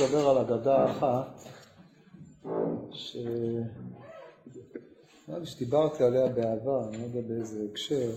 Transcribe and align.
לדבר 0.00 0.28
על 0.28 0.38
אגדה 0.38 0.90
אחת, 0.90 1.40
ש... 2.92 3.16
נראה 5.28 5.40
לי 5.40 5.46
שדיברתי 5.46 6.04
עליה 6.04 6.28
בעבר, 6.28 6.88
אני 6.88 6.98
לא 6.98 7.02
יודע 7.02 7.20
באיזה 7.20 7.64
הקשר, 7.70 8.10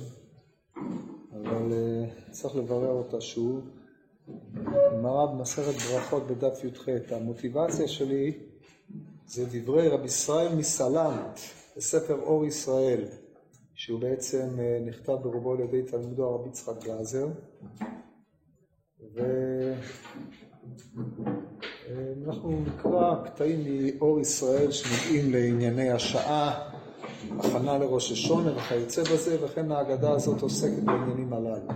אבל 1.33 1.71
uh, 1.71 2.31
צריך 2.31 2.55
לברר 2.55 2.91
אותה 2.91 3.21
שוב. 3.21 3.69
גמרא 4.91 5.25
במסכת 5.25 5.81
ברכות 5.91 6.27
בדף 6.27 6.63
י"ח. 6.63 6.85
המוטיבציה 7.11 7.87
שלי 7.87 8.33
זה 9.25 9.45
דברי 9.51 9.87
רבי 9.87 10.05
ישראל 10.05 10.55
מסלנט 10.55 11.39
בספר 11.77 12.19
אור 12.21 12.45
ישראל, 12.45 13.03
שהוא 13.73 13.99
בעצם 13.99 14.49
uh, 14.55 14.89
נכתב 14.89 15.13
ברובו 15.13 15.53
על 15.53 15.59
ידי 15.59 15.83
תלמידו 15.83 16.25
הרבי 16.25 16.49
יצחק 16.49 16.83
גלזר. 16.83 17.27
ואנחנו 21.89 22.63
נקרא 22.65 23.15
קטעים 23.25 23.63
מאור 23.65 24.19
ישראל 24.19 24.71
שנוגעים 24.71 25.31
לענייני 25.31 25.89
השעה, 25.89 26.69
הכנה 27.39 27.77
לראש 27.77 28.11
השונה 28.11 28.57
וכיוצא 28.57 29.03
בזה, 29.03 29.45
וכן 29.45 29.71
ההגדה 29.71 30.11
הזאת 30.11 30.41
עוסקת 30.41 30.83
בעניינים 30.83 31.33
הללו. 31.33 31.67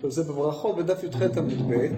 טוב, 0.00 0.10
זה 0.10 0.22
בברכות 0.22 0.76
בדף 0.76 1.04
י"ח 1.04 1.22
עמוד 1.22 1.70
ב', 1.70 1.88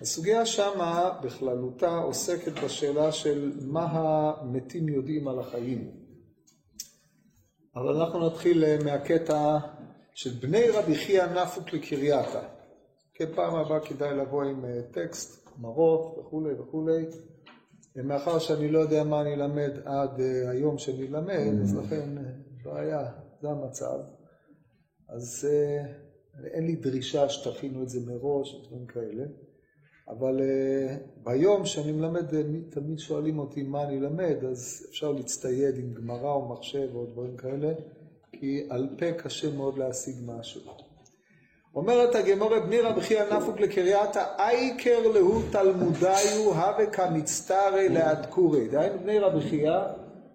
הסוגיה 0.00 0.46
שמה 0.46 1.10
בכללותה 1.22 1.96
עוסקת 1.98 2.64
בשאלה 2.64 3.12
של 3.12 3.52
מה 3.66 3.86
המתים 3.90 4.88
יודעים 4.88 5.28
על 5.28 5.38
החיים. 5.38 5.90
אבל 7.76 7.96
אנחנו 7.96 8.26
נתחיל 8.26 8.64
מהקטע 8.84 9.58
של 10.14 10.30
בני 10.30 10.68
רבי 10.68 10.94
חייא 10.94 11.26
נפוק 11.26 11.72
לקרייתה. 11.72 12.59
כן, 13.20 13.34
פעם 13.34 13.54
הבאה 13.54 13.80
כדאי 13.80 14.16
לבוא 14.16 14.44
עם 14.44 14.64
טקסט, 14.90 15.48
מרות 15.58 16.18
וכולי 16.18 16.52
וכולי. 16.54 17.04
מאחר 17.96 18.38
שאני 18.38 18.68
לא 18.68 18.78
יודע 18.78 19.04
מה 19.04 19.20
אני 19.20 19.34
אלמד 19.34 19.70
עד 19.84 20.20
היום 20.50 20.78
שאני 20.78 21.06
אלמד, 21.06 21.60
אז 21.62 21.76
לכן 21.76 22.08
לא 22.64 22.76
היה, 22.76 23.12
זה 23.42 23.48
המצב. 23.48 23.98
אז 25.08 25.48
אין 26.54 26.66
לי 26.66 26.76
דרישה 26.76 27.28
שתכינו 27.28 27.82
את 27.82 27.88
זה 27.88 28.00
מראש, 28.06 28.66
דברים 28.66 28.86
כאלה. 28.86 29.24
אבל 30.08 30.40
ביום 31.24 31.64
שאני 31.64 31.92
מלמד, 31.92 32.26
תמיד 32.70 32.98
שואלים 32.98 33.38
אותי 33.38 33.62
מה 33.62 33.84
אני 33.84 33.98
אלמד, 33.98 34.44
אז 34.50 34.86
אפשר 34.90 35.12
להצטייד 35.12 35.78
עם 35.78 35.94
גמרא 35.94 36.32
או 36.32 36.48
מחשב 36.48 36.88
או 36.94 37.06
דברים 37.06 37.36
כאלה, 37.36 37.72
כי 38.32 38.66
על 38.70 38.88
פה 38.98 39.12
קשה 39.12 39.56
מאוד 39.56 39.78
להשיג 39.78 40.14
משהו. 40.26 40.89
אומרת 41.74 42.14
הגמורה 42.14 42.60
בני 42.60 42.80
רבי 42.80 43.00
חייא 43.00 43.24
נפוק 43.36 43.60
לקרייתא 43.60 44.24
אייקר 44.38 45.08
להו 45.14 45.42
תלמודיו 45.52 46.54
הווה 46.54 46.86
כמצטרי 46.86 47.88
להדקורי. 47.88 48.68
דהיינו 48.68 48.98
בני 48.98 49.18
רבי 49.18 49.40
חייא, 49.40 49.78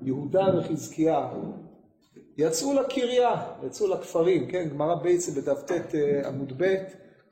יהודה 0.02 0.46
וחזקיה, 0.58 1.28
יצאו 2.38 2.74
לקריה, 2.74 3.32
יצאו 3.68 3.88
לכפרים, 3.88 4.48
כן, 4.48 4.70
גמרא 4.70 4.96
בייצה 4.96 5.32
בדף 5.32 5.62
ט' 5.62 5.96
עמוד 6.26 6.54
ב', 6.58 6.76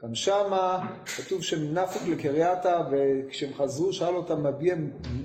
גם 0.03 0.15
שמה 0.15 0.87
כתוב 1.17 1.43
שהם 1.43 1.73
נפוק 1.73 2.01
לקרייתא 2.07 2.81
וכשהם 2.91 3.53
חזרו 3.53 3.93
שאל 3.93 4.15
אותם 4.15 4.43
מביע 4.43 4.75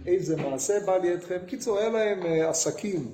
איזה 0.07 0.37
מעשה 0.37 0.81
בא 0.87 0.97
לידכם. 0.97 1.39
קיצור, 1.47 1.79
היה 1.79 1.89
להם 1.89 2.23
עסקים, 2.49 3.07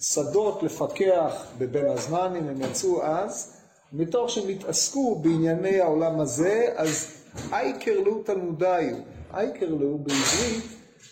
שדות 0.00 0.62
לפקח 0.62 1.46
בבין 1.58 1.86
הזמנים, 1.86 2.48
הם 2.48 2.60
יצאו 2.60 3.02
אז. 3.02 3.53
מתוך 3.96 4.30
שהם 4.30 4.48
התעסקו 4.48 5.14
בענייני 5.14 5.80
העולם 5.80 6.20
הזה, 6.20 6.68
אז 6.76 7.06
אייקר 7.52 8.00
לו 8.00 8.22
תלמודיו, 8.22 8.96
אייקר 9.34 9.68
לו 9.68 9.98
בעברית 9.98 10.64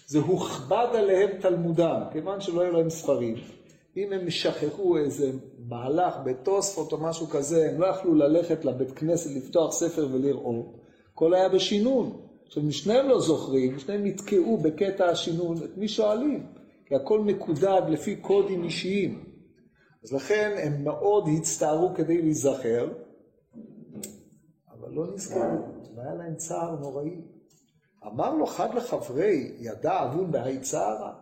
זה 0.06 0.18
הוכבד 0.18 0.86
עליהם 0.94 1.30
תלמודם, 1.40 2.00
כיוון 2.12 2.40
שלא 2.40 2.60
היו 2.60 2.72
להם 2.72 2.90
ספרים. 2.90 3.34
אם 3.96 4.12
הם 4.12 4.30
שכחו 4.30 4.98
איזה 4.98 5.30
מהלך 5.68 6.14
בתוספות 6.24 6.92
או 6.92 6.98
משהו 6.98 7.26
כזה, 7.26 7.70
הם 7.70 7.80
לא 7.80 7.86
יכלו 7.86 8.14
ללכת 8.14 8.64
לבית 8.64 8.92
כנסת 8.92 9.30
לפתוח 9.36 9.72
ספר 9.72 10.08
ולראות, 10.12 10.66
הכל 11.12 11.34
היה 11.34 11.48
בשינון. 11.48 12.16
עכשיו, 12.46 12.72
שניהם 12.72 13.08
לא 13.08 13.20
זוכרים, 13.20 13.78
שניהם 13.78 14.06
נתקעו 14.06 14.56
בקטע 14.56 15.06
השינון, 15.06 15.56
את 15.56 15.76
מי 15.78 15.88
שואלים? 15.88 16.46
כי 16.86 16.94
הכל 16.94 17.20
מקודד 17.20 17.82
לפי 17.88 18.16
קודים 18.16 18.64
אישיים. 18.64 19.31
אז 20.04 20.12
לכן 20.12 20.54
הם 20.62 20.84
מאוד 20.84 21.28
הצטערו 21.36 21.94
כדי 21.94 22.22
להיזכר, 22.22 22.88
אבל 24.70 24.90
לא 24.90 25.14
נזכרו, 25.14 25.58
והיה 25.96 26.14
להם 26.14 26.34
צער 26.36 26.76
נוראי. 26.80 27.20
אמר 28.06 28.34
לו 28.34 28.46
חד 28.46 28.74
לחברי, 28.74 29.52
ידע 29.58 30.04
אבון 30.04 30.32
בהי 30.32 30.60
צערה? 30.60 31.12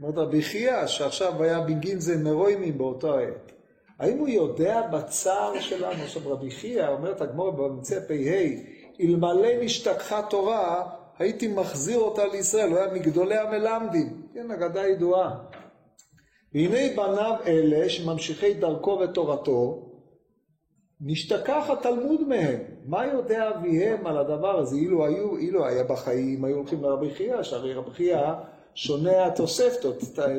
אומרת 0.00 0.16
רבי 0.16 0.42
חייא, 0.42 0.86
שעכשיו 0.86 1.42
היה 1.42 1.60
בגינזן 1.60 2.22
מרוימים 2.22 2.78
באותו 2.78 3.18
עת. 3.18 3.52
האם 3.98 4.18
הוא 4.18 4.28
יודע 4.28 4.82
בצער 4.92 5.60
שלנו? 5.60 6.02
עכשיו 6.02 6.22
רבי 6.32 6.50
חייא, 6.50 6.88
אומרת 6.88 7.20
הגמור 7.20 7.50
במצא 7.50 8.00
פ"ה, 8.00 8.14
אלמלא 9.00 9.48
נשתכחה 9.64 10.22
תורה, 10.30 10.90
הייתי 11.18 11.48
מחזיר 11.48 11.98
אותה 11.98 12.26
לישראל, 12.26 12.70
הוא 12.70 12.78
היה 12.78 12.94
מגדולי 12.94 13.38
המלמדים. 13.38 14.22
כן, 14.34 14.50
אגדה 14.50 14.86
ידועה. 14.86 15.49
והנה 16.54 16.96
בניו 16.96 17.34
אלה 17.46 17.88
שממשיכי 17.88 18.54
דרכו 18.54 18.98
ותורתו, 19.00 19.90
נשתכח 21.00 21.70
התלמוד 21.70 22.28
מהם. 22.28 22.60
מה 22.86 23.06
יודע 23.06 23.48
אביהם 23.48 24.06
על 24.06 24.18
הדבר 24.18 24.58
הזה? 24.58 24.76
אילו 24.76 25.06
היו, 25.06 25.36
אילו 25.36 25.66
היה 25.66 25.84
בחיים, 25.84 26.44
היו 26.44 26.56
הולכים 26.56 26.82
לרבי 26.82 27.10
חייא, 27.10 27.42
שהרי 27.42 27.74
רבי 27.74 27.90
חייא 27.90 28.18
שונה 28.74 29.26
התוספתות, 29.26 29.96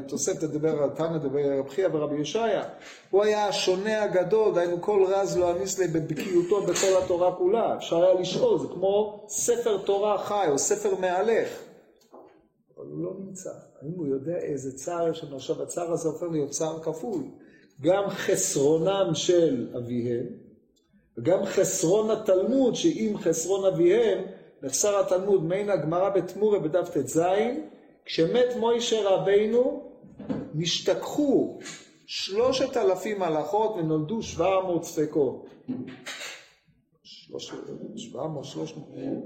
תוספתא 0.07 0.47
דבר, 0.47 0.89
תנא 0.89 1.17
דבר 1.17 1.59
רבי 1.59 1.69
חייא 1.69 1.87
ורבי 1.91 2.21
ישעיה. 2.21 2.63
הוא 3.09 3.23
היה 3.23 3.47
השונה 3.47 4.03
הגדול, 4.03 4.53
דהיינו 4.53 4.81
כל 4.81 5.05
רז 5.07 5.37
לא 5.37 5.51
אמיס 5.51 5.79
לי 5.79 5.87
בבקיאותו 5.87 6.61
בכל 6.61 7.03
התורה 7.03 7.35
כולה. 7.35 7.77
אפשר 7.77 8.03
היה 8.03 8.13
לשאול, 8.13 8.59
זה 8.59 8.67
כמו 8.67 9.25
ספר 9.27 9.77
תורה 9.77 10.17
חי 10.17 10.45
או 10.49 10.57
ספר 10.57 10.95
מהלך. 10.95 11.63
אבל 12.77 12.85
הוא 12.85 13.03
לא 13.03 13.11
נמצא. 13.19 13.70
האם 13.81 13.91
הוא 13.95 14.07
יודע 14.07 14.37
איזה 14.37 14.77
צער 14.77 15.09
יש 15.09 15.23
לנו 15.23 15.35
עכשיו? 15.35 15.63
הצער 15.63 15.91
הזה 15.91 16.09
הופך 16.09 16.25
להיות 16.31 16.49
צער 16.49 16.83
כפול. 16.83 17.23
גם 17.81 18.09
חסרונם 18.09 19.11
של 19.13 19.67
אביהם, 19.77 20.25
וגם 21.17 21.45
חסרון 21.45 22.11
התלמוד, 22.11 22.75
שאם 22.75 23.15
חסרון 23.17 23.73
אביהם, 23.73 24.23
נחסר 24.63 24.99
התלמוד, 24.99 25.43
מעין 25.43 25.69
הגמרא 25.69 26.09
בתמורה 26.09 26.59
בדף 26.59 26.89
ט"ז, 26.97 27.21
כשמת 28.05 28.55
מוישה 28.59 29.09
רבינו, 29.09 29.91
נשתכחו 30.55 31.59
שלושת 32.05 32.77
אלפים 32.77 33.23
הלכות 33.23 33.75
ונולדו 33.75 34.21
שבע 34.21 34.63
מאות 34.63 34.83
ספקות. 34.83 35.45
שבע 37.95 38.27
מאות, 38.27 38.45
שלוש 38.45 38.75
מאות. 38.77 39.23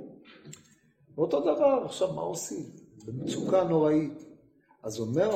ואותו 1.16 1.40
דבר, 1.40 1.82
עכשיו 1.86 2.14
מה 2.14 2.22
עושים? 2.22 2.64
במצוקה 3.06 3.64
נוראית. 3.64 4.35
אז 4.86 5.00
אומר, 5.00 5.36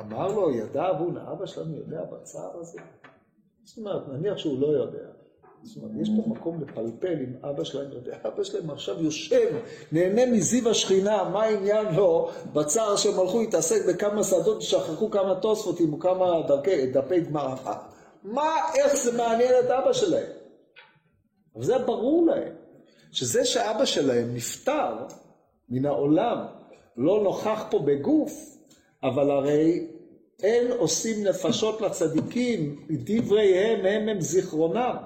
אמר 0.00 0.28
לו, 0.28 0.54
ידע 0.54 0.90
אבון, 0.90 1.16
אבא 1.16 1.46
שלנו 1.46 1.76
יודע 1.76 2.04
בצער 2.04 2.56
הזה? 2.60 2.78
זאת 3.64 3.78
אומרת, 3.78 4.08
נניח 4.08 4.38
שהוא 4.38 4.60
לא 4.60 4.66
יודע. 4.66 5.08
זאת 5.62 5.76
אומרת, 5.76 5.90
יש 6.00 6.10
פה 6.16 6.30
מקום 6.30 6.62
לפלפל 6.62 7.14
אם 7.14 7.50
אבא 7.50 7.64
שלהם 7.64 7.92
יודע. 7.92 8.16
אבא 8.28 8.44
שלהם 8.44 8.70
עכשיו 8.70 9.04
יושב, 9.04 9.56
נהנה 9.92 10.26
מזיו 10.26 10.68
השכינה, 10.68 11.24
מה 11.24 11.42
העניין 11.42 11.94
לו 11.94 12.30
בצער 12.52 12.96
שהם 12.96 13.20
הלכו 13.20 13.40
להתעסק 13.40 13.86
בכמה 13.88 14.24
שדות 14.24 14.56
ושכחו 14.56 15.10
כמה 15.10 15.34
תוספותים 15.34 15.92
או 15.92 15.98
כמה 15.98 16.42
דרכי, 16.48 16.86
דפי 16.86 17.20
גמרא. 17.20 17.56
מה, 18.22 18.54
איך 18.74 18.96
זה 18.96 19.16
מעניין 19.16 19.54
את 19.64 19.70
אבא 19.70 19.92
שלהם? 19.92 20.30
אבל 21.56 21.64
זה 21.64 21.78
ברור 21.78 22.26
להם, 22.26 22.54
שזה 23.10 23.44
שאבא 23.44 23.84
שלהם 23.84 24.34
נפטר 24.34 24.94
מן 25.68 25.86
העולם, 25.86 26.46
לא 26.96 27.22
נוכח 27.22 27.64
פה 27.70 27.78
בגוף, 27.78 28.52
אבל 29.04 29.30
הרי 29.30 29.86
אין 30.42 30.70
עושים 30.78 31.24
נפשות 31.24 31.80
לצדיקים, 31.80 32.86
דבריהם 32.90 33.86
הם 33.86 34.08
הם 34.08 34.20
זיכרונם. 34.20 34.96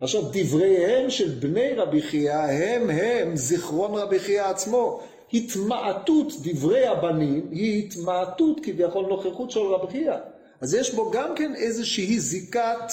עכשיו 0.00 0.22
דבריהם 0.32 1.10
של 1.10 1.28
בני 1.28 1.72
רבי 1.72 2.02
חייא 2.02 2.34
הם 2.34 2.90
הם 2.90 3.36
זיכרון 3.36 3.94
רבי 3.94 4.18
חייא 4.18 4.44
עצמו. 4.44 5.00
התמעטות 5.34 6.32
דברי 6.42 6.86
הבנים 6.86 7.48
היא 7.50 7.86
התמעטות 7.86 8.60
כביכול 8.62 9.06
נוכחות 9.06 9.50
של 9.50 9.60
רבי 9.60 9.92
חייא. 9.92 10.16
אז 10.60 10.74
יש 10.74 10.94
בו 10.94 11.10
גם 11.10 11.34
כן 11.36 11.54
איזושהי 11.54 12.20
זיקת 12.20 12.92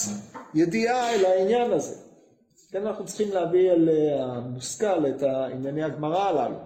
ידיעה 0.53 1.15
אל 1.15 1.25
העניין 1.25 1.71
הזה. 1.71 1.95
כן 2.71 2.87
אנחנו 2.87 3.05
צריכים 3.05 3.31
להביא 3.33 3.71
אל 3.71 3.89
המושכל 4.19 5.05
את 5.07 5.23
ענייני 5.23 5.83
הגמרא 5.83 6.23
הללו. 6.23 6.57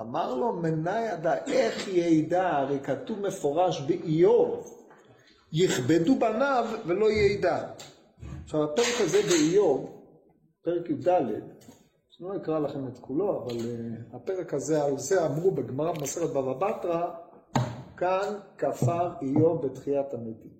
אמר 0.00 0.34
לו 0.34 0.52
מנאי 0.52 1.12
ידע, 1.12 1.44
איך 1.44 1.88
ידע, 1.88 2.50
הרי 2.50 2.80
כתוב 2.80 3.20
מפורש 3.20 3.80
באיוב, 3.80 4.84
יכבדו 5.52 6.18
בניו 6.18 6.64
ולא 6.86 7.10
ידע. 7.10 7.66
עכשיו 8.44 8.64
הפרק 8.64 9.00
הזה 9.00 9.18
באיוב, 9.28 10.02
פרק 10.64 10.90
י"ד, 10.90 11.08
אני 11.08 12.28
לא 12.28 12.36
אקרא 12.36 12.58
לכם 12.58 12.88
את 12.88 12.98
כולו, 12.98 13.42
אבל 13.42 13.56
uh, 13.56 14.16
הפרק 14.16 14.54
הזה, 14.54 14.84
על 14.84 14.98
זה 14.98 15.26
אמרו 15.26 15.50
בגמרא 15.50 15.92
במסכת 15.92 16.30
בבא 16.30 16.52
בתרא, 16.52 17.10
כאן 17.96 18.38
כפר 18.58 19.12
איוב 19.22 19.66
בתחיית 19.66 20.14
המתים. 20.14 20.52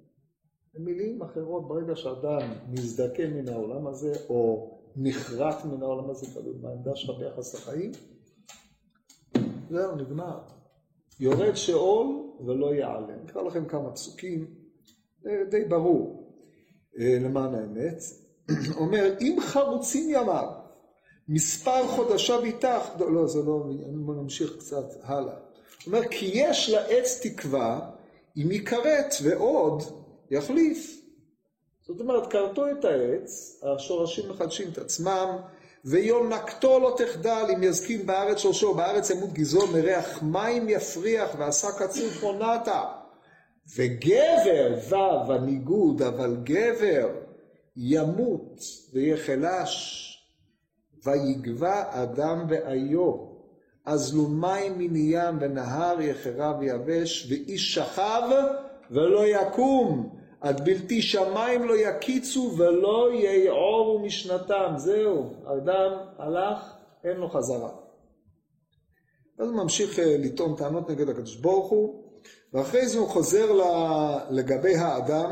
במילים 0.74 1.22
אחרות, 1.22 1.68
ברגע 1.68 1.96
שאדם 1.96 2.40
מזדקן 2.68 3.30
מן 3.30 3.48
העולם 3.48 3.86
הזה, 3.86 4.12
או 4.28 4.70
נחרט 4.96 5.64
מן 5.64 5.82
העולם 5.82 6.10
הזה, 6.10 6.26
תלוי 6.34 6.54
בעמדה 6.60 6.96
שלך 6.96 7.18
ביחס 7.18 7.54
לחיים, 7.54 7.92
זהו, 9.70 9.96
נגמר. 9.96 10.38
יורד 11.20 11.54
שאול 11.54 12.06
ולא 12.46 12.74
יעלה. 12.74 13.16
נקרא 13.24 13.42
לכם 13.42 13.64
כמה 13.64 13.90
פסוקים, 13.90 14.46
די 15.50 15.64
ברור, 15.68 16.32
אה, 16.98 17.18
למען 17.20 17.54
האמת. 17.54 18.02
אומר, 18.80 19.14
אם 19.20 19.36
חרוצים 19.40 20.10
ימיו, 20.10 20.48
מספר 21.28 21.88
חודשיו 21.88 22.44
איתך, 22.44 22.88
לא, 22.98 23.12
לא, 23.12 23.26
זה 23.26 23.38
לא, 23.38 23.64
בוא 23.94 24.14
נמשיך 24.14 24.56
קצת 24.58 24.86
הלאה. 25.02 25.36
אומר, 25.86 26.08
כי 26.10 26.30
יש 26.34 26.70
לעץ 26.70 27.20
תקווה, 27.22 27.90
אם 28.36 28.50
יכרת 28.50 29.14
ועוד 29.22 29.82
יחליף. 30.30 31.00
זאת 31.86 32.00
אומרת, 32.00 32.30
כרתו 32.32 32.70
את 32.70 32.84
העץ, 32.84 33.60
השורשים 33.62 34.30
מחדשים 34.30 34.68
את 34.72 34.78
עצמם, 34.78 35.36
ויונקתו 35.84 36.78
לא 36.78 36.96
תחדל 36.96 37.44
אם 37.54 37.62
יזקין 37.62 38.06
בארץ 38.06 38.38
שורשו, 38.38 38.74
בארץ 38.74 39.10
ימות 39.10 39.32
גזעו 39.32 39.66
מריח 39.66 40.22
מים 40.22 40.68
יפריח 40.68 41.34
ועשה 41.38 41.68
קציר 41.78 42.10
פונתה. 42.10 42.82
וגבר, 43.76 44.74
ו' 44.90 45.32
הניגוד, 45.32 46.02
אבל 46.02 46.36
גבר 46.42 47.08
ימות 47.76 48.60
ויחלש, 48.92 50.10
ויגבע 51.04 52.02
אדם 52.02 52.46
ואיו, 52.48 53.16
אזלו 53.84 54.28
מים 54.28 54.78
מן 54.78 54.96
ים 54.96 55.38
ונהר 55.40 56.00
יחרב 56.00 56.62
יבש, 56.62 57.26
ואיש 57.30 57.74
שכב 57.74 58.22
ולא 58.90 59.26
יקום. 59.26 60.16
עד 60.44 60.64
בלתי 60.64 61.02
שמיים 61.02 61.64
לא 61.64 61.74
יקיצו 61.76 62.54
ולא 62.58 63.10
יעורו 63.12 63.98
משנתם. 63.98 64.74
זהו, 64.76 65.30
האדם 65.46 65.92
הלך, 66.18 66.74
אין 67.04 67.16
לו 67.16 67.28
חזרה. 67.28 67.70
אז 69.38 69.48
הוא 69.48 69.56
ממשיך 69.56 69.98
אה, 69.98 70.16
לטעון 70.18 70.56
טענות 70.56 70.90
נגד 70.90 71.08
הקדוש 71.08 71.36
ברוך 71.36 71.70
הוא, 71.70 72.04
ואחרי 72.52 72.88
זה 72.88 72.98
הוא 72.98 73.08
חוזר 73.08 73.46
לגבי 74.30 74.76
האדם, 74.76 75.30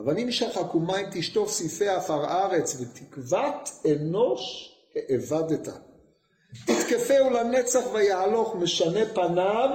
אבנים 0.00 0.32
שחקו 0.32 0.80
מים 0.80 1.06
תשטוף 1.12 1.50
סעיפי 1.50 1.88
עפר 1.88 2.24
ארץ 2.24 2.80
ותקוות 2.80 3.70
אנוש 3.92 4.72
האבדת. 4.96 5.68
תתקפהו 6.66 7.30
לנצח 7.30 7.80
ויהלוך 7.92 8.54
משנה 8.54 9.00
פניו 9.14 9.68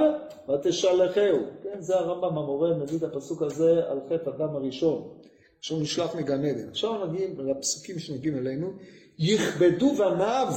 ותשלחהו. 0.50 1.38
כן, 1.74 1.82
זה 1.82 1.96
הרמב"ם 1.96 2.38
המורה 2.38 2.74
מביא 2.74 2.98
את 2.98 3.04
הפסוק 3.04 3.42
הזה 3.42 3.82
על 3.90 4.00
חטא 4.10 4.30
אדם 4.30 4.56
הראשון, 4.56 5.08
שהוא 5.62 5.82
נשלח 5.82 6.16
מגן 6.16 6.46
עדן. 6.46 6.70
עכשיו 6.70 7.06
נגיעים 7.06 7.40
לפסוקים 7.40 8.00
שנגיעים 8.00 8.38
אלינו, 8.38 8.72
יכבדו 9.20 9.96
בניו 9.96 10.54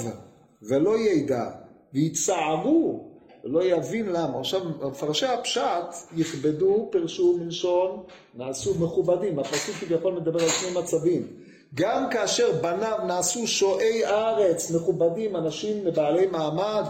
ולא 0.63 0.99
ידע, 0.99 1.51
ויצערו 1.95 3.11
ולא 3.45 3.65
יבין 3.65 4.07
למה. 4.07 4.41
עכשיו, 4.41 4.61
מפרשי 4.91 5.27
הפשט 5.27 5.95
יכבדו, 6.17 6.89
פרשו 6.93 7.37
מלשון, 7.39 8.03
נעשו 8.35 8.75
מכובדים. 8.81 9.39
הפסוק 9.39 9.75
כביכול 9.75 10.15
מדבר 10.15 10.43
על 10.43 10.49
שני 10.49 10.81
מצבים. 10.81 11.27
גם 11.75 12.11
כאשר 12.11 12.53
בניו 12.63 12.99
נעשו 13.07 13.47
שועי 13.47 14.05
ארץ, 14.05 14.71
מכובדים, 14.71 15.37
אנשים 15.37 15.85
בעלי 15.95 16.27
מעמד, 16.27 16.85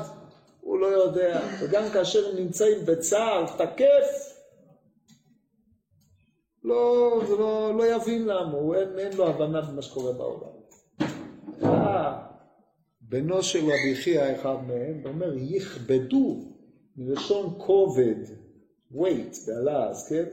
הוא 0.71 0.79
לא 0.79 0.87
יודע, 0.87 1.41
וגם 1.61 1.83
כאשר 1.93 2.29
הם 2.29 2.37
נמצאים 2.37 2.79
בצער, 2.87 3.47
תקף, 3.59 4.35
לא, 6.65 7.21
זה 7.29 7.37
לא, 7.37 7.73
לא 7.79 7.87
יבין 7.97 8.27
למה, 8.27 8.53
הוא 8.53 8.75
אין, 8.75 8.99
אין 8.99 9.17
לו 9.17 9.29
הבנה 9.29 9.61
במה 9.61 9.83
שקורה 9.83 10.13
בעולם. 10.13 10.51
אה, 11.63 12.19
בנו 13.01 13.43
של 13.43 13.59
רבי 13.59 13.95
חייא 13.95 14.35
אחד 14.37 14.57
מהם, 14.67 15.01
ואומר, 15.05 15.33
יכבדו, 15.37 16.39
מלשון 16.97 17.55
כובד, 17.59 18.25
weight, 18.93 19.47
בלעז, 19.47 20.09
כן? 20.09 20.25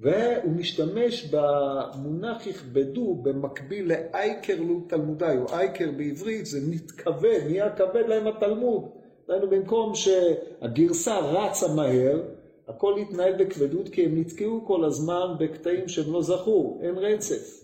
והוא 0.00 0.52
משתמש 0.52 1.30
במונח 1.30 2.46
יכבדו 2.46 3.14
במקביל 3.22 3.92
לאייקר 3.92 4.56
תלמודי, 4.88 5.36
או 5.38 5.54
אייקר 5.54 5.90
בעברית 5.96 6.46
זה 6.46 6.58
מתכבד, 6.70 7.40
נהיה 7.46 7.76
כבד 7.76 8.04
להם 8.08 8.26
התלמוד. 8.26 9.01
דהיינו 9.28 9.50
במקום 9.50 9.94
שהגרסה 9.94 11.18
רצה 11.18 11.68
מהר, 11.74 12.22
הכל 12.68 12.98
התנהל 12.98 13.32
בכבדות 13.32 13.88
כי 13.88 14.04
הם 14.04 14.20
נתקעו 14.20 14.64
כל 14.66 14.84
הזמן 14.84 15.34
בקטעים 15.38 15.88
שהם 15.88 16.12
לא 16.12 16.22
זכו, 16.22 16.78
אין 16.82 16.98
רצף. 16.98 17.62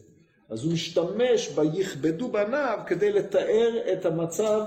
אז 0.50 0.64
הוא 0.64 0.72
משתמש 0.72 1.48
ביכבדו 1.48 2.28
בניו 2.28 2.78
כדי 2.86 3.12
לתאר 3.12 3.70
את 3.92 4.06
המצב 4.06 4.60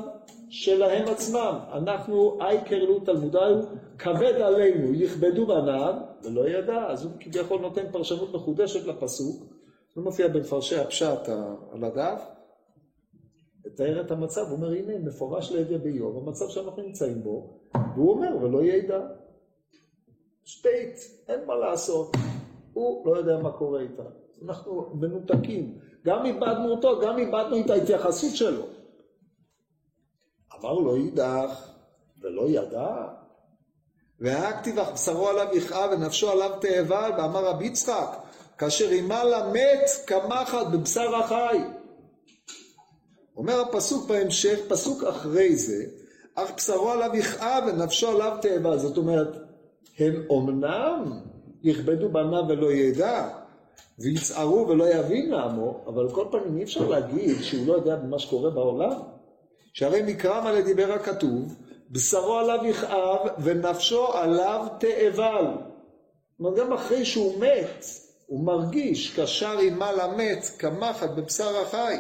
שלהם 0.49 1.07
עצמם. 1.07 1.57
אנחנו, 1.73 2.37
אייקר 2.41 2.83
לו 2.83 2.99
תלמודיו, 2.99 3.55
כבד 3.99 4.33
עלינו, 4.41 4.93
יכבדו 4.93 5.45
בניו, 5.45 5.93
ולא 6.23 6.49
ידע, 6.49 6.85
אז 6.87 7.03
הוא 7.03 7.11
כביכול 7.19 7.61
נותן 7.61 7.91
פרשנות 7.91 8.33
מחודשת 8.33 8.87
לפסוק, 8.87 9.43
זה 9.95 10.01
מופיע 10.01 10.27
במפרשי 10.27 10.77
הפשט 10.77 11.29
על 11.73 11.83
הדף, 11.83 12.21
לתאר 13.65 14.01
את 14.01 14.11
המצב, 14.11 14.41
הוא 14.41 14.51
אומר, 14.51 14.71
הנה, 14.71 14.97
מפורש 14.99 15.51
לידי 15.51 15.77
באיוב, 15.77 16.17
המצב 16.17 16.49
שאנחנו 16.49 16.83
נמצאים 16.83 17.23
בו, 17.23 17.59
והוא 17.95 18.11
אומר, 18.11 18.37
ולא 18.41 18.63
ידע. 18.63 18.99
שטייט, 20.43 20.99
אין 21.27 21.45
מה 21.45 21.55
לעשות, 21.55 22.15
הוא 22.73 23.07
לא 23.07 23.17
יודע 23.17 23.37
מה 23.37 23.51
קורה 23.51 23.81
איתה. 23.81 24.03
אנחנו 24.45 24.89
מנותקים. 24.93 25.79
גם 26.05 26.25
איבדנו 26.25 26.71
אותו, 26.71 26.99
גם 27.01 27.17
איבדנו 27.17 27.59
את 27.65 27.69
ההתייחסות 27.69 28.35
שלו. 28.35 28.65
אמר 30.59 30.73
לו 30.73 30.95
אידך, 30.95 31.71
ולא 32.21 32.49
ידע. 32.49 33.07
והכתיב 34.19 34.79
אך 34.79 34.91
בשרו 34.93 35.27
עליו 35.27 35.47
יכאב 35.53 35.91
ונפשו 35.91 36.31
עליו 36.31 36.51
תאבל, 36.61 37.11
ואמר 37.17 37.45
רבי 37.45 37.65
יצחק, 37.65 38.17
כאשר 38.57 38.89
אימה 38.89 39.23
למת 39.23 39.89
כמחט 40.07 40.67
בבשר 40.73 41.15
החי. 41.15 41.59
אומר 43.37 43.61
הפסוק 43.61 44.07
בהמשך, 44.07 44.59
פסוק 44.67 45.03
אחרי 45.03 45.55
זה, 45.55 45.85
אך 46.35 46.51
בשרו 46.57 46.91
עליו 46.91 47.15
יכאב 47.15 47.63
ונפשו 47.67 48.09
עליו 48.09 48.37
תאבל. 48.41 48.77
זאת 48.77 48.97
אומרת, 48.97 49.37
הם 49.99 50.23
אומנם 50.29 51.19
יכבדו 51.63 52.09
בניו 52.09 52.43
ולא 52.49 52.71
ידע, 52.71 53.29
ויצערו 53.99 54.67
ולא 54.67 54.89
יבין 54.89 55.31
לעמו, 55.31 55.83
אבל 55.87 56.01
על 56.03 56.09
כל 56.11 56.25
פנים 56.31 56.57
אי 56.57 56.63
אפשר 56.63 56.87
להגיד 56.87 57.41
שהוא 57.41 57.67
לא 57.67 57.73
יודע 57.73 57.95
במה 57.95 58.19
שקורה 58.19 58.49
בעולם. 58.49 58.93
שהרי 59.73 60.01
מקרא 60.01 60.41
מלא 60.41 60.61
דיבר 60.61 60.91
הכתוב, 60.91 61.55
בשרו 61.91 62.37
עליו 62.37 62.65
יכאב 62.65 63.19
ונפשו 63.43 64.07
עליו 64.13 64.67
תאבל. 64.79 65.45
אומרת, 66.39 66.57
גם 66.57 66.73
אחרי 66.73 67.05
שהוא 67.05 67.39
מת, 67.39 67.85
הוא 68.27 68.45
מרגיש 68.45 69.19
קשר 69.19 69.59
עמה 69.59 69.91
למת 69.91 70.45
כמחט 70.59 71.09
בבשר 71.09 71.61
החי. 71.61 71.95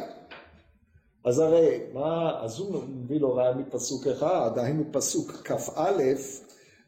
אז 1.25 1.39
הרי, 1.39 1.79
מה, 1.93 2.39
אז 2.41 2.59
הוא 2.59 2.83
מביא 2.87 3.19
לו 3.19 3.35
ראיה 3.35 3.53
מפסוק 3.53 4.07
אחד, 4.07 4.51
היינו 4.55 4.83
פסוק 4.91 5.31
כ"א, 5.31 6.01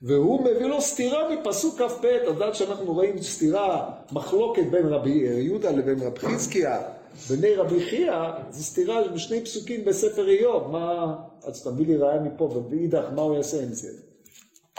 והוא 0.02 0.42
מביא 0.42 0.66
לו 0.66 0.82
סתירה 0.82 1.36
מפסוק 1.36 1.82
כ"ב, 1.82 2.06
אז 2.06 2.42
עד 2.42 2.54
שאנחנו 2.54 2.94
רואים 2.94 3.22
סתירה, 3.22 3.92
מחלוקת 4.12 4.64
בין 4.72 4.86
רבי 4.86 5.10
יהודה 5.10 5.72
לבין 5.72 6.00
רבי 6.00 6.20
חזקיה, 6.20 6.82
בני 7.30 7.56
רבי 7.56 7.80
חייא, 7.84 8.14
זו 8.50 8.64
סתירה 8.64 9.08
בשני 9.08 9.42
פסוקים 9.42 9.86
בספר 9.86 10.30
איוב, 10.30 10.72
מה, 10.72 11.16
אז 11.44 11.64
תביא 11.64 11.86
לי 11.86 11.98
ראיה 11.98 12.22
מפה, 12.22 12.44
ובאידך, 12.44 13.04
מה 13.16 13.22
הוא 13.22 13.36
יעשה 13.36 13.64
עם 13.64 13.74
זה? 13.74 13.90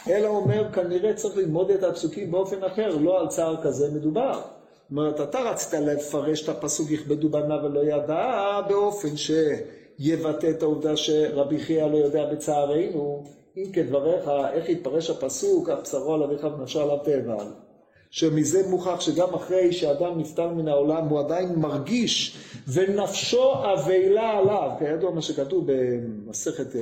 אלא 0.08 0.28
אומר, 0.28 0.72
כנראה 0.72 1.14
צריך 1.14 1.36
ללמוד 1.36 1.70
את 1.70 1.82
הפסוקים 1.82 2.30
באופן 2.30 2.64
אחר, 2.64 2.96
לא 2.96 3.20
על 3.20 3.28
צער 3.28 3.62
כזה 3.62 3.90
מדובר. 3.94 4.40
אומרת, 4.90 5.20
אתה 5.20 5.40
רצית 5.40 5.72
לפרש 5.80 6.42
את 6.42 6.48
הפסוק 6.48 6.90
יכבדו 6.90 7.28
בנה 7.28 7.64
ולא 7.64 7.80
ידע, 7.80 8.60
באופן 8.68 9.16
שיבטא 9.16 10.50
את 10.50 10.62
העובדה 10.62 10.96
שרבי 10.96 11.58
חייא 11.58 11.86
לא 11.86 11.96
יודע 11.96 12.32
בצערנו, 12.32 13.24
אם 13.56 13.72
כדבריך, 13.72 14.30
איך 14.52 14.68
יתפרש 14.68 15.10
הפסוק, 15.10 15.68
אך 15.68 15.78
בשרו 15.82 16.14
על 16.14 16.22
אביך 16.22 16.44
ונפשו 16.44 16.80
עליו 16.80 16.98
תאבל. 16.98 17.46
שמזה 18.10 18.68
מוכח 18.68 19.00
שגם 19.00 19.34
אחרי 19.34 19.72
שאדם 19.72 20.18
נפטר 20.18 20.54
מן 20.54 20.68
העולם 20.68 21.08
הוא 21.08 21.20
עדיין 21.20 21.54
מרגיש 21.54 22.36
ונפשו 22.68 23.52
אבלה 23.54 24.30
עליו, 24.38 24.70
כידוע 24.78 25.10
מה 25.10 25.22
שכתוב 25.22 25.66
במסכת, 25.72 26.76
אה, 26.76 26.80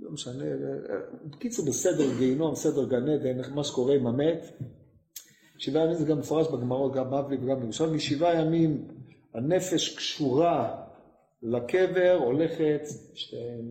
לא 0.00 0.10
משנה, 0.10 0.44
אה, 0.44 0.96
בקיצור 1.24 1.66
בסדר 1.66 2.18
גיהינום, 2.18 2.54
סדר 2.54 2.84
גן 2.84 3.08
עדן, 3.08 3.54
מה 3.54 3.64
שקורה 3.64 3.94
עם 3.94 4.06
המת, 4.06 4.52
שבעה 5.60 5.84
ימים 5.84 5.96
זה 5.96 6.04
גם 6.04 6.18
מפורש 6.18 6.48
בגמרות, 6.48 6.92
גם 6.92 7.10
בבלי 7.10 7.36
וגם 7.42 7.60
בירושלים, 7.60 7.94
משבעה 7.94 8.34
ימים 8.34 8.84
הנפש 9.34 9.96
קשורה 9.96 10.76
לקבר, 11.42 12.18
הולכת, 12.24 12.80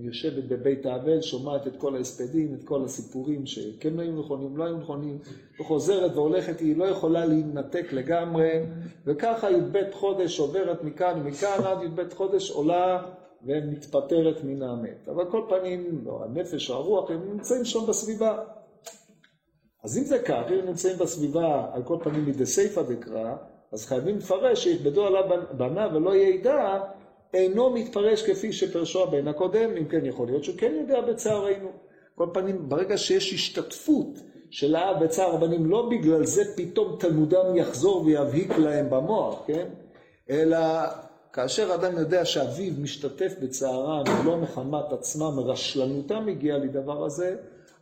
יושבת 0.01 0.43
בבית 0.43 0.86
האבל, 0.86 1.22
שומעת 1.22 1.67
את 1.67 1.77
כל 1.77 1.96
ההספדים, 1.96 2.53
את 2.53 2.63
כל 2.63 2.84
הסיפורים 2.86 3.46
שכן 3.46 4.00
היו 4.00 4.19
נכונים, 4.19 4.58
לא 4.58 4.63
היו 4.63 4.77
נכונים, 4.77 5.17
וחוזרת 5.60 6.12
והולכת, 6.15 6.60
היא 6.60 6.77
לא 6.77 6.86
יכולה 6.86 7.25
להינתק 7.25 7.93
לגמרי, 7.93 8.51
וככה 9.05 9.51
י"ב 9.51 9.77
חודש 9.91 10.39
עוברת 10.39 10.84
מכאן 10.84 11.22
ומכאן, 11.22 11.63
עד 11.65 11.84
י"ב 11.84 12.13
חודש 12.13 12.51
עולה 12.51 13.03
ומתפטרת 13.43 14.43
מן 14.43 14.63
המת. 14.63 15.10
אבל 15.10 15.31
כל 15.31 15.41
פנים, 15.50 16.01
לא, 16.05 16.24
הנפש 16.24 16.69
או 16.69 16.75
הרוח, 16.75 17.12
הם 17.12 17.31
נמצאים 17.31 17.65
שם 17.65 17.79
בסביבה. 17.88 18.58
אז 19.83 19.98
אם 19.98 20.03
זה 20.03 20.19
כך, 20.19 20.43
אם 20.50 20.65
נמצאים 20.65 20.98
בסביבה, 20.98 21.65
על 21.74 21.83
כל 21.83 21.98
פנים 22.03 22.25
מדי 22.25 22.45
סיפא 22.45 22.81
דקרא, 22.81 23.36
אז 23.71 23.86
חייבים 23.86 24.17
לפרש 24.17 24.63
שיכבדו 24.63 25.05
עליו 25.05 25.24
בניו 25.57 25.89
ולא 25.93 26.15
ידע, 26.15 26.79
אינו 27.33 27.69
מתפרש 27.69 28.29
כפי 28.29 28.53
שפרשו 28.53 29.03
הבן 29.03 29.27
הקודם, 29.27 29.69
אם 29.77 29.86
כן 29.86 30.05
יכול 30.05 30.27
להיות 30.27 30.43
שהוא 30.43 30.57
כן 30.57 30.74
יודע 30.79 31.01
בצערנו. 31.01 31.69
כל 32.15 32.27
פנים, 32.33 32.69
ברגע 32.69 32.98
שיש 32.98 33.33
השתתפות 33.33 34.19
של 34.50 34.75
האב 34.75 35.03
בצער 35.03 35.36
הבנים, 35.36 35.65
לא 35.65 35.89
בגלל 35.89 36.25
זה 36.25 36.43
פתאום 36.55 36.98
תלמודם 37.00 37.55
יחזור 37.55 38.05
ויבהיק 38.05 38.57
להם 38.57 38.89
במוח, 38.89 39.43
כן? 39.48 39.67
אלא 40.29 40.57
כאשר 41.33 41.75
אדם 41.75 41.98
יודע 41.98 42.25
שאביו 42.25 42.74
משתתף 42.77 43.33
בצערם 43.41 44.03
ולא 44.21 44.38
מחמת 44.38 44.93
עצמם, 44.93 45.39
רשלנותם 45.39 46.27
הגיעה 46.27 46.57
לדבר 46.57 47.05
הזה, 47.05 47.36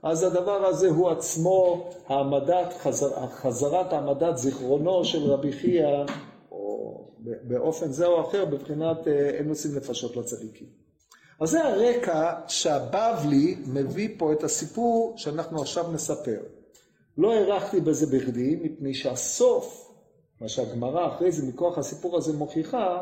אז 0.03 0.23
הדבר 0.23 0.65
הזה 0.65 0.89
הוא 0.89 1.09
עצמו 1.09 1.89
העמדת, 2.07 2.73
חזר, 2.79 3.27
חזרת 3.27 3.93
העמדת 3.93 4.37
זיכרונו 4.37 5.05
של 5.05 5.31
רבי 5.31 5.51
חייא, 5.51 6.05
או 6.51 7.01
באופן 7.43 7.91
זה 7.91 8.05
או 8.05 8.21
אחר, 8.21 8.45
בבחינת 8.45 9.07
אה, 9.07 9.29
אין 9.29 9.49
עושים 9.49 9.75
נפשות 9.75 10.15
לצדיקים. 10.17 10.67
אז 11.39 11.49
זה 11.49 11.63
הרקע 11.63 12.33
שהבבלי 12.47 13.55
מביא 13.67 14.09
פה 14.17 14.33
את 14.33 14.43
הסיפור 14.43 15.13
שאנחנו 15.17 15.61
עכשיו 15.61 15.91
נספר. 15.91 16.39
לא 17.17 17.33
הארכתי 17.33 17.79
בזה 17.79 18.17
בכדי, 18.17 18.59
מפני 18.61 18.93
שהסוף, 18.93 19.91
מה 20.41 20.49
שהגמרא 20.49 21.15
אחרי 21.15 21.31
זה 21.31 21.45
מכוח 21.45 21.77
הסיפור 21.77 22.17
הזה 22.17 22.33
מוכיחה, 22.33 23.01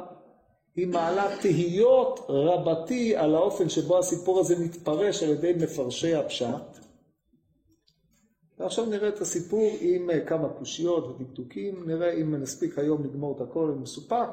היא 0.75 0.88
מעלה 0.88 1.28
תהיות 1.42 2.25
רבתי 2.30 3.16
על 3.16 3.36
האופן 3.36 3.70
שבו 3.70 3.98
הסיפור 3.98 4.40
הזה 4.40 4.60
מתפרש 4.60 5.24
על 5.24 5.30
ידי 5.30 5.54
מפרשי 5.54 6.16
הפשט. 6.16 6.85
ועכשיו 8.60 8.86
נראה 8.86 9.10
את 9.10 9.22
הסיפור 9.22 9.72
עם 9.80 10.10
אה, 10.10 10.26
כמה 10.26 10.50
קושיות 10.50 11.08
ודקדוקים, 11.08 11.84
נראה 11.88 12.12
אם 12.12 12.36
נספיק 12.36 12.80
היום 12.80 13.04
לגמור 13.04 13.36
את 13.36 13.42
הכל 13.42 13.76
מסופק, 13.82 14.30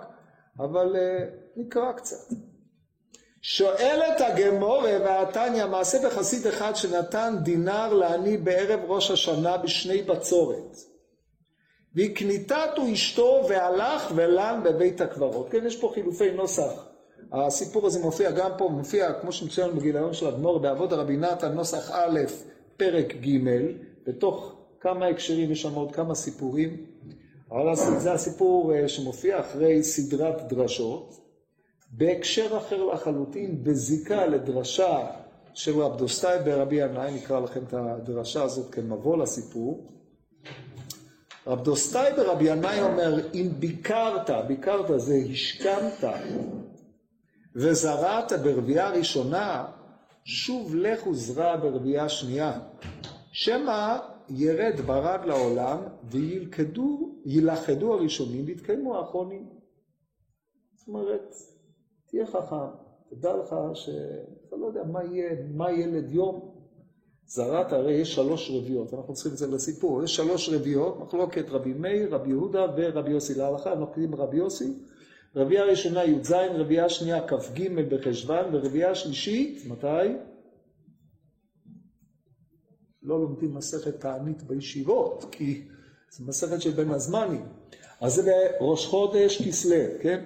אבל 0.59 0.97
uh, 0.97 1.59
נקרא 1.61 1.93
קצת. 1.93 2.35
שואלת 3.43 4.21
הגמורה 4.21 4.99
והתניא 5.01 5.67
מעשה 5.67 5.99
בחסיד 6.07 6.47
אחד 6.47 6.77
שנתן 6.77 7.35
דינר 7.43 7.95
לעני 7.95 8.37
בערב 8.37 8.81
ראש 8.87 9.11
השנה 9.11 9.57
בשני 9.57 10.03
בצורת. 10.03 10.77
והקניתתו 11.95 12.93
אשתו 12.93 13.47
והלך 13.49 14.13
ולן 14.15 14.61
בבית 14.65 15.01
הקברות. 15.01 15.49
כן, 15.51 15.67
יש 15.67 15.81
פה 15.81 15.91
חילופי 15.95 16.31
נוסח. 16.31 16.87
הסיפור 17.33 17.87
הזה 17.87 18.01
מופיע 18.01 18.31
גם 18.31 18.51
פה, 18.59 18.69
מופיע 18.69 19.13
כמו 19.13 19.33
שמצוין 19.33 19.77
בגיליון 19.77 20.13
של 20.13 20.27
הגמור 20.27 20.59
בעבוד 20.59 20.93
הרבי 20.93 21.17
נתן, 21.17 21.53
נוסח 21.53 21.91
א', 21.91 22.21
פרק 22.77 23.15
ג', 23.15 23.39
בתוך 24.07 24.53
כמה 24.81 25.07
הקשרים 25.07 25.53
יש 25.53 25.63
שם 25.63 25.75
עוד 25.75 25.93
כמה 25.95 26.15
סיפורים, 26.15 26.87
אבל 27.51 27.75
זה 27.75 28.13
הסיפור 28.13 28.75
אה, 28.75 28.89
שמופיע 28.89 29.41
אחרי 29.41 29.83
סדרת 29.83 30.49
דרשות, 30.49 31.21
בהקשר 31.91 32.59
אחר 32.59 32.85
לחלוטין, 32.85 33.65
בזיקה 33.65 34.27
לדרשה 34.27 35.07
של 35.55 35.81
רב 35.81 35.99
דוסטאי 35.99 36.39
ברבי 36.45 36.77
ינאי, 36.77 37.15
נקרא 37.15 37.41
לכם 37.41 37.61
את 37.69 37.75
הדרשה 37.75 38.43
הזאת 38.43 38.75
כמבוא 38.75 39.17
לסיפור. 39.17 39.89
רב 41.47 41.65
דוסטאי 41.65 42.13
ברבי 42.17 42.45
ינאי 42.45 42.81
אומר, 42.81 43.29
אם 43.35 43.49
ביכרת, 43.59 44.31
ביכרת 44.47 45.01
זה 45.01 45.15
השכמת, 45.31 46.05
וזרעת 47.57 48.33
ברביעה 48.33 48.91
ראשונה, 48.91 49.65
שוב 50.25 50.75
לך 50.75 51.07
וזרע 51.07 51.57
ברבייה 51.57 52.09
שנייה. 52.09 52.59
שמא 53.33 53.99
ירד 54.29 54.81
ברד 54.87 55.21
לעולם 55.25 55.79
וילכדו, 56.11 57.15
הראשונים 57.95 58.45
ויתקיימו 58.47 58.97
האחרונים. 58.97 59.47
זאת 60.77 60.89
אומרת, 60.89 61.35
תהיה 62.09 62.27
חכם, 62.27 62.57
תדע 63.11 63.37
לך 63.37 63.55
שאתה 63.75 64.57
לא 64.57 64.67
יודע 64.67 64.83
מה 64.85 65.05
יהיה, 65.05 65.31
מה 65.55 65.73
ילד 65.73 66.11
יום. 66.11 66.53
זרעת, 67.27 67.73
הרי 67.73 67.93
יש 67.93 68.15
שלוש 68.15 68.51
רביעות, 68.51 68.95
אנחנו 68.95 69.15
צריכים 69.15 69.33
את 69.33 69.39
זה 69.39 69.47
לסיפור, 69.47 70.05
יש 70.05 70.17
שלוש 70.17 70.49
רביעות, 70.49 70.99
מחלוקת 70.99 71.51
רבי 71.51 71.73
מאיר, 71.73 72.15
רבי 72.15 72.29
יהודה 72.29 72.67
ורבי 72.77 73.11
יוסי 73.11 73.35
להלכה, 73.35 73.73
אנחנו 73.73 73.87
קוראים 73.87 74.15
רבי 74.15 74.37
יוסי. 74.37 74.75
רביעה 75.37 75.65
ראשונה 75.65 76.05
י"ז, 76.05 76.33
רביעה 76.33 76.89
שנייה 76.89 77.27
כ"ג 77.29 77.69
בחשוון, 77.89 78.55
ורביעה 78.55 78.95
שלישית, 78.95 79.67
מתי? 79.67 79.87
לא 83.03 83.21
לומדים 83.21 83.55
מסכת 83.55 84.01
תענית 84.01 84.43
בישיבות, 84.43 85.27
כי 85.31 85.63
זו 86.11 86.25
מסכת 86.25 86.61
של 86.63 86.71
בין 86.71 86.91
הזמנים. 86.91 87.45
אז 88.01 88.15
זה 88.15 88.49
בראש 88.61 88.87
חודש 88.87 89.49
כסלו, 89.49 89.85
כן? 90.01 90.25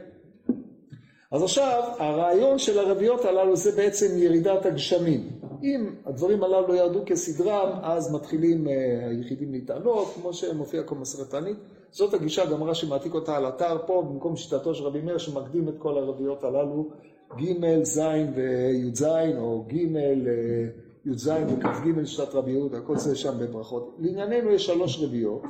אז 1.31 1.43
עכשיו, 1.43 1.83
הרעיון 1.99 2.59
של 2.59 2.79
הרביעות 2.79 3.25
הללו 3.25 3.57
זה 3.57 3.73
בעצם 3.77 4.07
ירידת 4.19 4.67
הגשמים. 4.67 5.29
אם 5.63 5.91
הדברים 6.07 6.45
הללו 6.45 6.75
ירדו 6.75 7.03
כסדרם, 7.07 7.79
אז 7.83 8.15
מתחילים 8.15 8.67
uh, 8.67 8.71
היחידים 9.11 9.53
להתעלות, 9.53 10.09
כמו 10.15 10.35
שמופיע 10.35 10.83
כל 10.83 10.95
מסכת 10.95 11.31
תענית. 11.31 11.57
זאת 11.91 12.15
הגישה, 12.15 12.47
גם 12.47 12.63
רש"י 12.63 12.87
מעתיק 12.87 13.15
אותה 13.15 13.37
על 13.37 13.49
אתר 13.49 13.79
פה, 13.87 14.05
במקום 14.09 14.37
שיטתו 14.37 14.75
של 14.75 14.85
רבי 14.85 15.01
מאיר, 15.01 15.19
שמקדים 15.19 15.69
את 15.69 15.75
כל 15.79 15.99
הרביעות 15.99 16.45
הללו, 16.45 16.89
ג', 17.37 17.83
ז' 17.83 18.01
וי"ז, 18.35 19.05
או 19.39 19.65
ג', 19.69 19.75
uh, 19.75 20.86
י"ז 21.07 21.29
וכ"ג 21.29 22.05
שנת 22.05 22.35
רבי 22.35 22.51
יהודה, 22.51 22.81
כל 22.81 22.97
זה 22.99 23.17
שם 23.17 23.39
בברכות. 23.39 23.97
לענייננו 23.99 24.51
יש 24.51 24.67
שלוש 24.67 25.03
רביעות. 25.03 25.43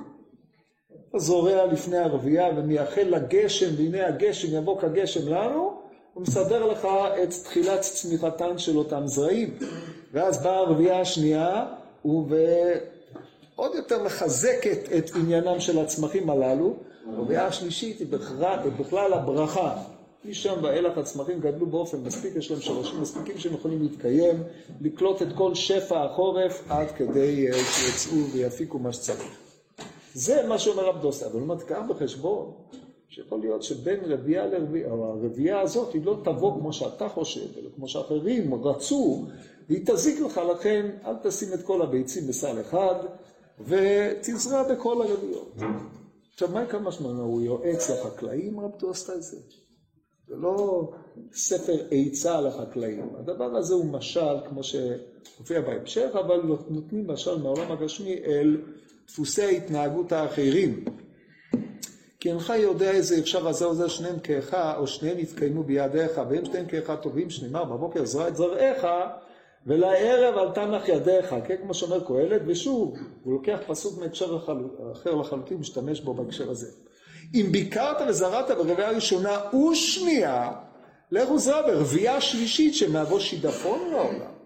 אתה 1.11 1.19
זורע 1.19 1.67
לפני 1.67 1.99
הרבייה 1.99 2.49
ומייחל 2.57 3.03
לגשם, 3.03 3.75
והנה 3.77 4.07
הגשם 4.07 4.57
יבוא 4.57 4.81
כגשם 4.81 5.29
לנו, 5.29 5.73
הוא 6.15 6.23
מסדר 6.23 6.67
לך 6.67 6.89
את 7.23 7.29
תחילת 7.45 7.81
צמיחתן 7.81 8.59
של 8.59 8.77
אותם 8.77 9.07
זרעים. 9.07 9.59
ואז 10.13 10.43
באה 10.43 10.59
הרבייה 10.59 11.01
השנייה, 11.01 11.67
ועוד 12.05 13.75
יותר 13.75 14.03
מחזקת 14.03 14.79
את 14.99 15.11
עניינם 15.17 15.61
של 15.61 15.79
הצמחים 15.79 16.31
הללו. 16.31 16.77
הרבייה 17.17 17.47
השלישית 17.47 17.99
היא 17.99 18.07
בכלל 18.79 19.13
הברכה. 19.13 19.77
משם 20.29 20.55
ואילך 20.63 20.99
הצמחים 20.99 21.41
גדלו 21.41 21.67
באופן 21.67 22.01
מספיק, 22.01 22.37
יש 22.37 22.51
להם 22.51 22.61
שורשים 22.61 23.01
מספיקים 23.01 23.39
שהם 23.39 23.55
יכולים 23.55 23.83
להתקיים, 23.83 24.43
לקלוט 24.81 25.23
את 25.23 25.29
כל 25.35 25.55
שפע 25.55 26.05
החורף 26.05 26.63
עד 26.69 26.91
כדי 26.91 27.47
אה, 27.49 27.59
שיצאו 27.59 28.27
ויפיקו 28.33 28.79
מה 28.79 28.93
שצריך. 28.93 29.39
זה 30.15 30.47
מה 30.49 30.59
שאומר 30.59 30.85
רב 30.89 31.03
דוסה, 31.03 31.27
אבל 31.27 31.41
הוא 31.41 31.57
קח 31.67 31.81
בחשבון 31.89 32.53
שיכול 33.09 33.41
להיות 33.41 33.63
שבין 33.63 34.01
רבייה 34.05 34.47
לרבייה, 34.47 34.91
או 34.91 35.05
הרבייה 35.05 35.61
הזאת 35.61 35.95
היא 35.95 36.05
לא 36.05 36.17
תבוא 36.25 36.61
כמו 36.61 36.73
שאתה 36.73 37.09
חושב, 37.09 37.59
אלא 37.59 37.69
כמו 37.77 37.89
שאחרים 37.89 38.55
רצו, 38.55 39.25
והיא 39.69 39.83
תזיק 39.87 40.21
לך, 40.21 40.41
לכן 40.51 40.91
אל 41.05 41.15
תשים 41.23 41.49
את 41.55 41.63
כל 41.63 41.83
הביצים 41.83 42.27
בסל 42.27 42.61
אחד, 42.61 42.95
ותזרע 43.61 44.63
בכל 44.63 45.03
הרביות. 45.03 45.55
עכשיו, 46.33 46.49
מה 46.49 46.67
כמה 46.67 46.93
שמונה? 46.93 47.23
הוא 47.23 47.43
יועץ 47.43 47.91
לחקלאים, 47.91 48.61
רב 48.61 48.71
את 49.17 49.23
זה? 49.23 49.37
זה 50.29 50.37
לא 50.37 50.89
ספר 51.33 51.77
עצה 51.91 52.41
לחקלאים. 52.41 53.11
הדבר 53.19 53.57
הזה 53.57 53.75
הוא 53.75 53.85
משל, 53.85 54.37
כמו 54.49 54.61
שמופיע 54.63 55.61
בהמשך, 55.61 56.11
אבל 56.25 56.41
נותנים 56.69 57.07
משל 57.07 57.39
מהעולם 57.39 57.73
הגשמי 57.73 58.15
אל 58.25 58.57
דפוסי 59.09 59.43
ההתנהגות 59.43 60.13
האחרים. 60.13 60.85
כי 62.21 62.31
אינך 62.31 62.53
יודע 62.57 62.91
איזה 62.91 63.19
אפשר 63.19 63.49
הזה 63.49 63.65
או 63.65 63.75
זה 63.75 63.89
שניהם 63.89 64.19
כאחד, 64.19 64.75
או 64.79 64.87
שניהם 64.87 65.19
יתקיימו 65.19 65.63
בידיך, 65.63 66.21
והם 66.31 66.45
שניהם 66.45 66.67
כאחד 66.67 66.97
טובים, 66.97 67.31
שנאמר 67.31 67.65
בבוקר 67.65 68.05
זרע 68.05 68.29
את 68.29 68.37
זרעך, 68.37 68.85
ולערב 69.67 70.39
על 70.39 70.55
תנח 70.55 70.89
ידיך, 70.89 71.35
כן, 71.47 71.57
כמו 71.63 71.75
שאומר 71.75 72.05
קהלת, 72.05 72.43
ושוב, 72.47 72.95
הוא 73.25 73.33
לוקח 73.33 73.59
פסוק 73.67 73.99
מהקשר 73.99 74.39
אחר 74.93 75.15
לחלוטין, 75.15 75.59
משתמש 75.59 76.01
בו 76.01 76.15
בהקשר 76.15 76.51
הזה. 76.51 76.86
אם 77.35 77.47
ביקרת 77.51 77.97
וזרעת 78.09 78.51
ברבייה 78.51 78.91
ראשונה 78.91 79.41
ושנייה, 79.55 80.53
לכו 81.11 81.39
זרע 81.39 81.63
ברבייה 81.67 82.21
שלישית 82.21 82.75
שמהווה 82.75 83.21
שידפון 83.21 83.91
לעולם. 83.91 84.37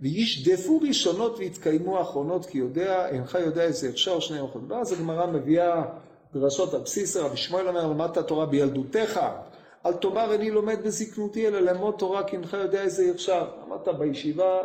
וישדפו 0.00 0.80
ראשונות 0.88 1.38
ויתקיימו 1.38 1.98
האחרונות, 1.98 2.46
כי 2.46 2.58
יודע, 2.58 3.08
אינך 3.08 3.38
יודע 3.46 3.62
איזה 3.62 3.88
אפשר 3.88 4.20
שני 4.20 4.40
אוכל. 4.40 4.58
ואז 4.68 4.92
הגמרא 4.92 5.26
מביאה 5.26 5.82
דרשות 6.34 6.74
על 6.74 6.80
בסיס 6.80 7.16
רבי 7.16 7.36
שמואל 7.36 7.68
אומר, 7.68 7.86
למדת 7.86 8.16
התורה 8.16 8.46
בילדותך, 8.46 9.20
אל 9.86 9.92
תאמר 9.92 10.32
איני 10.32 10.50
לומד 10.50 10.82
בזקנותי, 10.84 11.48
אלא 11.48 11.60
ללמוד 11.60 11.94
תורה 11.98 12.24
כי 12.24 12.36
אינך 12.36 12.52
יודע 12.52 12.82
איזה 12.82 13.10
עכשיו. 13.14 13.46
אמרת 13.66 13.88
בישיבה, 13.88 14.62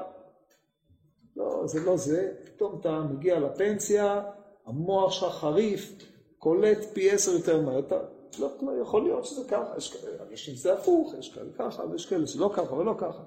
לא, 1.36 1.62
זה 1.66 1.80
לא 1.86 1.98
זה, 1.98 2.32
פתאום 2.44 2.80
אתה 2.80 3.00
מגיע 3.00 3.40
לפנסיה, 3.40 4.22
המוח 4.66 5.12
שלך 5.12 5.34
חריף, 5.34 6.11
קולט 6.44 6.78
פי 6.94 7.12
עשר 7.12 7.32
יותר 7.32 7.62
מהר, 7.62 7.80
אתה 7.80 7.96
לא, 8.40 8.50
לא 8.62 8.72
יכול 8.82 9.04
להיות 9.04 9.26
שזה 9.26 9.42
ככה, 9.48 9.78
יש 9.78 9.98
אנשים 10.32 10.56
שזה 10.56 10.74
הפוך, 10.74 11.14
יש 11.20 11.34
כאלה 11.34 11.50
ככה, 11.58 11.84
ויש 11.92 12.06
כאלה 12.06 12.28
שלא 12.28 12.52
ככה 12.54 12.74
ולא 12.74 12.94
ככה. 12.98 13.22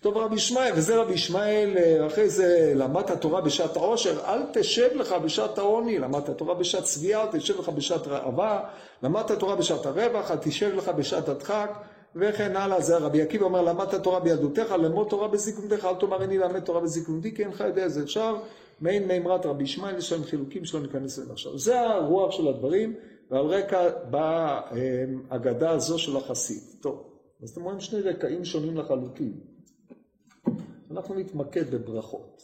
טוב 0.00 0.16
רבי 0.16 0.34
ישמעאל, 0.34 0.72
וזה 0.76 0.96
רבי 0.96 1.12
ישמעאל, 1.12 1.76
אה, 1.76 2.06
אחרי 2.06 2.28
זה 2.28 2.72
למדת 2.76 3.20
תורה 3.20 3.40
בשעת 3.40 3.76
העושר, 3.76 4.20
אל 4.24 4.42
תשב 4.52 4.88
לך 4.94 5.12
בשעת 5.12 5.58
העוני, 5.58 5.98
למדת 5.98 6.30
תורה 6.30 6.54
בשעת 6.54 6.84
צביעה, 6.84 7.22
אל 7.22 7.28
תשב 7.32 7.58
לך 7.58 7.68
בשעת 7.68 8.06
רעבה, 8.06 8.60
למדת 9.02 9.38
תורה 9.38 9.56
בשעת 9.56 9.86
הרווח, 9.86 10.30
אל 10.30 10.36
תשב 10.36 10.74
לך 10.76 10.88
בשעת 10.88 11.28
הדחק, 11.28 11.70
וכן 12.16 12.56
הלאה, 12.56 12.80
זה 12.80 12.96
רבי 12.96 13.22
עקיבא 13.22 13.44
אומר, 13.44 13.62
למדת 13.62 13.94
תורה 13.94 14.20
בילדותיך, 14.20 14.72
ללמוד 14.72 15.08
תורה 15.08 15.28
בזקנותיך, 15.28 15.84
אל 15.84 15.94
תאמר 15.94 16.22
איני 16.22 16.38
למד 16.38 16.60
תורה 16.60 16.80
בזקנותי, 16.80 17.34
כי 17.34 17.42
אינך 17.42 17.60
יודע 17.60 17.84
איזה 17.84 18.02
אפשר, 18.02 18.36
מעין 18.80 19.08
מימרת 19.08 19.46
רבי 19.46 19.64
ישמעאל, 19.64 19.98
יש 19.98 20.08
שם 20.08 20.24
חילוקים 20.24 20.64
שלא 20.64 20.80
ניכנס 20.80 21.18
אליהם 21.18 21.32
עכשיו. 21.32 21.58
זה 21.58 21.80
הרוח 21.80 22.30
של 22.30 22.48
הדברים, 22.48 22.94
ועל 23.30 23.46
רקע 23.46 23.88
באה 24.10 24.60
האגדה 25.30 25.70
הזו 25.70 25.98
של 25.98 26.16
החסיד. 26.16 26.62
טוב, 26.80 27.12
אז 27.42 27.50
אתם 27.50 27.62
רואים 27.62 27.80
שני 27.80 28.00
רקעים 28.00 28.44
שונים 28.44 28.76
לחלוטין. 28.76 29.40
אנחנו 30.90 31.14
נתמקד 31.14 31.74
בברכות. 31.74 32.42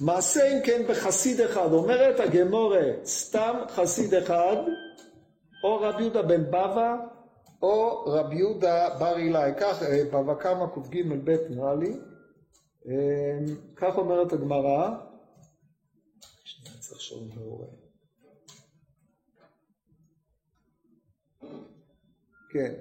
מעשה 0.00 0.52
אם 0.52 0.62
כן 0.64 0.82
בחסיד 0.88 1.40
אחד, 1.40 1.72
אומרת 1.72 2.20
הגמורה, 2.20 2.86
סתם 3.04 3.56
חסיד 3.68 4.14
אחד, 4.14 4.56
או 5.64 5.80
רבי 5.80 6.02
יהודה 6.02 6.22
בן 6.22 6.44
בבא, 6.44 6.96
או 7.62 8.04
רבי 8.06 8.36
יהודה 8.36 8.88
בר 8.98 9.16
אילאי, 9.16 9.52
כך 9.60 9.82
אה, 9.82 10.02
בבא 10.12 10.34
קמא 10.34 10.66
קג 10.74 11.02
ב' 11.24 11.36
נראה 11.50 11.74
לי, 11.74 11.96
אה, 12.88 13.38
כך 13.76 13.98
אומרת 13.98 14.32
הגמרא, 14.32 14.94
צריך 16.88 17.00
לחשוב 17.00 17.22
מעורר. 17.34 17.66
כן, 22.50 22.74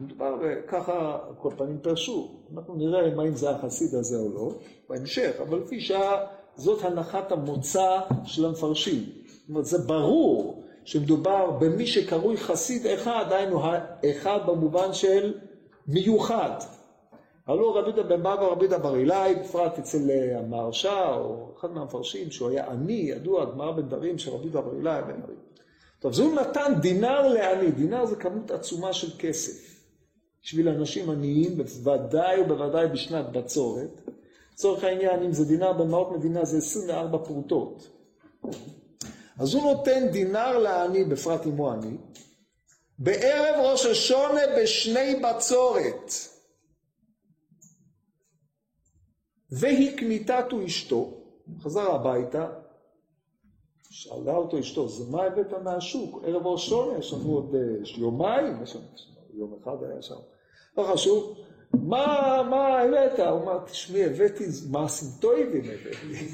מדובר 0.00 0.34
ככה, 0.68 1.18
כל 1.38 1.50
פנים 1.56 1.78
פרשו, 1.82 2.42
אנחנו 2.54 2.74
נראה 2.74 3.14
מה 3.14 3.22
אם 3.22 3.34
זה 3.34 3.50
החסיד 3.50 3.94
הזה 3.94 4.16
או 4.16 4.28
לא, 4.34 4.58
בהמשך, 4.88 5.36
אבל 5.42 5.58
לפי 5.58 5.80
שעה 5.80 6.26
זאת 6.56 6.84
הנחת 6.84 7.32
המוצא 7.32 8.00
של 8.24 8.44
המפרשים. 8.44 9.02
זאת 9.26 9.48
אומרת, 9.48 9.64
זה 9.64 9.78
ברור 9.78 10.64
שמדובר 10.84 11.50
במי 11.50 11.86
שקרוי 11.86 12.36
חסיד 12.36 12.86
אחד, 12.86 13.24
דהיינו 13.28 13.62
אחד 14.10 14.38
במובן 14.46 14.92
של 14.92 15.40
מיוחד. 15.88 16.60
הלא 17.46 17.78
רבי 17.78 17.90
יהודה 17.90 18.02
בן 18.02 18.20
בבא 18.20 18.36
ורבי 18.40 18.64
יהודה 18.64 18.78
בר 18.78 18.96
אילאי, 18.96 19.34
בפרט 19.34 19.78
אצל 19.78 20.10
אה, 20.10 20.38
המהרש"א, 20.38 21.14
או 21.16 21.52
אחד 21.58 21.70
מהמפרשים, 21.70 22.30
שהוא 22.30 22.48
היה 22.50 22.70
עני, 22.70 22.92
ידוע, 22.92 23.44
גמרא 23.44 23.72
בן 23.72 23.88
דרים 23.88 24.18
של 24.18 24.30
רבי 24.30 24.44
יהודה 24.44 24.60
בר 24.60 24.76
אילאי. 24.76 25.02
טוב, 26.00 26.12
אז 26.12 26.20
נתן 26.20 26.72
דינר 26.80 27.28
לעני, 27.28 27.70
דינר 27.70 28.06
זה 28.06 28.16
כמות 28.16 28.50
עצומה 28.50 28.92
של 28.92 29.18
כסף. 29.18 29.72
בשביל 30.42 30.68
אנשים 30.68 31.10
עניים, 31.10 31.56
בוודאי 31.56 32.40
ובוודאי 32.40 32.88
בשנת 32.88 33.32
בצורת. 33.32 34.00
לצורך 34.52 34.84
העניין, 34.84 35.22
אם 35.22 35.32
זה 35.32 35.44
דינר 35.44 35.72
במעות 35.72 36.12
מדינה, 36.12 36.44
זה 36.44 36.58
24 36.58 37.18
פרוטות. 37.18 37.88
אז 39.38 39.54
הוא 39.54 39.62
נותן 39.62 40.08
דינר 40.08 40.58
לעני, 40.58 41.04
בפרט 41.04 41.46
אם 41.46 41.56
הוא 41.56 41.70
עני, 41.70 41.96
בערב 42.98 43.64
ראש 43.64 43.86
השונה 43.86 44.40
בשני 44.58 45.22
בצורת. 45.22 46.12
והיא 49.52 49.96
קניתתו 49.96 50.66
אשתו, 50.66 51.10
חזר 51.60 51.90
הביתה, 51.90 52.46
שאלה 53.90 54.36
אותו 54.36 54.58
אשתו, 54.58 54.88
זה 54.88 55.04
מה 55.10 55.22
הבאת 55.22 55.52
מהשוק? 55.64 56.22
ערב 56.26 56.46
ראש 56.46 56.68
שונה, 56.68 56.98
יש 56.98 57.12
לנו 57.12 57.32
עוד 57.32 57.54
אה, 57.54 57.60
יומיים, 57.96 58.62
יש 58.62 58.76
לנו 58.76 58.84
יום 59.34 59.58
אחד 59.62 59.84
היה 59.84 60.02
שם, 60.02 60.14
לא 60.78 60.82
חשוב. 60.92 61.36
מה, 61.74 62.42
מה 62.50 62.80
הבאת? 62.80 63.20
הוא 63.20 63.42
אמר, 63.42 63.58
תשמעי, 63.66 64.04
הבאתי 64.04 64.44
מעשים 64.70 65.08
טויבים 65.20 65.64
הבאתי. 65.64 66.26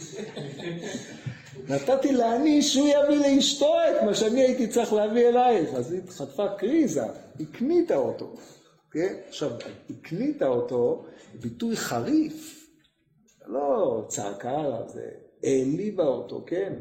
נתתי 1.69 2.13
לעני 2.13 2.63
שהוא 2.63 2.89
יביא 2.89 3.19
לאשתו 3.19 3.75
את 3.91 4.03
מה 4.05 4.15
שאני 4.15 4.41
הייתי 4.41 4.67
צריך 4.67 4.93
להביא 4.93 5.29
אלייך. 5.29 5.75
אז 5.75 5.93
היא 5.93 6.01
חטפה 6.09 6.49
קריזה, 6.49 7.05
הקנית 7.41 7.93
אותו. 7.93 8.35
כן? 8.91 9.15
עכשיו, 9.29 9.51
הקנית 9.91 10.43
אותו, 10.43 11.05
ביטוי 11.41 11.77
חריף. 11.77 12.58
לא 13.49 14.05
צעקה 14.09 14.61
עליו, 14.61 14.83
זה 14.87 15.09
העליבה 15.43 16.05
אותו, 16.05 16.43
כן? 16.47 16.73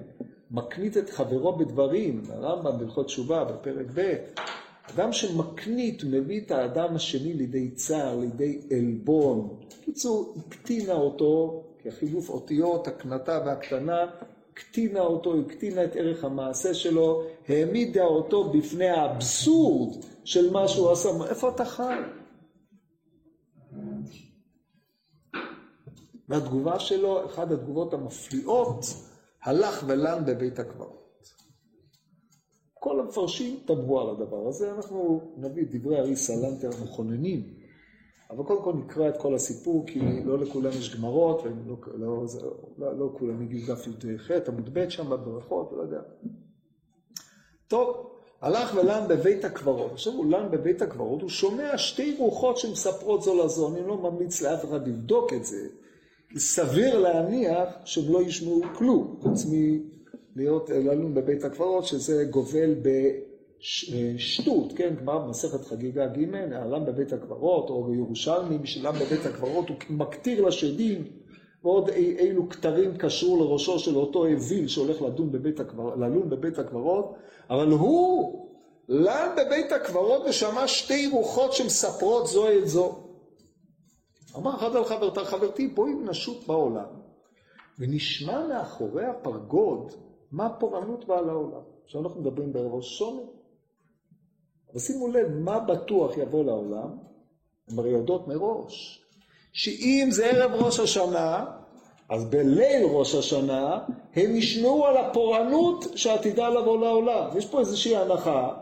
מקנית 0.51 0.97
את 0.97 1.09
חברו 1.09 1.57
בדברים, 1.57 2.21
הרמב"ם 2.29 2.77
בהלכות 2.79 3.05
תשובה 3.05 3.43
בפרק 3.43 3.85
ב', 3.93 4.13
אדם 4.95 5.13
שמקנית 5.13 6.03
מביא 6.03 6.41
את 6.41 6.51
האדם 6.51 6.95
השני 6.95 7.33
לידי 7.33 7.69
צער, 7.69 8.19
לידי 8.19 8.59
עלבון. 8.71 9.57
בקיצור, 9.81 10.35
הקטינה 10.47 10.93
אותו, 10.93 11.63
כחילוף 11.83 12.29
אותיות, 12.29 12.87
הקנתה 12.87 13.41
והקטנה, 13.45 14.05
הקטינה 14.53 14.99
אותו, 14.99 15.39
הקטינה 15.39 15.83
את 15.83 15.95
ערך 15.95 16.23
המעשה 16.23 16.73
שלו, 16.73 17.23
העמידה 17.47 18.03
אותו 18.03 18.43
בפני 18.43 18.89
האבסורד 18.89 19.95
של 20.23 20.51
מה 20.51 20.67
שהוא 20.67 20.91
עשה. 20.91 21.09
איפה 21.29 21.49
אתה 21.49 21.65
חי? 21.65 21.97
והתגובה 26.29 26.79
שלו, 26.79 27.25
אחת 27.25 27.51
התגובות 27.51 27.93
המפליאות, 27.93 28.85
הלך 29.43 29.83
ולן 29.87 30.23
בבית 30.25 30.59
הקברות. 30.59 31.07
כל 32.73 32.99
המפרשים 32.99 33.59
תמרו 33.65 34.01
על 34.01 34.09
הדבר 34.09 34.47
הזה, 34.47 34.71
אנחנו 34.71 35.21
נביא 35.37 35.63
את 35.63 35.75
דברי 35.75 35.99
ארי 35.99 36.15
סלנטר 36.15 36.69
המכוננים, 36.81 37.53
אבל 38.29 38.43
קודם 38.43 38.63
כל 38.63 38.73
נקרא 38.73 39.09
את 39.09 39.17
כל 39.17 39.35
הסיפור, 39.35 39.87
כי 39.87 40.23
לא 40.25 40.39
לכולם 40.39 40.71
יש 40.71 40.95
גמרות, 40.95 41.41
ולא 41.43 41.75
לא, 41.97 42.25
לא, 42.77 42.99
לא 42.99 43.13
כולם 43.17 43.41
הגיעו 43.41 43.75
דף 43.75 43.87
י"ח, 43.87 44.31
עמוד 44.47 44.69
ב' 44.73 44.89
שם 44.89 45.09
בברכות, 45.09 45.71
לא 45.77 45.81
יודע. 45.81 46.01
טוב, 47.67 48.09
הלך 48.41 48.75
ולן 48.75 49.05
בבית 49.09 49.45
הקברות. 49.45 49.91
עכשיו 49.91 50.13
הוא 50.13 50.25
לן 50.25 50.51
בבית 50.51 50.81
הקברות, 50.81 51.21
הוא 51.21 51.29
שומע 51.29 51.77
שתי 51.77 52.15
רוחות 52.19 52.57
שמספרות 52.57 53.21
זו 53.21 53.45
לזו, 53.45 53.69
אני 53.69 53.87
לא 53.87 53.97
ממליץ 53.97 54.41
לאף 54.41 54.65
אחד 54.65 54.87
לבדוק 54.87 55.33
את 55.33 55.45
זה, 55.45 55.67
סביר 56.35 56.99
להניח 56.99 57.69
שהם 57.85 58.13
לא 58.13 58.21
ישמעו 58.21 58.61
כלום, 58.75 59.17
חוץ 59.21 59.45
מלהיות 59.45 60.69
ללון 60.69 61.13
בבית 61.13 61.43
הקברות, 61.43 61.85
שזה 61.85 62.25
גובל 62.29 62.75
בשטות, 62.81 64.73
כן, 64.75 64.95
גמר 65.01 65.17
במסכת 65.17 65.65
חגיגה 65.65 66.07
ג', 66.07 66.35
העלם 66.35 66.85
בבית 66.85 67.13
הקברות, 67.13 67.69
או 67.69 67.93
ירושלמי, 67.93 68.57
משלם 68.57 68.93
בבית 68.93 69.25
הקברות, 69.25 69.69
הוא 69.69 69.77
מקטיר 69.89 70.45
לשדים, 70.45 71.03
ועוד 71.63 71.89
אי, 71.89 72.15
אילו 72.19 72.49
כתרים 72.49 72.97
קשרו 72.97 73.43
לראשו 73.43 73.79
של 73.79 73.95
אותו 73.95 74.25
אוויל 74.25 74.67
שהולך 74.67 75.01
לדון 75.01 75.31
בבית 75.31 75.59
הקבר, 75.59 75.95
ללון 75.95 76.29
בבית 76.29 76.59
הקברות, 76.59 77.13
אבל 77.49 77.67
הוא 77.67 78.47
לן 78.89 79.29
בבית 79.37 79.71
הקברות 79.71 80.21
ושמע 80.29 80.67
שתי 80.67 81.07
רוחות 81.11 81.53
שמספרות 81.53 82.27
זו 82.27 82.47
אל 82.47 82.65
זו. 82.65 83.06
אמר 84.37 84.55
אחד 84.55 84.75
על 84.75 84.85
חברתה, 84.85 85.25
חברתי, 85.25 85.67
בואי 85.67 85.91
נשוט 85.93 86.47
בעולם, 86.47 86.85
ונשמע 87.79 88.47
מאחורי 88.47 89.05
הפרגוד 89.05 89.91
מה 90.31 90.49
פורענות 90.49 91.05
בעל 91.05 91.29
העולם. 91.29 91.61
עכשיו 91.85 92.01
אנחנו 92.01 92.21
מדברים 92.21 92.53
בערב 92.53 92.73
ראש 92.73 92.97
שונה. 92.97 93.21
אבל 94.71 94.79
שימו 94.79 95.07
לב, 95.07 95.27
מה 95.29 95.59
בטוח 95.59 96.17
יבוא 96.17 96.43
לעולם? 96.43 96.97
הן 97.67 97.79
הרי 97.79 97.89
יודעות 97.89 98.27
מראש, 98.27 99.03
שאם 99.53 100.07
זה 100.11 100.25
ערב 100.25 100.51
ראש 100.51 100.79
השנה, 100.79 101.45
אז 102.09 102.25
בליל 102.25 102.85
ראש 102.91 103.15
השנה 103.15 103.79
הם 104.15 104.35
ישמעו 104.35 104.85
על 104.85 104.97
הפורענות 104.97 105.85
שעתידה 105.95 106.49
לבוא 106.49 106.79
לעולם. 106.79 107.37
יש 107.37 107.45
פה 107.45 107.59
איזושהי 107.59 107.95
הנחה 107.95 108.53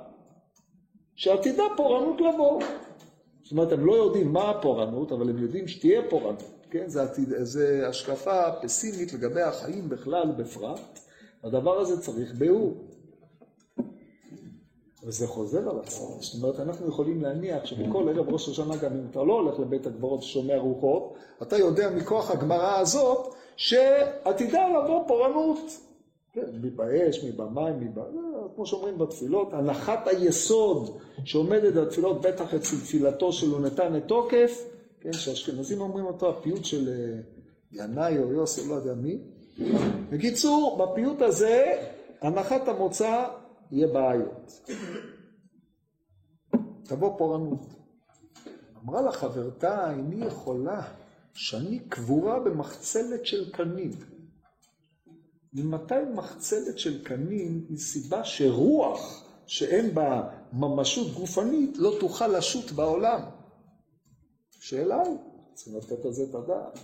שעתידה 1.15 1.63
פורענות 1.77 2.21
לבוא. 2.21 2.61
זאת 3.45 3.51
אומרת, 3.51 3.71
הם 3.71 3.85
לא 3.85 3.93
יודעים 3.93 4.33
מה 4.33 4.49
הפורענות, 4.49 5.11
אבל 5.11 5.29
הם 5.29 5.37
יודעים 5.37 5.67
שתהיה 5.67 6.01
פורענות, 6.09 6.43
כן? 6.71 6.85
זו 6.87 7.61
השקפה 7.87 8.51
פסימית 8.61 9.13
לגבי 9.13 9.41
החיים 9.41 9.89
בכלל 9.89 10.29
ובפרט. 10.29 10.99
הדבר 11.43 11.79
הזה 11.79 12.01
צריך 12.01 12.33
ביאור. 12.33 12.73
וזה 15.03 15.27
חוזר 15.27 15.69
על 15.69 15.79
עצמו. 15.79 16.17
זאת 16.19 16.43
אומרת, 16.43 16.59
אנחנו 16.59 16.87
יכולים 16.87 17.21
להניח 17.21 17.65
שבכל 17.65 18.09
ערב 18.09 18.29
ראש 18.29 18.49
השנה, 18.49 18.75
גם 18.77 18.93
אם 18.93 19.07
אתה 19.11 19.23
לא 19.23 19.33
הולך 19.33 19.59
לבית 19.59 19.87
הקברות 19.87 20.19
ושומע 20.19 20.57
רוחות, 20.57 21.13
אתה 21.41 21.57
יודע 21.57 21.89
מכוח 21.89 22.31
הגמרא 22.31 22.79
הזאת 22.79 23.33
שעתידה 23.55 24.67
לבוא 24.69 25.07
פורענות. 25.07 25.59
כן, 26.33 26.45
מי 26.61 26.69
באש, 26.69 27.23
מי 27.23 27.31
במים, 27.31 27.79
מי 27.79 27.87
ב... 27.93 27.99
כמו 28.55 28.65
שאומרים 28.65 28.97
בתפילות, 28.97 29.53
הנחת 29.53 30.07
היסוד 30.07 30.97
שעומדת 31.25 31.73
בתפילות, 31.73 32.21
בטח 32.21 32.53
אצל 32.53 32.75
תפילתו 32.75 33.33
של 33.33 33.59
נתן 33.59 33.95
את 33.95 34.03
תוקף, 34.07 34.63
כן, 35.01 35.13
שאשכנזים 35.13 35.81
אומרים 35.81 36.05
אותו, 36.05 36.29
הפיוט 36.29 36.65
של 36.65 36.89
אה, 36.89 37.19
ינאי 37.71 38.17
או 38.17 38.31
יוסי, 38.31 38.69
לא 38.69 38.73
יודע 38.75 38.93
מי. 38.93 39.17
בקיצור, 40.09 40.77
בפיוט 40.77 41.21
הזה, 41.21 41.83
הנחת 42.21 42.67
המוצא 42.67 43.27
יהיה 43.71 43.87
בעיות. 43.87 44.69
תבוא 46.83 47.17
פורענות. 47.17 47.59
אמרה 48.83 49.01
לה 49.01 49.11
חברתה, 49.11 49.91
איני 49.91 50.25
יכולה 50.25 50.81
שאני 51.33 51.79
קבורה 51.79 52.39
במחצלת 52.39 53.25
של 53.25 53.51
קנים. 53.51 53.91
ממתי 55.55 55.93
מחצלת 56.15 56.79
של 56.79 57.03
קנים 57.03 57.65
היא 57.69 57.77
סיבה 57.77 58.23
שרוח 58.23 59.23
שאין 59.47 59.93
בה 59.93 60.29
ממשות 60.53 61.13
גופנית 61.13 61.77
לא 61.77 61.97
תוכל 61.99 62.27
לשוט 62.27 62.71
בעולם? 62.71 63.21
שאלה 64.59 65.01
היא, 65.01 65.17
צריכים 65.53 65.77
לתת 65.77 66.05
על 66.05 66.13
זה 66.13 66.23
את 66.29 66.35
הדעת. 66.35 66.79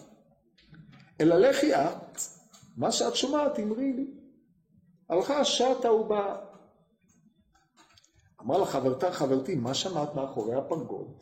אלא 1.21 1.35
לכי 1.37 1.75
את, 1.75 2.19
מה 2.77 2.91
שאת 2.91 3.15
שומעת, 3.15 3.59
אמרי 3.59 3.93
לי. 3.93 4.07
הלכה 5.09 5.45
שטה 5.45 5.91
ובאה. 5.91 6.37
אמרה 8.41 8.57
לה 8.57 8.65
חברתה, 8.65 9.11
חברתי, 9.11 9.55
מה 9.55 9.73
שמעת 9.73 10.15
מאחורי 10.15 10.55
הפרגוד? 10.55 11.13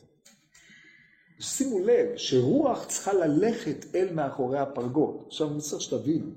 שימו 1.39 1.79
לב 1.79 2.17
שרוח 2.17 2.85
צריכה 2.85 3.13
ללכת 3.13 3.95
אל 3.95 4.13
מאחורי 4.13 4.59
הפרגוד. 4.59 5.23
עכשיו 5.27 5.51
אני 5.51 5.62
צריך 5.62 5.81
שתבינו, 5.81 6.31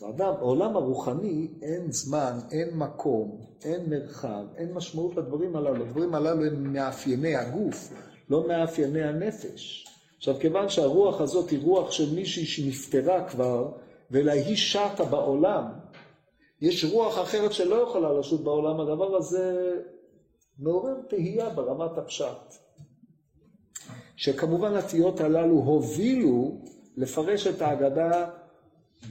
באדם, 0.00 0.34
בעולם 0.40 0.76
הרוחני 0.76 1.48
אין 1.62 1.92
זמן, 1.92 2.38
אין 2.50 2.68
מקום, 2.74 3.40
אין 3.64 3.90
מרחב, 3.90 4.44
אין 4.56 4.72
משמעות 4.72 5.16
לדברים 5.16 5.56
הללו. 5.56 5.84
הדברים 5.84 6.14
הללו 6.14 6.44
הם 6.44 6.72
מאפייני 6.72 7.36
הגוף, 7.36 7.92
לא 8.30 8.48
מאפייני 8.48 9.02
הנפש. 9.02 9.86
עכשיו, 10.16 10.34
כיוון 10.40 10.68
שהרוח 10.68 11.20
הזאת 11.20 11.50
היא 11.50 11.60
רוח 11.62 11.90
של 11.90 12.14
מישהי 12.14 12.46
שנפטרה 12.46 13.28
כבר, 13.28 13.72
ואלא 14.10 14.32
היא 14.32 14.56
שטה 14.56 15.04
בעולם, 15.10 15.64
יש 16.60 16.84
רוח 16.84 17.18
אחרת 17.18 17.52
שלא 17.52 17.74
יכולה 17.74 18.12
לשוט 18.12 18.40
בעולם, 18.40 18.80
הדבר 18.80 19.16
הזה 19.16 19.74
מעורר 20.58 20.94
תהייה 21.08 21.50
ברמת 21.50 21.98
הפשט. 21.98 22.54
שכמובן 24.16 24.74
התהיות 24.74 25.20
הללו 25.20 25.54
הובילו 25.54 26.58
לפרש 26.96 27.46
את 27.46 27.62
ההגדה 27.62 28.30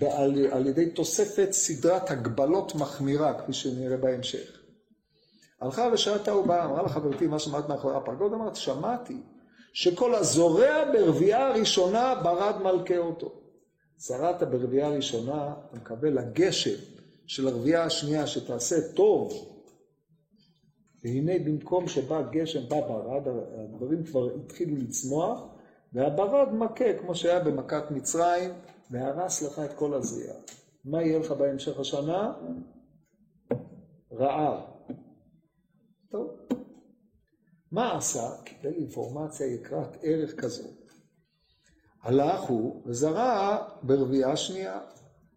על, 0.01 0.47
על 0.51 0.67
ידי 0.67 0.89
תוספת 0.89 1.51
סדרת 1.51 2.11
הגבלות 2.11 2.75
מחמירה, 2.75 3.41
כפי 3.41 3.53
שנראה 3.53 3.97
בהמשך. 3.97 4.57
הלכה 5.61 5.89
ושאלתה 5.93 6.35
ובאה, 6.35 6.65
אמרה 6.65 6.81
לה 6.81 6.89
חברתי, 6.89 7.27
מה 7.27 7.39
שמעת 7.39 7.69
מאחורי 7.69 7.95
הפרגוד? 7.95 8.33
אמרת, 8.33 8.55
שמעתי 8.55 9.17
שכל 9.73 10.15
הזורע 10.15 10.91
ברביעה 10.93 11.47
הראשונה 11.47 12.15
ברד 12.23 12.61
מלכה 12.61 12.97
אותו. 12.97 13.31
זרעת 13.97 14.43
ברביעה 14.43 14.87
הראשונה, 14.87 15.53
אתה 15.69 15.77
מקבל 15.77 16.17
הגשם 16.17 16.79
של 17.27 17.47
הרביעה 17.47 17.83
השנייה 17.83 18.27
שתעשה 18.27 18.75
טוב, 18.93 19.33
והנה 21.03 21.33
במקום 21.45 21.87
שבא 21.87 22.21
גשם, 22.31 22.69
בא 22.69 22.79
ברד, 22.79 23.27
הדברים 23.63 24.03
כבר 24.03 24.29
התחילו 24.35 24.75
לצמוח, 24.75 25.41
והברד 25.93 26.53
מכה, 26.53 26.93
כמו 27.01 27.15
שהיה 27.15 27.39
במכת 27.39 27.91
מצרים, 27.91 28.51
והרס 28.91 29.41
לך 29.41 29.59
את 29.59 29.73
כל 29.73 29.93
הזיעה. 29.93 30.35
מה 30.85 31.03
יהיה 31.03 31.19
לך 31.19 31.31
בהמשך 31.31 31.79
השנה? 31.79 32.33
רעב. 34.13 34.63
טוב. 36.09 36.31
מה 37.71 37.97
עשה? 37.97 38.29
קיבל 38.43 38.73
אינפורמציה 38.73 39.47
יקרת 39.47 39.97
ערך 40.01 40.35
כזאת. 40.35 40.91
הלך 42.01 42.41
הוא 42.41 42.83
וזרע 42.85 43.57
ברביעה 43.83 44.37
שנייה, 44.37 44.81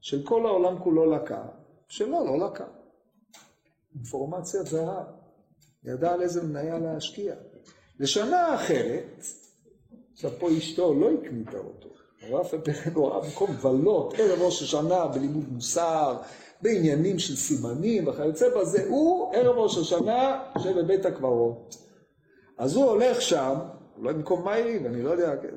של 0.00 0.26
כל 0.26 0.46
העולם 0.46 0.78
כולו 0.82 1.10
לקה, 1.10 1.48
שלא, 1.88 2.26
לא 2.26 2.46
לקה. 2.46 2.66
אינפורמציית 3.94 4.66
זהב. 4.66 5.06
ידע 5.84 6.12
על 6.12 6.22
איזה 6.22 6.42
מניה 6.42 6.78
להשקיע. 6.78 7.34
לשנה 7.98 8.54
אחרת, 8.54 9.24
עכשיו 10.12 10.30
פה 10.38 10.48
אשתו 10.58 10.94
לא 10.94 11.10
הקניתה 11.12 11.58
אותו, 11.58 11.88
הוא 12.28 12.40
אף 12.40 12.50
פעם 12.50 12.60
במקום 12.94 13.50
לבלות 13.50 14.14
ערב 14.18 14.42
ראש 14.42 14.62
השנה 14.62 15.06
בלימוד 15.06 15.52
מוסר, 15.52 16.16
בעניינים 16.62 17.18
של 17.18 17.36
סימנים 17.36 18.08
וכיוצא 18.08 18.46
בזה, 18.60 18.86
הוא 18.88 19.34
ערב 19.34 19.58
ראש 19.58 19.78
השנה 19.78 20.42
יושב 20.56 20.78
בבית 20.78 21.06
הקברות. 21.06 21.76
אז 22.58 22.76
הוא 22.76 22.84
הולך 22.84 23.20
שם, 23.20 23.54
אולי 23.98 24.14
במקום 24.14 24.44
מיירי, 24.44 24.78
ואני 24.78 25.02
לא 25.02 25.10
יודע, 25.10 25.36
כן. 25.36 25.54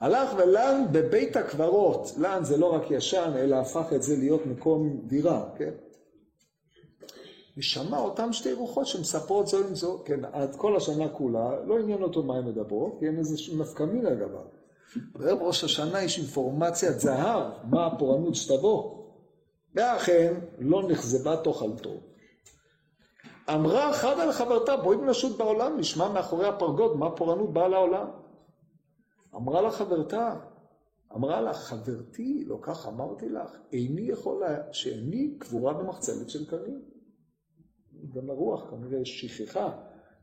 הלך 0.00 0.34
ולן 0.36 0.84
בבית 0.92 1.36
הקברות, 1.36 2.10
לן 2.18 2.44
זה 2.44 2.56
לא 2.56 2.74
רק 2.74 2.90
ישן, 2.90 3.32
אלא 3.36 3.56
הפך 3.56 3.92
את 3.96 4.02
זה 4.02 4.16
להיות 4.16 4.46
מקום 4.46 5.00
דירה, 5.06 5.48
כן? 5.58 5.70
ושמע 7.58 7.98
אותם 7.98 8.32
שתי 8.32 8.52
רוחות 8.52 8.86
שמספרות 8.86 9.46
זו 9.46 9.58
עם 9.58 9.74
זו, 9.74 10.02
כן, 10.04 10.24
עד 10.32 10.56
כל 10.56 10.76
השנה 10.76 11.08
כולה, 11.08 11.64
לא 11.66 11.78
עניין 11.78 12.02
אותו 12.02 12.22
מה 12.22 12.36
הן 12.36 12.44
מדברות, 12.44 12.96
כי 12.98 13.06
אין 13.06 13.18
איזה 13.18 13.36
נפקא 13.58 13.82
מינה 13.82 14.10
לגביו. 14.10 14.63
בערב 15.12 15.42
ראש 15.42 15.64
השנה 15.64 16.02
יש 16.02 16.18
אינפורמציית 16.18 17.00
זהב, 17.00 17.52
מה 17.70 17.86
הפורענות 17.86 18.34
שתבוא. 18.34 19.04
ואכן, 19.74 20.34
לא 20.58 20.88
נחזבה 20.88 21.36
תאכלתו. 21.36 22.00
אמרה 23.50 23.90
אחת 23.90 24.16
לחברתה, 24.28 24.76
בואי 24.76 24.96
נשוט 24.96 25.38
בעולם, 25.38 25.78
נשמע 25.78 26.08
מאחורי 26.08 26.48
הפרגוד 26.48 26.96
מה 26.96 27.06
הפורענות 27.06 27.52
באה 27.52 27.68
לעולם. 27.68 28.06
אמרה 29.34 29.62
לה 29.62 29.70
חברתה, 29.70 30.36
אמרה 31.14 31.40
לה, 31.40 31.54
חברתי, 31.54 32.44
לא 32.46 32.58
כך 32.62 32.86
אמרתי 32.86 33.28
לך, 33.28 33.50
איני 33.72 34.00
יכולה, 34.00 34.72
שאיני 34.72 35.34
קבורה 35.38 35.72
במחצלת 35.72 36.30
של 36.30 36.46
קנים. 36.46 36.82
גם 38.14 38.30
הרוח 38.30 38.70
כנראה 38.70 39.04
שכחה 39.04 39.68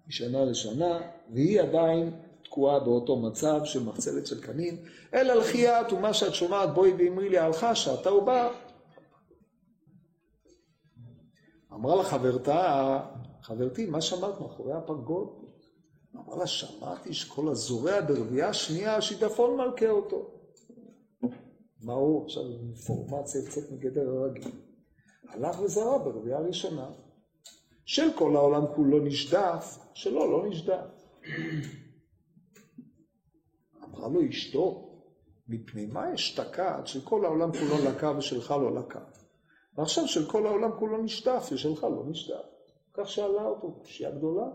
משנה 0.07 0.45
לשנה, 0.45 0.99
והיא 1.33 1.61
עדיין 1.61 2.13
תקועה 2.43 2.79
באותו 2.79 3.17
מצב 3.17 3.61
של 3.63 3.83
מחצלת 3.83 4.27
של 4.27 4.41
קנים. 4.41 4.77
אלא 5.13 5.33
לכי 5.33 5.69
את 5.69 5.93
ומה 5.93 6.13
שאת 6.13 6.33
שומעת 6.33 6.73
בואי 6.73 6.93
ואמרי 6.97 7.29
לי 7.29 7.37
הלכה 7.37 7.75
שעתה 7.75 8.09
הוא 8.09 8.23
בא. 8.23 8.51
אמרה 11.73 11.95
לה 11.95 12.03
חברתה, 12.03 12.99
חברתי, 13.41 13.85
מה 13.85 14.01
שמעת 14.01 14.39
מאחורי 14.39 14.73
הפרגוד? 14.73 15.27
אמרה 16.15 16.37
לה, 16.37 16.47
שמעתי 16.47 17.13
שכל 17.13 17.49
הזורע 17.49 18.01
ברבייה 18.01 18.53
שנייה, 18.53 19.01
שיטפון 19.01 19.57
מלכה 19.57 19.89
אותו. 19.89 20.31
מה 21.81 21.93
הוא? 21.93 22.25
עכשיו 22.25 22.43
אינפורמציה 22.43 23.41
יוצאת 23.41 23.71
מגדר 23.71 24.09
הרגיל. 24.09 24.51
הלך 25.29 25.59
וזרע 25.59 25.97
ברבייה 25.97 26.39
ראשונה. 26.39 26.89
של 27.85 28.07
כל 28.15 28.35
העולם 28.35 28.65
כולו 28.75 28.99
נשדף, 28.99 29.77
שלו 29.93 30.31
לא 30.31 30.49
נשדף. 30.49 30.85
אמרה 33.91 34.07
לו 34.09 34.29
אשתו, 34.29 34.87
מפני 35.47 35.85
מה 35.85 36.13
אשתקד 36.13 36.81
שכל 36.85 37.25
העולם 37.25 37.51
כולו 37.51 37.85
לקה 37.89 38.11
ושלך 38.17 38.51
לא 38.51 38.75
לקה? 38.75 38.99
ועכשיו 39.77 40.07
של 40.07 40.29
כל 40.29 40.47
העולם 40.47 40.71
כולו 40.79 41.03
נשדף 41.03 41.49
ושלך 41.51 41.83
לא 41.83 42.03
נשדף. 42.07 42.45
כך 42.93 43.09
שאלה 43.09 43.45
אותו, 43.45 43.71
קושייה 43.71 44.11
גדולה. 44.11 44.45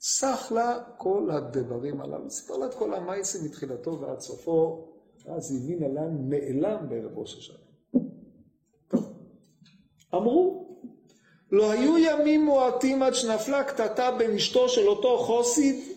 סך 0.00 0.52
לה 0.54 0.78
כל 0.98 1.30
הדברים 1.30 2.00
הללו, 2.00 2.30
סיפר 2.30 2.56
לה 2.56 2.66
את 2.66 2.74
כל 2.74 2.94
המייסים 2.94 3.44
מתחילתו 3.44 4.00
ועד 4.00 4.20
סופו, 4.20 4.88
ואז 5.24 5.56
הבינה 5.56 5.88
לאן 5.88 6.16
נעלם 6.28 6.88
בערב 6.88 7.18
ראש 7.18 7.38
השנה. 7.38 7.56
אמרו, 10.14 10.68
לא 11.52 11.70
היו 11.70 11.98
ימים 11.98 12.44
מועטים 12.44 13.02
עד 13.02 13.14
שנפלה 13.14 13.64
קטטה 13.64 14.10
בין 14.18 14.30
אשתו 14.30 14.68
של 14.68 14.88
אותו 14.88 15.18
חוסיד 15.18 15.91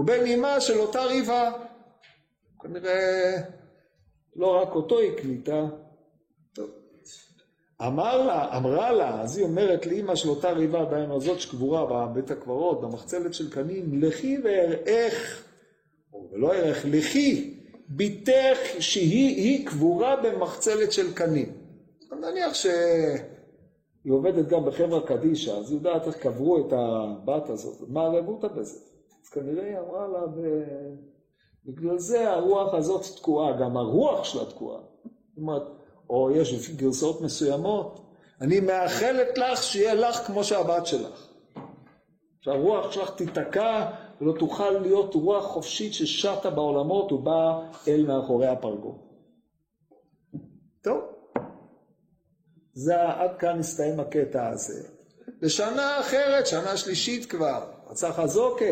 ובין 0.00 0.26
אמה 0.26 0.60
של 0.60 0.78
אותה 0.78 1.04
ריבה. 1.04 1.52
כנראה 2.62 3.36
לא 4.36 4.62
רק 4.62 4.74
אותו 4.74 5.00
הקניתה. 5.00 5.66
אמר 7.86 8.26
לה, 8.26 8.56
אמרה 8.56 8.92
לה, 8.92 9.20
אז 9.20 9.36
היא 9.36 9.46
אומרת 9.46 9.86
לאמא 9.86 10.14
של 10.14 10.28
אותה 10.28 10.50
ריבה, 10.52 10.84
דהיינו 10.84 11.16
הזאת 11.16 11.40
שקבורה 11.40 12.06
בבית 12.06 12.30
הקברות, 12.30 12.80
במחצלת 12.80 13.34
של 13.34 13.50
קנים, 13.50 14.02
לכי 14.02 14.38
ואראך, 14.44 15.42
או 16.12 16.28
לא 16.32 16.54
אראך, 16.54 16.84
לכי, 16.84 17.54
ביתך 17.88 18.58
שהיא 18.78 19.66
קבורה 19.66 20.16
במחצלת 20.16 20.92
של 20.92 21.14
קנים. 21.14 21.52
נניח 22.20 22.54
ש... 22.54 22.66
היא 24.04 24.12
עובדת 24.12 24.48
גם 24.48 24.64
בחברה 24.64 25.06
קדישא, 25.06 25.50
אז 25.50 25.70
היא 25.70 25.78
יודעת 25.78 26.06
איך 26.06 26.16
קברו 26.16 26.66
את 26.66 26.72
הבת 26.72 27.50
הזאת, 27.50 27.88
מה 27.88 28.02
הרבותא 28.02 28.48
בזה? 28.48 28.89
כנראה 29.30 29.64
היא 29.64 29.78
אמרה 29.78 30.08
לה, 30.08 30.20
בגלל 31.64 31.98
זה 31.98 32.30
הרוח 32.30 32.74
הזאת 32.74 33.04
תקועה, 33.16 33.52
גם 33.52 33.76
הרוח 33.76 34.24
שלה 34.24 34.44
תקועה. 34.44 34.80
זאת 35.02 35.38
אומרת, 35.38 35.62
או 36.10 36.30
יש 36.30 36.70
גרסאות 36.70 37.20
מסוימות, 37.20 38.00
אני 38.40 38.60
מאחלת 38.60 39.38
לך 39.38 39.62
שיהיה 39.62 39.94
לך 39.94 40.16
כמו 40.16 40.44
שהבת 40.44 40.86
שלך. 40.86 41.26
שהרוח 42.40 42.92
שלך 42.92 43.10
תיתקע 43.16 43.90
ולא 44.20 44.32
תוכל 44.38 44.70
להיות 44.70 45.14
רוח 45.14 45.44
חופשית 45.44 45.94
ששטה 45.94 46.50
בעולמות 46.50 47.12
ובאה 47.12 47.70
אל 47.88 48.06
מאחורי 48.06 48.46
הפרגוד. 48.46 48.98
טוב, 50.82 51.00
זה 52.72 53.02
עד 53.02 53.30
כאן 53.38 53.58
הסתיים 53.58 54.00
הקטע 54.00 54.48
הזה. 54.48 54.88
לשנה 55.42 56.00
אחרת, 56.00 56.46
שנה 56.46 56.76
שלישית 56.76 57.26
כבר, 57.26 57.64
רצה 57.90 58.12
חזוקה, 58.12 58.64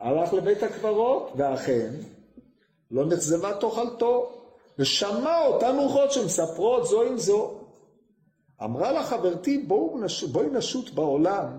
הלך 0.00 0.32
לבית 0.32 0.62
הקברות, 0.62 1.32
ואכן, 1.36 1.90
לא 2.90 3.06
נחזבה 3.06 3.60
תאכלתו, 3.60 4.32
ושמע 4.78 5.46
אותן 5.46 5.76
רוחות 5.78 6.12
שמספרות 6.12 6.86
זו 6.86 7.02
עם 7.02 7.18
זו. 7.18 7.60
אמרה 8.64 8.92
לה 8.92 9.02
חברתי, 9.02 9.58
בואו 9.58 9.98
נש... 9.98 10.24
בואי 10.24 10.46
נשוט 10.50 10.94
בעולם, 10.94 11.58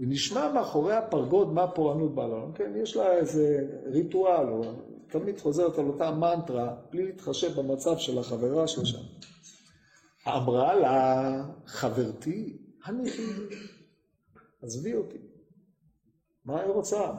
ונשמע 0.00 0.52
מאחורי 0.52 0.94
הפרגוד 0.94 1.52
מה 1.52 1.66
פורענות 1.66 2.14
בעולם. 2.14 2.52
כן, 2.52 2.72
יש 2.82 2.96
לה 2.96 3.12
איזה 3.12 3.66
ריטואל, 3.86 4.48
או 4.48 4.62
תמיד 5.08 5.40
חוזרת 5.40 5.78
על 5.78 5.86
אותה 5.86 6.10
מנטרה, 6.10 6.74
בלי 6.90 7.06
להתחשב 7.06 7.60
במצב 7.60 7.98
של 7.98 8.18
החברה 8.18 8.68
שלה 8.68 8.84
שם. 8.84 8.98
אמרה 10.28 10.74
לה, 10.74 11.44
חברתי, 11.66 12.56
הניחי, 12.84 13.22
עזבי 14.62 14.94
אותי. 14.94 15.18
מה 16.44 16.60
היא 16.60 16.70
רוצה? 16.70 17.12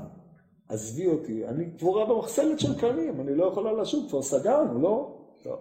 עזבי 0.70 1.08
אותי, 1.08 1.48
אני 1.48 1.72
קבורה 1.78 2.06
במחסלת 2.06 2.60
של 2.60 2.80
קנים, 2.80 3.22
אני 3.22 3.36
לא 3.36 3.46
יכולה 3.46 3.74
לשוט, 3.74 4.10
כבר 4.10 4.22
סגרנו, 4.22 4.82
לא? 4.82 5.22
לא. 5.46 5.60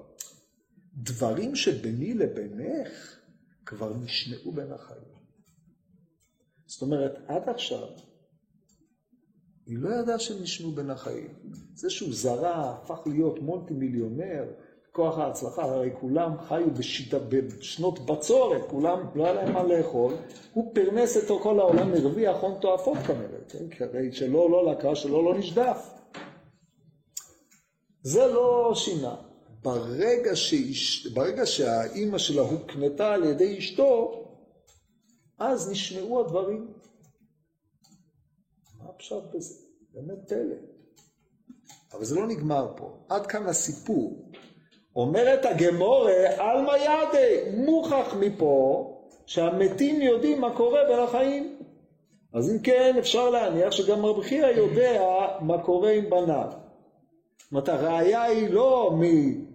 דברים 0.94 1.56
שביני 1.56 2.14
לבינך 2.14 3.18
כבר 3.66 3.92
נשמעו 3.96 4.52
בין 4.52 4.72
החיים. 4.72 5.14
זאת 6.66 6.82
אומרת, 6.82 7.12
עד 7.26 7.48
עכשיו, 7.48 7.88
היא 9.66 9.78
לא 9.78 9.88
ידעה 9.88 10.18
שהם 10.18 10.42
נשמעו 10.42 10.72
בין 10.72 10.90
החיים. 10.90 11.34
זה 11.74 11.90
שהוא 11.90 12.12
זרה, 12.12 12.70
הפך 12.70 12.98
להיות 13.06 13.42
מולטי 13.42 13.74
מיליונר, 13.74 14.44
כוח 14.94 15.18
ההצלחה, 15.18 15.62
הרי 15.62 15.90
כולם 16.00 16.30
חיו 16.48 16.70
בשיטה, 16.74 17.18
בשנות 17.18 18.06
בצורת, 18.06 18.62
כולם, 18.70 19.06
לא 19.14 19.24
היה 19.24 19.32
להם 19.32 19.52
מה 19.52 19.62
לאכול, 19.62 20.14
הוא 20.52 20.74
פרנס 20.74 21.16
את 21.16 21.28
כל 21.42 21.60
העולם, 21.60 21.92
הרוויח 21.94 22.36
הון 22.40 22.60
תועפות 22.60 22.98
כנראה, 23.06 23.38
כן? 23.48 23.68
כי 23.70 24.12
שלא 24.12 24.50
לא 24.50 24.72
לקה, 24.72 24.94
שלא 24.94 25.24
לא 25.24 25.38
נשדף. 25.38 25.90
זה 28.02 28.26
לא 28.26 28.72
שינה. 28.74 29.16
ברגע, 29.62 30.36
שאיש, 30.36 31.06
ברגע 31.06 31.46
שהאימא 31.46 32.18
שלה 32.18 32.42
הוקנתה 32.42 33.12
על 33.12 33.24
ידי 33.24 33.58
אשתו, 33.58 34.24
אז 35.38 35.70
נשמעו 35.70 36.20
הדברים. 36.20 36.72
מה 38.78 38.90
הפשט 38.90 39.22
בזה? 39.34 39.54
באמת 39.94 40.28
פלא. 40.28 40.56
אבל 41.92 42.04
זה 42.04 42.14
לא 42.14 42.26
נגמר 42.26 42.72
פה. 42.76 42.98
עד 43.08 43.26
כאן 43.26 43.46
הסיפור. 43.46 44.30
אומרת 44.96 45.46
הגמורה, 45.46 46.12
עלמא 46.38 46.72
ידי, 46.76 47.40
מוכח 47.56 48.14
מפה 48.20 48.90
שהמתים 49.26 50.02
יודעים 50.02 50.40
מה 50.40 50.56
קורה 50.56 50.80
בין 50.88 50.98
החיים. 50.98 51.58
אז 52.34 52.50
אם 52.50 52.58
כן, 52.58 52.94
אפשר 52.98 53.30
להניח 53.30 53.70
שגם 53.70 54.06
רבי 54.06 54.22
חייא 54.22 54.46
יודע 54.46 55.26
מה 55.40 55.62
קורה 55.62 55.90
עם 55.90 56.10
בניו. 56.10 56.48
זאת 56.50 57.50
אומרת, 57.52 57.68
הראיה 57.68 58.22
היא 58.22 58.50
לא 58.50 58.90
מ... 58.94 59.02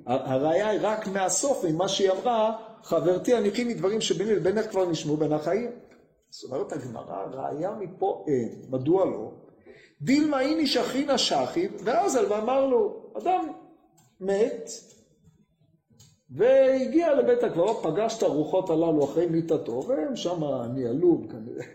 הראיה 0.05 0.69
היא 0.69 0.79
רק 0.83 1.07
מהסוף, 1.07 1.65
ממה 1.65 1.87
שהיא 1.87 2.11
אמרה, 2.11 2.55
חברתי 2.83 3.33
הניחי 3.33 3.63
מדברים 3.63 4.01
שביני 4.01 4.35
לבינך 4.35 4.69
כבר 4.69 4.85
נשמעו 4.89 5.17
בין 5.17 5.33
החיים. 5.33 5.71
זאת 6.29 6.51
אומרת 6.51 6.73
הגמרא, 6.73 7.25
ראיה 7.33 7.71
מפה 7.79 8.25
אין. 8.27 8.61
מדוע 8.69 9.05
לא? 9.05 9.31
דילמה 10.01 10.41
איני 10.41 10.67
שכינה 10.67 11.17
שכיב, 11.17 11.81
ואז 11.83 12.17
אמר 12.17 12.65
לו, 12.65 13.11
אדם 13.17 13.47
מת, 14.19 14.69
והגיע 16.31 17.15
לבית 17.15 17.43
הקברות, 17.43 17.79
פגש 17.83 18.17
את 18.17 18.23
הרוחות 18.23 18.69
הללו 18.69 19.03
אחרי 19.03 19.25
מיתתו, 19.25 19.83
והם 19.87 20.15
שם 20.15 20.43
ניהלו 20.73 21.21
כנראה 21.31 21.65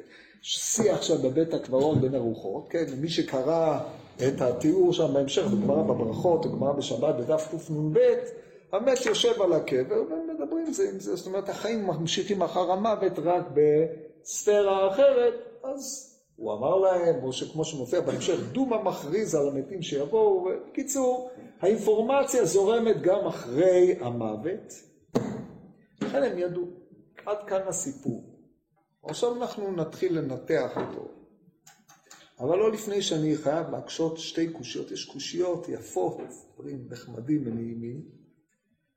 שיח 0.43 1.03
שם 1.03 1.23
בבית 1.23 1.55
הקברות 1.55 1.99
בין 1.99 2.15
הרוחות, 2.15 2.67
כן, 2.71 2.85
מי 3.01 3.09
שקרא 3.09 3.79
את 4.29 4.41
התיאור 4.41 4.93
שם 4.93 5.15
בהמשך, 5.15 5.47
בגמרא 5.47 5.83
בברכות, 5.83 6.47
בגמרא 6.47 6.73
בשבת, 6.73 7.15
בדף 7.15 7.49
קנ"ב, 7.51 7.99
המת 8.73 9.07
יושב 9.07 9.43
על 9.43 9.53
הקבר 9.53 10.03
ומדברים 10.11 10.73
זה 10.73 10.89
עם 10.93 11.01
זה, 11.01 11.17
זאת 11.17 11.27
אומרת 11.27 11.49
החיים 11.49 11.87
ממשיכים 11.87 12.43
אחר 12.43 12.73
המוות 12.73 13.19
רק 13.19 13.45
בספירה 13.55 14.89
אחרת, 14.89 15.35
אז 15.63 16.14
הוא 16.37 16.53
אמר 16.55 16.79
להם, 16.79 17.23
או 17.23 17.33
שכמו 17.33 17.65
שמופיע 17.65 18.01
בהמשך, 18.01 18.39
דומה 18.53 18.83
מכריז 18.83 19.35
על 19.35 19.49
המתים 19.49 19.83
שיבואו, 19.83 20.49
בקיצור, 20.71 21.31
האינפורמציה 21.61 22.45
זורמת 22.45 23.03
גם 23.03 23.27
אחרי 23.27 23.97
המוות, 24.01 24.73
לכן 26.01 26.23
הם 26.23 26.39
ידעו. 26.39 26.85
עד 27.27 27.39
כאן 27.47 27.61
הסיפור. 27.69 28.25
עכשיו 29.03 29.43
אנחנו 29.43 29.73
נתחיל 29.73 30.19
לנתח 30.19 30.71
אותו. 30.77 31.09
אבל 32.41 32.59
לא 32.59 32.73
לפני 32.73 33.03
שאני 33.03 33.37
חייב 33.37 33.71
להקשות 33.71 34.19
שתי 34.19 34.53
קושיות. 34.53 34.91
יש 34.91 35.05
קושיות 35.05 35.69
יפות, 35.69 36.19
דברים 36.55 36.87
נחמדים 36.91 37.43
ונעימים. 37.47 38.03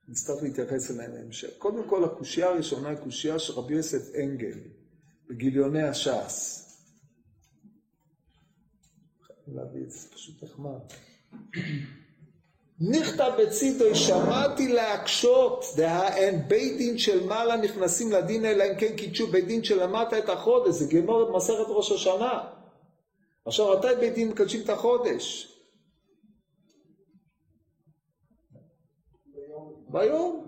נצטרך 0.07 0.43
להתייחס 0.43 0.91
אליהם 0.91 1.11
בהמשך. 1.11 1.49
קודם 1.57 1.89
כל, 1.89 2.03
הקושייה 2.03 2.47
הראשונה 2.47 2.89
היא 2.89 2.97
קושייה 2.97 3.39
של 3.39 3.53
רבי 3.53 3.73
יוסף 3.73 4.15
אנגל, 4.15 4.59
בגיליוני 5.29 5.83
הש"ס. 5.83 6.66
להביא 9.55 9.83
את 9.83 9.91
זה, 9.91 10.09
פשוט 10.09 10.43
נחמד. 10.43 10.79
נכתב 12.79 13.31
בצידו, 13.39 13.95
שמעתי 13.95 14.67
להקשות, 14.67 15.65
דהאין 15.75 16.47
בית 16.47 16.77
דין 16.77 16.97
של 16.97 17.25
מעלה 17.25 17.57
נכנסים 17.57 18.11
לדין 18.11 18.45
אלא 18.45 18.63
אם 18.63 18.79
כן 18.79 18.95
קידשו 18.95 19.27
בית 19.27 19.47
דין 19.47 19.63
של 19.63 19.83
למטה 19.83 20.17
את 20.17 20.29
החודש, 20.29 20.75
זה 20.75 20.95
גמור 20.95 21.37
מסכת 21.37 21.65
ראש 21.67 21.91
השנה. 21.91 22.49
עכשיו, 23.45 23.77
מתי 23.77 23.87
בית 23.99 24.13
דין 24.13 24.29
מקדשים 24.29 24.61
את 24.61 24.69
החודש? 24.69 25.53
ביום. 29.89 30.47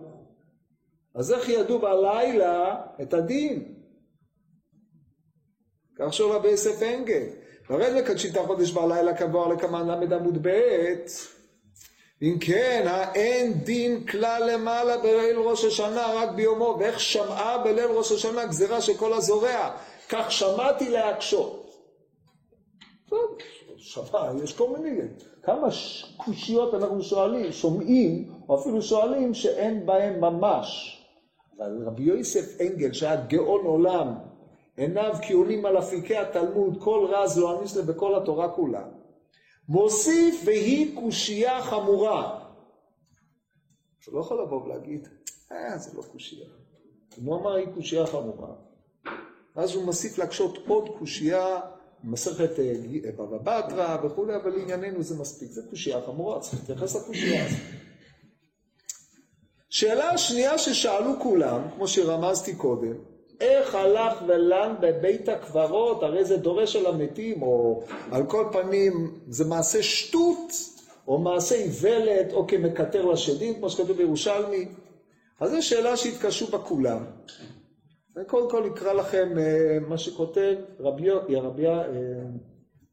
אז 1.16 1.32
איך 1.32 1.50
ידעו 1.50 1.80
בלילה 1.80 2.82
את 3.02 3.14
הדין? 3.14 3.76
כך 5.96 6.14
שואל 6.14 6.36
רבי 6.36 6.48
יוסף 6.48 6.82
אנגל. 6.82 7.24
והרי 7.70 8.02
מקדשים 8.02 8.32
את 8.32 8.38
החודש 8.38 8.72
בלילה 8.72 9.18
כבואר 9.18 9.48
לקמן 9.48 9.88
ל' 9.88 10.14
עמוד 10.14 10.48
ב' 10.48 10.50
אם 12.22 12.38
כן, 12.42 12.86
האין 12.88 13.54
דין 13.54 14.06
כלל 14.06 14.52
למעלה 14.54 14.98
בליל 14.98 15.38
ראש 15.38 15.66
השנה 15.66 16.14
רק 16.14 16.30
ביומו, 16.30 16.78
ואיך 16.80 17.00
שמעה 17.00 17.58
בליל 17.58 17.86
ראש 17.86 18.12
השנה 18.12 18.46
גזירה 18.46 18.82
של 18.82 18.98
כל 18.98 19.14
הזורע, 19.14 19.76
כך 20.10 20.32
שמעתי 20.32 20.90
להקשות. 20.90 21.70
טוב, 23.10 23.38
שמע, 23.78 24.32
יש 24.44 24.58
כל 24.58 24.70
מיני, 24.78 25.02
כמה 25.44 25.68
קושיות 26.18 26.74
אנחנו 26.74 27.04
שואלים, 27.04 27.52
שומעים, 27.52 28.34
או 28.50 28.60
אפילו 28.60 28.82
שואלים 28.82 29.34
שאין 29.34 29.86
בהם 29.86 30.22
ממש. 30.22 30.96
אבל 31.58 31.84
רבי 31.86 32.04
יוסף 32.04 32.62
אנגל, 32.62 32.94
שהיה 32.94 33.16
גאון 33.16 33.66
עולם, 33.66 34.14
עיניו 34.80 35.16
כיונים 35.22 35.66
על 35.66 35.80
אפיקי 35.80 36.18
התלמוד, 36.18 36.78
כל 36.84 37.08
רז 37.10 37.38
לא 37.38 37.60
אניס 37.60 37.76
לה 37.76 37.84
בכל 37.84 38.16
התורה 38.16 38.50
כולה. 38.50 38.84
מוסיף 39.70 40.42
והיא 40.46 40.96
קושייה 41.00 41.62
חמורה. 41.62 42.46
אתה 44.04 44.12
לא 44.12 44.20
יכול 44.20 44.42
לבוא 44.42 44.64
ולהגיד, 44.64 45.08
אה, 45.52 45.78
זה 45.78 45.98
לא 45.98 46.04
קושייה. 46.12 46.48
אם 47.20 47.26
הוא 47.26 47.42
אמר 47.42 47.56
היא 47.56 47.68
קושייה 47.76 48.08
חמורה, 48.08 48.54
אז 49.56 49.76
הוא 49.76 49.84
מוסיף 49.84 50.18
להקשות 50.18 50.58
עוד 50.68 50.90
קושייה, 51.00 51.60
מסכת 52.04 52.60
אה, 52.60 52.74
בבא 53.18 53.62
בתרא 53.62 53.98
וכולי, 54.06 54.36
אבל 54.36 54.52
לענייננו 54.52 55.04
זה 55.04 55.16
מספיק. 55.22 55.52
זה 55.52 55.62
קושייה 55.70 56.02
חמורה, 56.06 56.40
צריך 56.40 56.54
להתייחס 56.60 56.96
לקושייה 56.96 57.46
הזאת. 57.46 57.60
שאלה 59.70 60.10
השנייה 60.10 60.58
ששאלו 60.58 61.20
כולם, 61.22 61.62
כמו 61.76 61.88
שרמזתי 61.88 62.56
קודם, 62.56 62.96
איך 63.40 63.76
הלך 63.76 64.24
ולן 64.28 64.76
בבית 64.80 65.30
הקברות, 65.30 66.04
הרי 66.04 66.26
זה 66.26 66.38
דורש 66.38 66.76
על 66.76 66.86
המתים, 66.86 67.42
או 67.42 67.84
על 68.12 68.26
כל 68.26 68.46
פנים 68.52 69.20
זה 69.28 69.46
מעשה 69.46 69.84
שטות, 69.84 70.52
או 71.08 71.18
מעשה 71.18 71.56
איוולת, 71.56 72.34
או 72.34 72.48
כמקטר 72.48 73.06
לשדים, 73.06 73.54
כמו 73.54 73.70
שכתוב 73.70 73.92
בירושלמי. 73.98 74.68
אז 75.40 75.52
זו 75.52 75.68
שאלה 75.68 75.98
שהתקשו 75.98 76.48
בה 76.48 76.58
כולם. 76.58 77.06
אני 78.18 78.26
קודם 78.26 78.50
כל 78.50 78.68
אקרא 78.68 78.94
לכם 78.94 79.30
uh, 79.36 79.90
מה 79.90 79.98
שכותב 79.98 80.56
רבי, 80.80 81.10
רבי, 81.10 81.36
רבי 81.36 81.68
uh, 81.68 81.72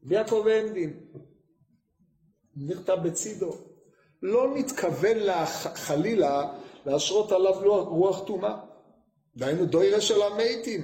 יעקב 0.09 0.47
הנדין, 0.47 0.93
נכתב 2.57 2.97
בצידו. 3.03 3.51
לא 4.21 4.53
נתכוון 4.55 5.17
לה, 5.17 5.45
חלילה 5.45 6.53
להשרות 6.85 7.31
עליו 7.31 7.53
רוח 7.89 8.23
טומאה. 8.25 8.66
דהיינו 9.37 9.65
דוירה 9.65 10.01
של 10.01 10.21
המתים. 10.21 10.81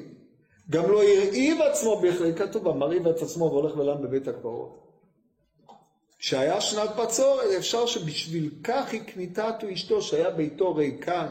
גם 0.70 0.92
לא 0.92 1.04
הרעיב 1.04 1.62
עצמו 1.62 2.02
בכלל, 2.02 2.34
כתוב, 2.34 2.68
המרעיב 2.68 3.08
את 3.08 3.22
עצמו 3.22 3.46
והולך 3.46 3.78
ולם 3.78 4.02
בבית 4.02 4.28
הקברות. 4.28 4.80
שהיה 6.20 6.62
שנת 6.62 6.90
בצורת, 6.96 7.46
אפשר 7.58 7.86
שבשביל 7.86 8.50
כך 8.64 8.94
הקניתתו 8.94 9.74
אשתו, 9.74 10.02
שהיה 10.02 10.30
ביתו 10.30 10.76
ריקן. 10.76 11.28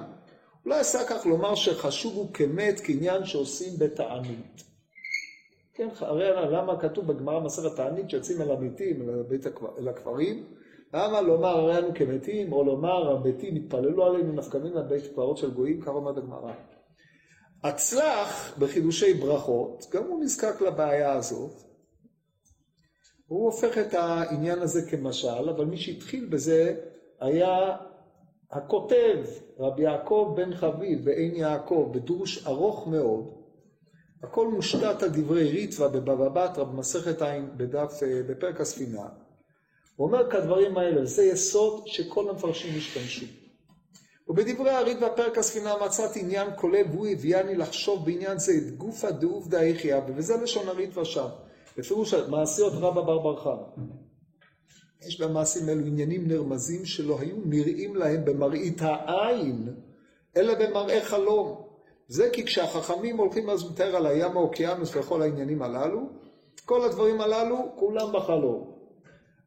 אולי 0.65 0.79
עשה 0.79 1.05
כך 1.05 1.27
לומר 1.27 1.55
שחשוב 1.55 2.15
הוא 2.15 2.33
כמת 2.35 2.81
כעניין 2.85 3.25
שעושים 3.25 3.73
בתענית. 3.79 4.63
כן, 5.75 5.89
הרי 6.01 6.31
למה 6.51 6.81
כתוב 6.81 7.07
בגמרא 7.07 7.41
מסכת 7.41 7.77
תענית 7.77 8.11
שיוצאים 8.11 8.43
אל 8.43 8.51
המתים, 8.51 9.03
אל, 9.03 9.21
הבית, 9.21 9.47
אל 9.79 9.89
הכפרים? 9.89 10.45
למה 10.95 11.21
לומר 11.21 11.49
הרי 11.49 11.79
אנו 11.79 11.95
כמתים, 11.95 12.53
או 12.53 12.65
לומר 12.65 13.11
המתים 13.11 13.57
התפללו 13.57 14.05
עלינו 14.05 14.33
נפקא 14.33 14.59
מינה 14.59 14.83
בית 14.83 15.07
קברות 15.07 15.37
של 15.37 15.51
גויים, 15.51 15.81
כך 15.81 15.89
אומרת 15.89 16.17
הגמרא. 16.17 16.53
הצלח 17.65 18.55
בחידושי 18.59 19.15
ברכות, 19.15 19.87
גם 19.93 20.05
הוא 20.05 20.25
נזקק 20.25 20.61
לבעיה 20.61 21.13
הזאת. 21.13 21.53
הוא 23.27 23.45
הופך 23.45 23.79
את 23.79 23.95
העניין 23.95 24.59
הזה 24.59 24.91
כמשל, 24.91 25.49
אבל 25.51 25.65
מי 25.65 25.77
שהתחיל 25.77 26.25
בזה 26.25 26.75
היה 27.21 27.77
הכותב, 28.51 29.19
רבי 29.59 29.83
יעקב 29.83 30.35
בן 30.37 30.55
חביב 30.55 31.05
בעין 31.05 31.37
יעקב, 31.37 31.91
בדרוש 31.95 32.47
ארוך 32.47 32.87
מאוד. 32.89 33.43
הכל 34.23 34.49
מושתת 34.49 35.03
על 35.03 35.09
דברי 35.09 35.51
ריטווה 35.51 35.89
בבבא 35.89 36.29
בתרא 36.29 36.65
במסכת 36.65 37.23
עין 37.23 37.51
בדף, 37.57 38.01
אה, 38.03 38.23
בפרק 38.29 38.61
הספינה. 38.61 39.09
הוא 39.97 40.07
אומר 40.07 40.31
כדברים 40.31 40.79
האלה, 40.79 41.05
זה 41.05 41.25
יסוד 41.25 41.83
שכל 41.87 42.31
המפרשים 42.31 42.75
השתמשו. 42.77 43.42
ובדברי 44.33 44.71
הריטווה 44.71 45.11
פרק 45.11 45.39
הספינה 45.39 45.75
מצאתי 45.85 46.21
עניין 46.21 46.49
כולל 46.57 46.85
והוא 46.91 47.07
הביאני 47.07 47.55
לחשוב 47.55 48.07
בעניין 48.07 48.39
זה 48.39 48.53
את 48.53 48.77
גופא 48.77 49.11
דעובדא 49.11 49.61
איכיא, 49.61 49.97
וזה 50.17 50.37
לשון 50.43 50.69
הריטווה 50.69 51.05
שם. 51.05 51.27
בפירוש 51.79 52.15
מעשיות 52.15 52.73
רבא 52.73 53.01
בר 53.01 53.19
בר 53.19 53.37
חנא. 53.37 53.85
יש 55.07 55.21
במעשים 55.21 55.69
אלו 55.69 55.87
עניינים 55.87 56.29
נרמזים 56.29 56.85
שלא 56.85 57.21
היו 57.21 57.37
נראים 57.45 57.97
להם 57.97 58.25
במראית 58.25 58.83
העין, 58.83 59.69
אלא 60.37 60.55
במראה 60.55 61.05
חלום. 61.05 61.63
זה 62.09 62.31
כי 62.33 62.45
כשהחכמים 62.45 63.17
הולכים 63.17 63.51
אז 63.51 63.71
מתאר 63.71 63.97
על 63.97 64.07
הים 64.07 64.37
האוקיינוס 64.37 64.97
וכל 64.97 65.23
העניינים 65.23 65.63
הללו, 65.63 66.09
כל 66.65 66.85
הדברים 66.85 67.21
הללו 67.21 67.73
כולם 67.77 68.13
בחלום. 68.13 68.73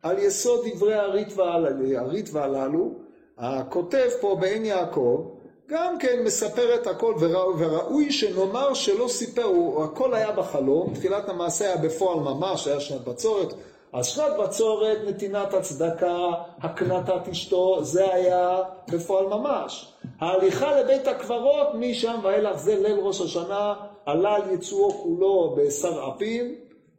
על 0.01 0.19
יסוד 0.19 0.65
דברי 0.73 0.93
הריטווה 0.93 2.43
הללו, 2.43 3.04
הכותב 3.37 4.09
פה 4.21 4.37
בעין 4.39 4.65
יעקב, 4.65 5.25
גם 5.67 5.97
כן 5.99 6.23
מספר 6.23 6.75
את 6.75 6.87
הכל, 6.87 7.13
וראוי 7.59 8.11
שנאמר 8.11 8.73
שלא 8.73 9.07
סיפר, 9.07 9.43
הוא, 9.43 9.83
הכל 9.83 10.13
היה 10.13 10.31
בחלום, 10.31 10.93
תחילת 10.93 11.29
המעשה 11.29 11.65
היה 11.65 11.77
בפועל 11.77 12.19
ממש, 12.19 12.67
היה 12.67 12.79
שנת 12.79 13.01
בצורת, 13.01 13.53
אז 13.93 14.05
שנת 14.05 14.37
בצורת, 14.43 14.97
נתינת 15.07 15.53
הצדקה, 15.53 16.17
הקנטת 16.61 17.27
אשתו, 17.31 17.83
זה 17.83 18.13
היה 18.13 18.59
בפועל 18.91 19.25
ממש. 19.25 19.93
ההליכה 20.19 20.79
לבית 20.79 21.07
הקברות, 21.07 21.67
משם 21.73 22.19
ואילך 22.23 22.57
זה 22.57 22.75
ליל 22.75 22.99
ראש 22.99 23.21
השנה, 23.21 23.73
עלה 24.05 24.35
על 24.35 24.53
יצואו 24.53 24.91
כולו 24.91 25.55
בשר 25.57 26.09
אפים, 26.15 26.55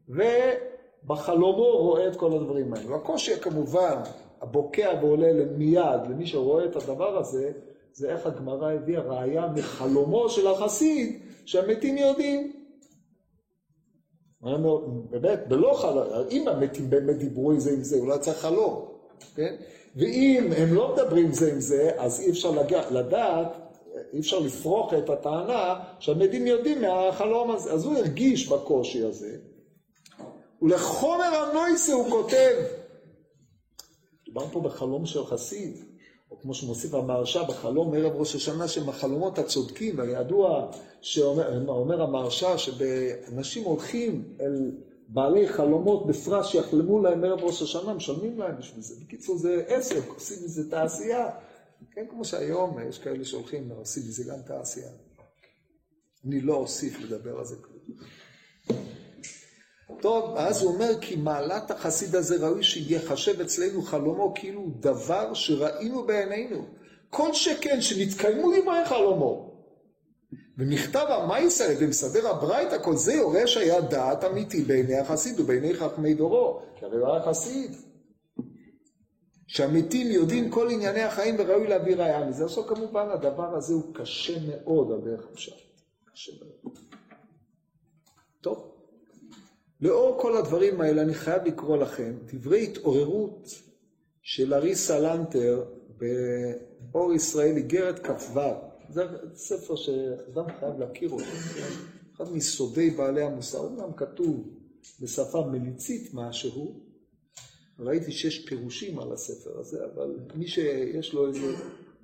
ובחלומו 0.08 1.78
רואה 1.78 2.08
את 2.08 2.16
כל 2.16 2.32
הדברים 2.32 2.74
האלה. 2.74 2.96
הקושי 2.96 3.36
כמובן, 3.40 4.02
הבוקע 4.42 4.92
ועולה 5.00 5.32
מיד 5.56 6.00
למי 6.10 6.26
שרואה 6.26 6.64
את 6.64 6.76
הדבר 6.76 7.18
הזה, 7.18 7.52
זה 7.92 8.12
איך 8.12 8.26
הגמרא 8.26 8.72
הביאה 8.72 9.02
ראייה 9.02 9.46
מחלומו 9.54 10.28
של 10.28 10.46
החסיד, 10.46 11.20
שהמתים 11.44 11.98
יודעים. 11.98 12.52
באמת, 15.10 15.48
בלא 15.48 15.74
חלום, 15.74 16.06
אם 16.30 16.48
המתים 16.48 16.90
באמת 16.90 17.18
דיברו 17.18 17.60
זה 17.60 17.70
עם 17.70 17.82
זה, 17.82 17.98
אולי 17.98 18.18
צריך 18.18 18.38
חלום, 18.38 18.88
כן? 19.34 19.54
ואם 19.96 20.48
הם 20.56 20.74
לא 20.74 20.94
מדברים 20.94 21.32
זה 21.32 21.52
עם 21.52 21.60
זה, 21.60 21.90
אז 21.96 22.20
אי 22.20 22.30
אפשר 22.30 22.50
לגע, 22.50 22.90
לדעת, 22.90 23.56
אי 24.12 24.18
אפשר 24.20 24.38
לפרוק 24.38 24.94
את 24.94 25.10
הטענה 25.10 25.80
שהמתים 25.98 26.46
יודעים 26.46 26.80
מהחלום 26.80 27.50
הזה. 27.50 27.72
אז 27.72 27.84
הוא 27.84 27.96
הרגיש 27.96 28.48
בקושי 28.48 29.04
הזה, 29.04 29.36
ולחומר 30.62 31.24
הנויסה 31.24 31.92
הוא 31.92 32.10
כותב, 32.10 32.54
מדובר 34.36 34.52
פה 34.52 34.60
בחלום 34.60 35.06
של 35.06 35.26
חסיד, 35.26 35.76
או 36.30 36.40
כמו 36.40 36.54
שמוסיף 36.54 36.94
המהרש"א 36.94 37.42
בחלום 37.42 37.94
ערב 37.94 38.12
ראש 38.16 38.34
השנה 38.34 38.68
שהם 38.68 38.88
החלומות 38.88 39.38
הצודקים, 39.38 39.98
והידוע 39.98 40.70
שאומר 41.00 42.02
המהרש"א 42.02 42.56
שאנשים 42.56 43.64
הולכים 43.64 44.24
אל 44.40 44.70
בעלי 45.08 45.48
חלומות 45.48 46.06
בפרט 46.06 46.44
שיחלמו 46.44 47.02
להם 47.02 47.24
ערב 47.24 47.40
ראש 47.40 47.62
השנה, 47.62 47.94
משלמים 47.94 48.38
להם 48.38 48.58
בשביל 48.58 48.82
זה. 48.82 48.94
בקיצור 49.04 49.38
זה 49.38 49.64
עסק, 49.66 50.08
עושים 50.08 50.44
מזה 50.44 50.70
תעשייה. 50.70 51.30
כן, 51.90 52.06
כמו 52.10 52.24
שהיום 52.24 52.78
יש 52.88 52.98
כאלה 52.98 53.24
שהולכים 53.24 53.70
ועושים 53.70 54.02
מזה 54.08 54.24
גם 54.24 54.42
תעשייה. 54.46 54.90
אני 56.24 56.40
לא 56.40 56.54
אוסיף 56.54 57.00
לדבר 57.00 57.38
על 57.38 57.44
זה 57.44 57.56
כלום. 57.56 57.98
טוב, 60.00 60.36
אז 60.36 60.62
הוא 60.62 60.74
אומר 60.74 61.00
כי 61.00 61.16
מעלת 61.16 61.70
החסיד 61.70 62.14
הזה 62.14 62.46
ראוי 62.46 62.62
שיחשב 62.62 63.40
אצלנו 63.40 63.82
חלומו 63.82 64.32
כאילו 64.34 64.66
דבר 64.80 65.34
שראינו 65.34 66.06
בעינינו. 66.06 66.66
כל 67.10 67.34
שכן 67.34 67.80
שנתקיימו 67.80 68.52
דברי 68.62 68.84
חלומו. 68.84 69.52
ומכתב 70.58 71.06
המייסר 71.08 71.64
במסדר 71.80 72.28
הברייתא 72.28 72.82
כל 72.82 72.96
זה 72.96 73.12
יורש 73.12 73.54
שהיה 73.54 73.80
דעת 73.80 74.24
אמיתי 74.24 74.62
בעיני 74.62 74.98
החסיד 74.98 75.40
ובעיני 75.40 75.74
חכמי 75.74 76.14
דורו, 76.14 76.60
כי 76.78 76.84
הרי 76.84 76.96
הוא 76.96 77.08
היה 77.08 77.24
חסיד. 77.24 77.70
שהמתים 79.46 80.06
יודעים 80.06 80.50
כל 80.50 80.70
ענייני 80.70 81.02
החיים 81.02 81.34
וראוי 81.38 81.66
להביא 81.66 81.96
ראייה 81.96 82.26
מזה. 82.26 82.44
עכשיו 82.44 82.66
כמובן 82.66 83.08
הדבר 83.10 83.56
הזה 83.56 83.74
הוא 83.74 83.94
קשה 83.94 84.38
מאוד 84.48 84.92
על 84.92 85.00
דרך 85.00 85.26
הפשט. 85.32 85.56
קשה 86.12 86.32
מאוד. 86.40 86.78
טוב. 88.40 88.75
לאור 89.80 90.18
כל 90.20 90.36
הדברים 90.36 90.80
האלה 90.80 91.02
אני 91.02 91.14
חייב 91.14 91.44
לקרוא 91.44 91.76
לכם 91.76 92.14
דברי 92.32 92.64
התעוררות 92.64 93.48
של 94.22 94.54
אריסה 94.54 94.98
לנטר 94.98 95.64
באור 96.90 97.12
ישראל 97.12 97.56
איגרת 97.56 98.06
כ"ו. 98.06 98.40
זה 98.90 99.04
ספר 99.34 99.76
שאדם 99.76 100.44
חייב 100.60 100.78
להכיר 100.78 101.10
אותו, 101.10 101.24
אחד 102.16 102.32
מסודי 102.32 102.90
בעלי 102.90 103.22
המוסר, 103.22 103.58
אומנם 103.58 103.92
כתוב 103.96 104.48
בשפה 105.00 105.46
מליצית 105.46 106.14
משהו, 106.14 106.80
ראיתי 107.78 108.12
שיש 108.12 108.46
פירושים 108.46 108.98
על 108.98 109.12
הספר 109.12 109.60
הזה, 109.60 109.78
אבל 109.94 110.16
מי 110.34 110.48
שיש 110.48 111.12
לו 111.12 111.28
איזה, 111.28 111.54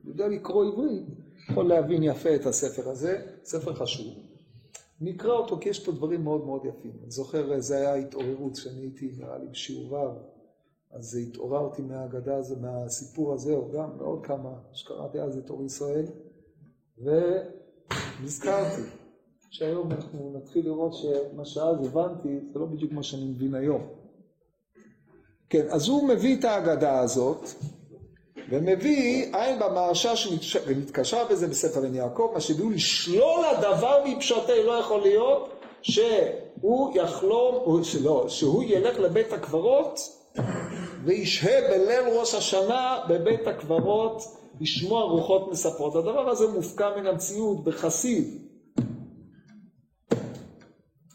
יודע 0.04 0.28
לקרוא 0.28 0.64
עברית, 0.64 1.02
יכול 1.48 1.68
להבין 1.68 2.02
יפה 2.02 2.34
את 2.34 2.46
הספר 2.46 2.88
הזה, 2.88 3.22
ספר 3.44 3.74
חשוב. 3.74 4.31
נקרא 5.04 5.32
אותו 5.32 5.58
כי 5.60 5.68
יש 5.68 5.84
פה 5.84 5.92
דברים 5.92 6.24
מאוד 6.24 6.46
מאוד 6.46 6.64
יפים. 6.64 6.92
אני 7.02 7.10
זוכר, 7.10 7.60
זה 7.60 7.76
היה 7.76 7.94
התעוררות 7.94 8.56
כשאני 8.56 8.80
הייתי, 8.80 9.12
נראה 9.18 9.38
לי, 9.38 9.46
בשיעור 9.46 9.92
ו', 9.92 9.96
אז 10.90 11.16
התעוררתי 11.16 11.82
מהאגדה 11.82 12.36
הזו, 12.36 12.56
מהסיפור 12.60 13.34
הזה, 13.34 13.52
או 13.52 13.70
גם 13.70 13.96
מעוד 13.96 14.26
כמה 14.26 14.50
שקראתי 14.72 15.20
אז 15.20 15.38
את 15.38 15.50
אור 15.50 15.64
ישראל, 15.64 16.06
ונזכרתי 16.98 18.82
שהיום 19.50 19.92
אנחנו 19.92 20.32
נתחיל 20.36 20.64
לראות 20.64 20.94
שמה 20.94 21.44
שאז 21.44 21.86
הבנתי, 21.86 22.40
זה 22.52 22.58
לא 22.58 22.66
בדיוק 22.66 22.92
מה 22.92 23.02
שאני 23.02 23.24
מבין 23.24 23.54
היום. 23.54 23.88
כן, 25.48 25.66
אז 25.70 25.88
הוא 25.88 26.08
מביא 26.08 26.38
את 26.38 26.44
האגדה 26.44 27.00
הזאת, 27.00 27.48
ומביא 28.50 29.26
עין 29.32 29.58
במרשה 29.58 30.12
ונתקשר 30.66 31.24
בזה 31.30 31.48
בספר 31.48 31.80
בן 31.80 31.94
יעקב, 31.94 32.30
מה 32.34 32.40
שהביאו 32.40 32.70
לשלול 32.70 33.44
הדבר 33.44 34.04
מפשטי, 34.06 34.62
לא 34.64 34.72
יכול 34.72 35.00
להיות 35.00 35.48
שהוא 35.82 36.96
יחלום, 36.96 37.54
או 37.54 37.84
שלא, 37.84 38.24
שהוא 38.28 38.64
ילך 38.64 38.98
לבית 38.98 39.32
הקברות 39.32 40.00
וישהה 41.04 41.60
בליל 41.70 42.18
ראש 42.18 42.34
השנה 42.34 42.98
בבית 43.08 43.46
הקברות 43.46 44.22
לשמוע 44.60 45.02
רוחות 45.02 45.50
מספרות. 45.50 45.96
הדבר 45.96 46.30
הזה 46.30 46.48
מופקע 46.48 46.90
מן 46.96 47.06
המציאות 47.06 47.64
בחסיד. 47.64 48.38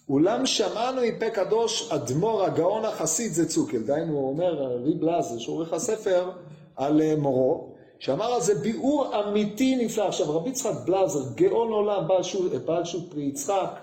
אולם 0.09 0.45
שמענו 0.45 1.01
מפה 1.01 1.29
קדוש 1.29 1.91
אדמו"ר 1.91 2.43
הגאון 2.43 2.85
החסיד 2.85 3.33
זה 3.33 3.49
צוקל, 3.49 3.77
דהיינו 3.77 4.13
הוא 4.13 4.29
אומר 4.29 4.77
ריב 4.83 5.03
לזר, 5.03 5.37
שהוא 5.39 5.55
עורך 5.55 5.73
הספר 5.73 6.31
על 6.77 7.01
אה, 7.01 7.15
מורו, 7.15 7.73
שאמר 7.99 8.25
על 8.25 8.41
זה 8.41 8.55
ביאור 8.55 9.23
אמיתי 9.23 9.85
נפלא. 9.85 10.03
עכשיו 10.03 10.37
רבי 10.37 10.49
יצחק 10.49 10.73
בלזר, 10.85 11.33
גאון 11.35 11.71
עולם, 11.71 12.07
בעל 12.07 12.23
שו"ת 12.23 12.51
בעל 12.51 12.83
פרי 13.09 13.23
יצחק, 13.23 13.79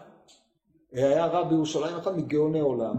היה 0.92 1.26
רב 1.26 1.48
בירושלים, 1.48 1.96
אחד 1.96 2.18
מגאוני 2.18 2.60
עולם, 2.60 2.96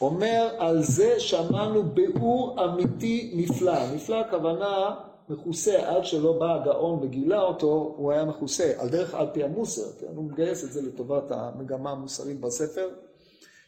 אומר 0.00 0.48
על 0.58 0.82
זה 0.82 1.20
שמענו 1.20 1.82
ביאור 1.82 2.64
אמיתי 2.64 3.32
נפלא. 3.36 3.94
נפלא 3.94 4.16
הכוונה 4.16 4.94
מכוסה 5.28 5.96
עד 5.96 6.04
שלא 6.04 6.32
בא 6.32 6.54
הגאון 6.54 6.98
וגילה 7.02 7.42
אותו, 7.42 7.94
הוא 7.96 8.12
היה 8.12 8.24
מכוסה, 8.24 8.72
על 8.78 8.88
דרך 8.88 9.14
על 9.14 9.26
פי 9.32 9.44
המוסר, 9.44 9.92
כן? 10.00 10.06
הוא 10.16 10.24
מגייס 10.24 10.64
את 10.64 10.72
זה 10.72 10.82
לטובת 10.82 11.30
המגמה 11.30 11.90
המוסרית 11.90 12.40
בספר, 12.40 12.88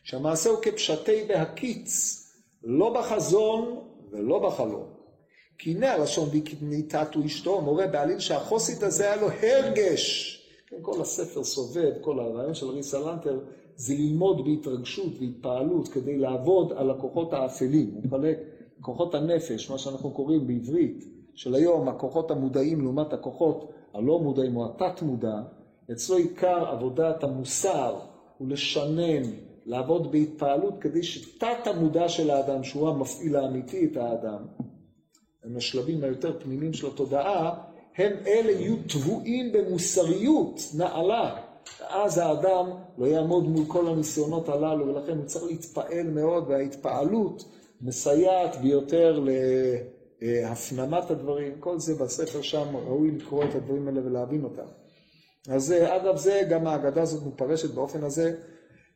שהמעשה 0.04 0.50
הוא 0.50 0.58
כפשטי 0.62 1.24
בהקיץ, 1.28 2.24
לא 2.64 2.94
בחזון 2.94 3.78
ולא 4.10 4.38
בחלום. 4.38 4.97
כי 5.58 5.70
הנה 5.70 5.92
הלשון 5.92 6.28
וניתתו 6.62 7.24
אשתו, 7.26 7.60
מורה 7.60 7.86
בעליל 7.86 8.18
שהחוסית 8.18 8.82
הזה 8.82 9.04
היה 9.04 9.22
לו 9.22 9.28
הרגש. 9.42 10.34
כן, 10.66 10.76
כל 10.82 11.00
הספר 11.00 11.44
סובב, 11.44 11.92
כל 12.00 12.20
הרעיון 12.20 12.54
של 12.54 12.66
ריסה 12.66 12.98
לנטר 12.98 13.40
זה 13.76 13.94
ללמוד 13.94 14.44
בהתרגשות 14.44 15.12
והתפעלות 15.20 15.88
כדי 15.88 16.18
לעבוד 16.18 16.72
על 16.72 16.90
הכוחות 16.90 17.32
האפלים. 17.32 17.90
הוא 17.94 18.02
מחלק 18.04 18.38
כוחות 18.80 19.14
הנפש, 19.14 19.70
מה 19.70 19.78
שאנחנו 19.78 20.10
קוראים 20.10 20.46
בעברית, 20.46 21.04
של 21.34 21.54
היום, 21.54 21.88
הכוחות 21.88 22.30
המודעים 22.30 22.80
לעומת 22.80 23.12
הכוחות 23.12 23.72
הלא 23.94 24.18
מודעים 24.18 24.56
או 24.56 24.66
התת-מודע, 24.66 25.40
אצלו 25.92 26.16
עיקר 26.16 26.68
עבודת 26.68 27.24
המוסר 27.24 27.98
הוא 28.38 28.48
לשנן, 28.48 29.22
לעבוד 29.66 30.12
בהתפעלות 30.12 30.74
כדי 30.80 31.02
שתת 31.02 31.66
המודע 31.66 32.08
של 32.08 32.30
האדם, 32.30 32.64
שהוא 32.64 32.88
המפעיל 32.88 33.36
האמיתי 33.36 33.84
את 33.84 33.96
האדם, 33.96 34.38
הם 35.48 35.56
השלבים 35.56 36.04
היותר 36.04 36.38
פנימיים 36.40 36.72
של 36.72 36.86
התודעה, 36.86 37.54
הם 37.96 38.12
אלה 38.26 38.50
יהיו 38.50 38.76
טבועים 38.88 39.52
במוסריות 39.52 40.60
נעלה. 40.74 41.36
אז 41.88 42.18
האדם 42.18 42.70
לא 42.98 43.06
יעמוד 43.06 43.48
מול 43.48 43.64
כל 43.68 43.88
הניסיונות 43.88 44.48
הללו, 44.48 44.86
ולכן 44.86 45.16
הוא 45.16 45.24
צריך 45.24 45.44
להתפעל 45.44 46.10
מאוד, 46.10 46.44
וההתפעלות 46.48 47.44
מסייעת 47.80 48.56
ביותר 48.56 49.24
להפנמת 50.20 51.10
הדברים. 51.10 51.52
כל 51.60 51.78
זה 51.78 51.94
בספר 51.94 52.42
שם, 52.42 52.76
ראוי 52.76 53.10
לקרוא 53.10 53.44
את 53.44 53.54
הדברים 53.54 53.88
האלה 53.88 54.00
ולהבין 54.04 54.44
אותם. 54.44 54.68
אז 55.48 55.72
אגב 55.72 56.16
זה, 56.16 56.42
גם 56.50 56.66
ההגדה 56.66 57.02
הזאת 57.02 57.22
מפרשת 57.26 57.70
באופן 57.70 58.04
הזה. 58.04 58.34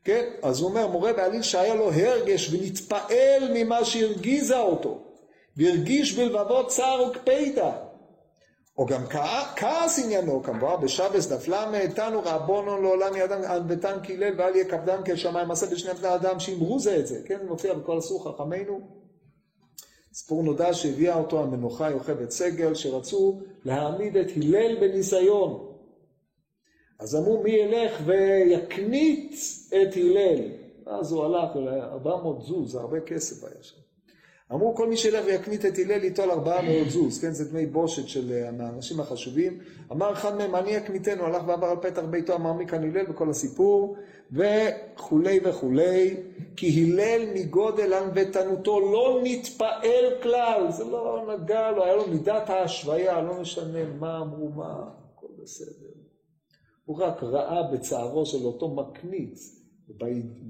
כן, 0.04 0.24
אז 0.42 0.60
הוא 0.60 0.68
אומר, 0.68 0.86
מורה 0.86 1.12
בעליל 1.12 1.42
שהיה 1.42 1.74
לו 1.74 1.92
הרגש 1.92 2.52
ונתפעל 2.52 3.50
ממה 3.54 3.84
שהרגיזה 3.84 4.58
אותו, 4.58 5.11
והרגיש 5.56 6.18
בלבבו 6.18 6.66
צער 6.66 7.08
וקפידה. 7.10 7.72
או 8.78 8.86
גם 8.86 9.02
כעס 9.56 10.04
עניינו, 10.04 10.42
כמובן, 10.42 10.74
בשבס 10.82 11.26
דף 11.26 11.48
ל', 11.48 11.88
תנו 11.94 12.20
רבונו 12.24 12.82
לעולם 12.82 13.16
ידם 13.16 13.40
ותן 13.68 13.98
קילל 14.02 14.34
ואל 14.38 14.54
יהיה 14.54 14.64
קפדם 14.64 15.00
כשמיים 15.04 15.48
מעשה 15.48 15.66
בשני 15.66 15.94
בני 15.94 16.14
אדם 16.14 16.40
שאמרו 16.40 16.78
זה 16.78 16.98
את 16.98 17.06
זה, 17.06 17.20
כן, 17.24 17.46
מופיע 17.48 17.74
בכל 17.74 17.98
אסור 17.98 18.24
חכמינו. 18.24 18.80
סיפור 20.14 20.42
נודע 20.42 20.74
שהביאה 20.74 21.18
אותו 21.18 21.42
המנוחה 21.42 21.90
יוכבד 21.90 22.30
סגל, 22.30 22.74
שרצו 22.74 23.40
להעמיד 23.64 24.16
את 24.16 24.26
הלל 24.36 24.80
בניסיון. 24.80 25.68
אז 27.00 27.16
אמרו 27.16 27.42
מי 27.42 27.50
ילך 27.50 28.00
ויקנית 28.04 29.34
את 29.68 29.96
הלל. 29.96 30.40
אז 30.86 31.12
הוא 31.12 31.24
הלך, 31.24 31.56
400 31.82 32.42
זוז, 32.42 32.72
זה 32.72 32.80
הרבה 32.80 33.00
כסף 33.00 33.44
היה 33.44 33.62
שם. 33.62 33.81
אמרו 34.52 34.74
כל 34.74 34.88
מי 34.88 34.96
שילך 34.96 35.24
ויקנית 35.26 35.64
את 35.64 35.78
הלל 35.78 36.04
ייטול 36.04 36.30
ארבעה 36.30 36.62
מאות 36.62 36.90
זוז, 36.90 37.20
כן, 37.20 37.32
זה 37.32 37.50
דמי 37.50 37.66
בושת 37.66 38.08
של 38.08 38.32
אה, 38.32 38.66
האנשים 38.66 39.00
החשובים. 39.00 39.58
אמר 39.92 40.12
אחד 40.12 40.36
מהם, 40.36 40.54
אני 40.54 40.76
אקניתנו, 40.76 41.24
הלך 41.24 41.42
ועבר 41.46 41.66
על 41.66 41.76
פתח 41.82 42.02
ביתו, 42.10 42.34
אמר 42.34 42.52
מכאן 42.52 42.82
הלל? 42.82 43.10
וכל 43.10 43.30
הסיפור, 43.30 43.96
וכולי 44.32 45.40
וכולי, 45.44 46.16
כי 46.56 46.84
הלל 46.84 47.22
מגודל 47.34 47.92
ענוותנותו 47.92 48.80
לא 48.80 49.20
נתפעל 49.22 50.04
כלל, 50.22 50.66
זה 50.70 50.84
לא 50.84 51.34
נגע 51.34 51.70
לו, 51.70 51.84
היה 51.84 51.96
לו 51.96 52.08
מידת 52.08 52.50
ההשוויה, 52.50 53.20
לא 53.20 53.40
משנה 53.40 53.84
מה 53.98 54.18
אמרו 54.18 54.48
מה, 54.48 54.84
הכל 55.14 55.26
בסדר. 55.42 55.88
הוא 56.84 57.02
רק 57.02 57.22
ראה 57.22 57.62
בצערו 57.72 58.26
של 58.26 58.44
אותו 58.44 58.68
מקניץ, 58.68 59.62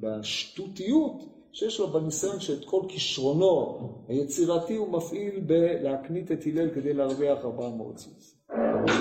בשטותיות, 0.01 1.31
שיש 1.53 1.80
לו 1.80 1.88
בניסיון 1.88 2.40
שאת 2.40 2.64
כל 2.64 2.82
כישרונו 2.88 3.78
היצירתי 4.09 4.76
הוא 4.76 4.88
מפעיל 4.88 5.40
בלהקנית 5.40 6.32
את 6.32 6.44
הלל 6.46 6.70
כדי 6.74 6.94
להרוויח 6.94 7.38
400 7.44 7.98
זוז. 7.98 8.34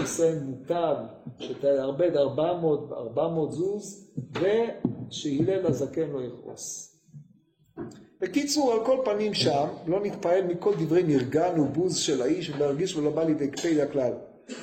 ישראל 0.04 0.40
מוטב 0.44 0.96
שתערבד 1.40 2.18
400, 2.18 2.92
400 2.92 3.52
זוז 3.52 4.12
ושהלל 4.32 5.66
הזקן 5.66 6.10
לא 6.10 6.20
יכעוס. 6.22 6.98
בקיצור, 8.22 8.74
על 8.74 8.86
כל 8.86 8.98
פנים 9.06 9.34
שם, 9.34 9.68
לא 9.88 10.00
נתפעל 10.04 10.44
מכל 10.44 10.74
דברי 10.80 11.04
נרגן 11.04 11.60
ובוז 11.60 11.98
של 11.98 12.22
האיש 12.22 12.50
ולהרגיש 12.50 12.96
ולא 12.96 13.10
בא 13.10 13.24
לידי 13.24 13.52
קפי 13.52 13.82
הכלל. 13.82 14.14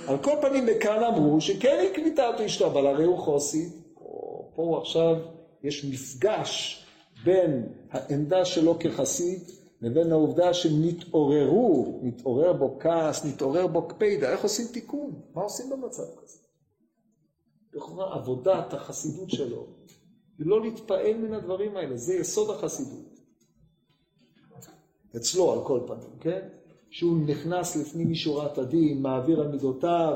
על 0.07 0.19
כל 0.19 0.35
פנים 0.41 0.67
בכאן 0.67 1.05
אמרו 1.05 1.41
שכן 1.41 1.87
הקניתה 1.91 2.29
אותו 2.29 2.47
אשתו, 2.47 2.67
אבל 2.67 2.87
הרי 2.87 3.05
הוא 3.05 3.19
חוסי. 3.19 3.69
פה 4.55 4.79
עכשיו 4.83 5.17
יש 5.63 5.85
מפגש 5.85 6.85
בין 7.25 7.73
העמדה 7.91 8.45
שלו 8.45 8.79
כחסיד 8.81 9.41
לבין 9.81 10.13
העובדה 10.13 10.55
שנתעוררו, 10.55 12.01
נתעורר 12.03 12.53
בו 12.53 12.77
כעס, 12.81 13.25
נתעורר 13.25 13.67
בו 13.67 13.89
קפידה, 13.89 14.33
איך 14.33 14.43
עושים 14.43 14.67
תיקון? 14.73 15.21
מה 15.35 15.43
עושים 15.43 15.71
במצב 15.71 16.03
כזה? 16.03 16.39
לכאורה 17.75 18.15
עבודת 18.15 18.75
החסידות 18.75 19.31
שלו 19.31 19.67
היא 20.39 20.47
לא 20.47 20.63
להתפעל 20.63 21.17
מן 21.17 21.35
הדברים 21.35 21.77
האלה, 21.77 21.97
זה 21.97 22.15
יסוד 22.15 22.51
החסידות. 22.51 23.19
אצלו 25.17 25.53
על 25.53 25.59
כל 25.65 25.81
פנים, 25.87 26.19
כן? 26.21 26.49
שהוא 26.91 27.19
נכנס 27.27 27.77
לפנים 27.77 28.11
משורת 28.11 28.59
הדין, 28.59 29.03
מעביר 29.03 29.41
על 29.41 29.49
מידותיו, 29.49 30.15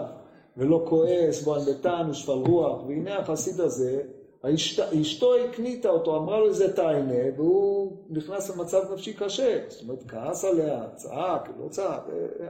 ולא 0.56 0.86
כועס, 0.88 1.42
בו 1.42 1.54
ענבתן 1.54 2.08
ושפל 2.10 2.32
רוח, 2.32 2.82
והנה 2.86 3.18
החסיד 3.18 3.60
הזה 3.60 4.02
אשת, 4.44 4.82
אשתו 4.82 5.34
הקניתה 5.36 5.88
אותו, 5.88 6.16
אמרה 6.16 6.38
לו 6.38 6.48
איזה 6.48 6.76
טיינה, 6.76 7.36
והוא 7.36 8.06
נכנס 8.10 8.50
למצב 8.50 8.92
נפשי 8.92 9.14
קשה. 9.14 9.58
זאת 9.68 9.82
אומרת, 9.82 10.02
כעס 10.08 10.44
עליה, 10.44 10.84
צעק, 10.94 11.48
לא 11.58 11.68
צעק, 11.68 12.02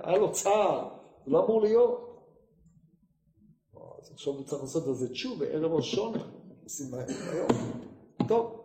היה 0.02 0.18
לו 0.18 0.32
צער, 0.32 0.88
זה 1.24 1.32
לא 1.32 1.44
אמור 1.44 1.62
להיות. 1.62 2.08
אז 4.02 4.10
עכשיו 4.12 4.32
הוא 4.32 4.44
צריך 4.44 4.62
לעשות 4.62 4.86
על 4.86 4.94
זה 4.94 5.08
תשוב, 5.08 5.38
בערב 5.38 5.72
ראשון, 5.72 6.14
עושים 6.64 6.86
היום. 6.94 7.48
טוב. 8.28 8.58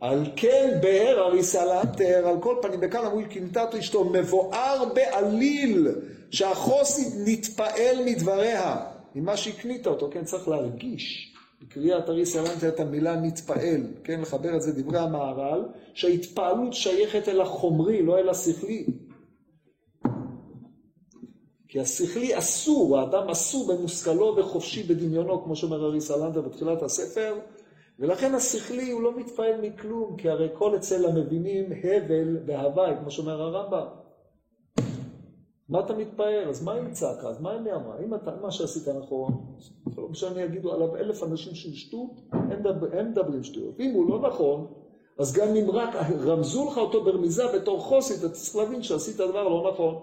על 0.00 0.24
כן 0.36 0.78
באר 0.82 1.26
אריסלנטר, 1.26 2.28
על 2.28 2.40
כל 2.40 2.56
פנים, 2.62 2.80
בכאן 2.80 3.04
אמרו 3.04 3.20
קינטתו 3.30 3.78
אשתו, 3.78 4.04
מבואר 4.04 4.84
בעליל, 4.94 5.88
שהחוסית 6.30 7.14
נתפעל 7.26 8.04
מדבריה, 8.04 8.86
ממה 9.14 9.36
שהקניתה 9.36 9.90
אותו, 9.90 10.08
כן, 10.12 10.24
צריך 10.24 10.48
להרגיש. 10.48 11.27
בקריאת 11.62 12.08
אריס 12.08 12.36
אלנטה 12.36 12.68
את 12.68 12.80
המילה 12.80 13.20
נתפעל, 13.20 13.86
כן, 14.04 14.20
לחבר 14.20 14.56
את 14.56 14.62
זה 14.62 14.82
דברי 14.82 14.98
המהר"ל, 14.98 15.64
שההתפעלות 15.94 16.72
שייכת 16.72 17.28
אל 17.28 17.40
החומרי, 17.40 18.02
לא 18.02 18.18
אל 18.18 18.28
השכלי. 18.28 18.86
כי 21.68 21.80
השכלי 21.80 22.38
אסור, 22.38 22.98
האדם 22.98 23.30
אסור 23.30 23.72
במושכלו 23.72 24.36
וחופשי 24.36 24.82
בדמיונו, 24.82 25.44
כמו 25.44 25.56
שאומר 25.56 25.84
אריס 25.84 26.10
אלנטה 26.10 26.40
בתחילת 26.40 26.82
הספר, 26.82 27.34
ולכן 27.98 28.34
השכלי 28.34 28.90
הוא 28.90 29.02
לא 29.02 29.16
מתפעל 29.16 29.60
מכלום, 29.60 30.16
כי 30.16 30.28
הרי 30.28 30.48
כל 30.54 30.76
אצל 30.76 31.06
המבינים 31.06 31.72
הבל 31.84 32.36
והווי, 32.46 32.90
כמו 33.00 33.10
שאומר 33.10 33.42
הרמב"ם. 33.42 33.97
מה 35.68 35.80
אתה 35.80 35.94
מתפעל? 35.94 36.48
אז 36.48 36.62
מה 36.62 36.72
היא 36.72 36.92
צעקה? 36.92 37.28
אז 37.28 37.40
מה 37.40 37.50
היא 37.50 37.60
אמרה? 37.60 37.98
אם 38.04 38.14
אתה, 38.14 38.30
מה 38.42 38.50
שעשית 38.50 38.88
נכון, 38.88 39.46
לא 39.96 40.08
משנה, 40.08 40.42
יגידו 40.42 40.72
עליו 40.72 40.96
אלף 40.96 41.22
אנשים 41.22 41.54
שהוא 41.54 41.74
שטות, 41.74 42.10
הם 42.92 43.10
מדברים 43.10 43.44
שטויות. 43.44 43.80
אם 43.80 43.90
הוא 43.94 44.10
לא 44.10 44.28
נכון, 44.28 44.66
אז 45.18 45.32
גם 45.32 45.56
אם 45.56 45.70
רק 45.70 45.94
רמזו 46.20 46.68
לך 46.70 46.78
אותו 46.78 47.04
ברמיזה 47.04 47.42
בתור 47.54 47.80
חוסית, 47.80 48.18
אתה 48.18 48.28
צריך 48.28 48.56
להבין 48.56 48.82
שעשית 48.82 49.16
דבר 49.16 49.48
לא 49.48 49.70
נכון. 49.72 49.94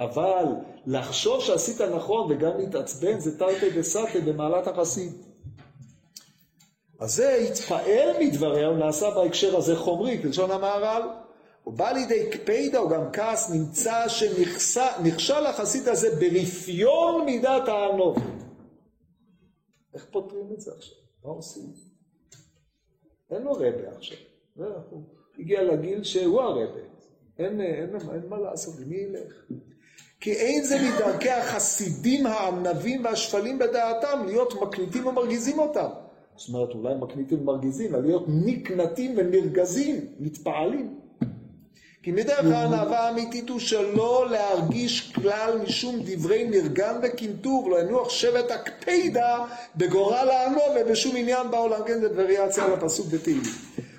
אבל 0.00 0.44
לחשוב 0.86 1.40
שעשית 1.40 1.80
נכון 1.80 2.32
וגם 2.32 2.58
להתעצבן 2.58 3.20
זה 3.20 3.38
תרתי 3.38 3.70
דסתרי 3.70 4.20
במעלת 4.20 4.66
החסיד. 4.66 5.12
אז 7.00 7.16
זה 7.16 7.34
התפעל 7.34 8.08
מדבריה, 8.20 8.66
הוא 8.68 8.76
נעשה 8.76 9.10
בהקשר 9.10 9.56
הזה 9.56 9.76
חומרי, 9.76 10.22
כלשון 10.22 10.50
המהר"ל. 10.50 11.02
הוא 11.64 11.74
בא 11.74 11.92
לידי 11.92 12.30
קפידה, 12.30 12.78
הוא 12.78 12.90
גם 12.90 13.12
כעס, 13.12 13.50
נמצא 13.50 14.08
שנכשל 14.08 15.46
החסיד 15.46 15.88
הזה 15.88 16.08
ברפיון 16.20 17.24
מידת 17.24 17.68
הענוב. 17.68 18.16
איך 19.94 20.06
פותרים 20.10 20.52
את 20.54 20.60
זה 20.60 20.70
עכשיו? 20.76 20.96
מה 21.24 21.30
עושים? 21.30 21.72
אין 23.30 23.42
לו 23.42 23.52
רבה 23.52 23.96
עכשיו. 23.96 24.16
הוא 24.90 25.02
הגיע 25.38 25.62
לגיל 25.62 26.02
שהוא 26.02 26.40
הרבה. 26.40 26.80
אין, 27.38 27.60
אין, 27.60 27.60
אין, 27.60 28.10
אין 28.12 28.28
מה 28.28 28.38
לעשות, 28.38 28.74
מי 28.86 28.96
ילך? 28.96 29.32
כי 30.20 30.32
אין 30.32 30.64
זה 30.64 30.76
מדרכי 30.88 31.30
החסידים 31.30 32.26
הענבים 32.26 33.04
והשפלים 33.04 33.58
בדעתם 33.58 34.22
להיות 34.26 34.54
מקניטים 34.62 35.06
ומרגיזים 35.06 35.58
אותם. 35.58 35.88
זאת 36.36 36.48
אומרת, 36.48 36.74
אולי 36.74 36.94
מקניטים 36.94 37.40
ומרגיזים, 37.40 37.94
אבל 37.94 38.04
להיות 38.04 38.24
נקנטים 38.28 39.14
ונרגזים, 39.16 40.06
מתפעלים. 40.18 40.99
כי 42.02 42.12
מדרך 42.12 42.44
הענווה 42.44 42.98
האמיתית 42.98 43.48
הוא 43.48 43.58
שלא 43.58 44.26
להרגיש 44.30 45.12
כלל 45.12 45.58
משום 45.58 45.96
דברי 46.04 46.44
נרגן 46.44 47.00
וקנטור, 47.02 47.70
לא 47.70 47.80
ינוח 47.80 48.08
שבט 48.08 48.50
הקפידה 48.50 49.44
בגורל 49.76 50.28
הענו 50.30 50.60
ובשום 50.80 51.16
עניין 51.16 51.50
בעולם, 51.50 51.80
כן, 51.86 52.00
זה 52.00 52.08
וריאציה 52.16 52.64
על 52.64 52.72
הפסוק 52.72 53.06
בתהילים. 53.06 53.42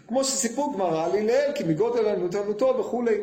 כמו 0.08 0.24
שסיפור 0.24 0.74
גמרא 0.74 1.06
על 1.06 1.12
הלל, 1.12 1.52
כי 1.56 1.64
מגודל 1.64 2.06
ענותנותו 2.06 2.76
וכולי. 2.80 3.18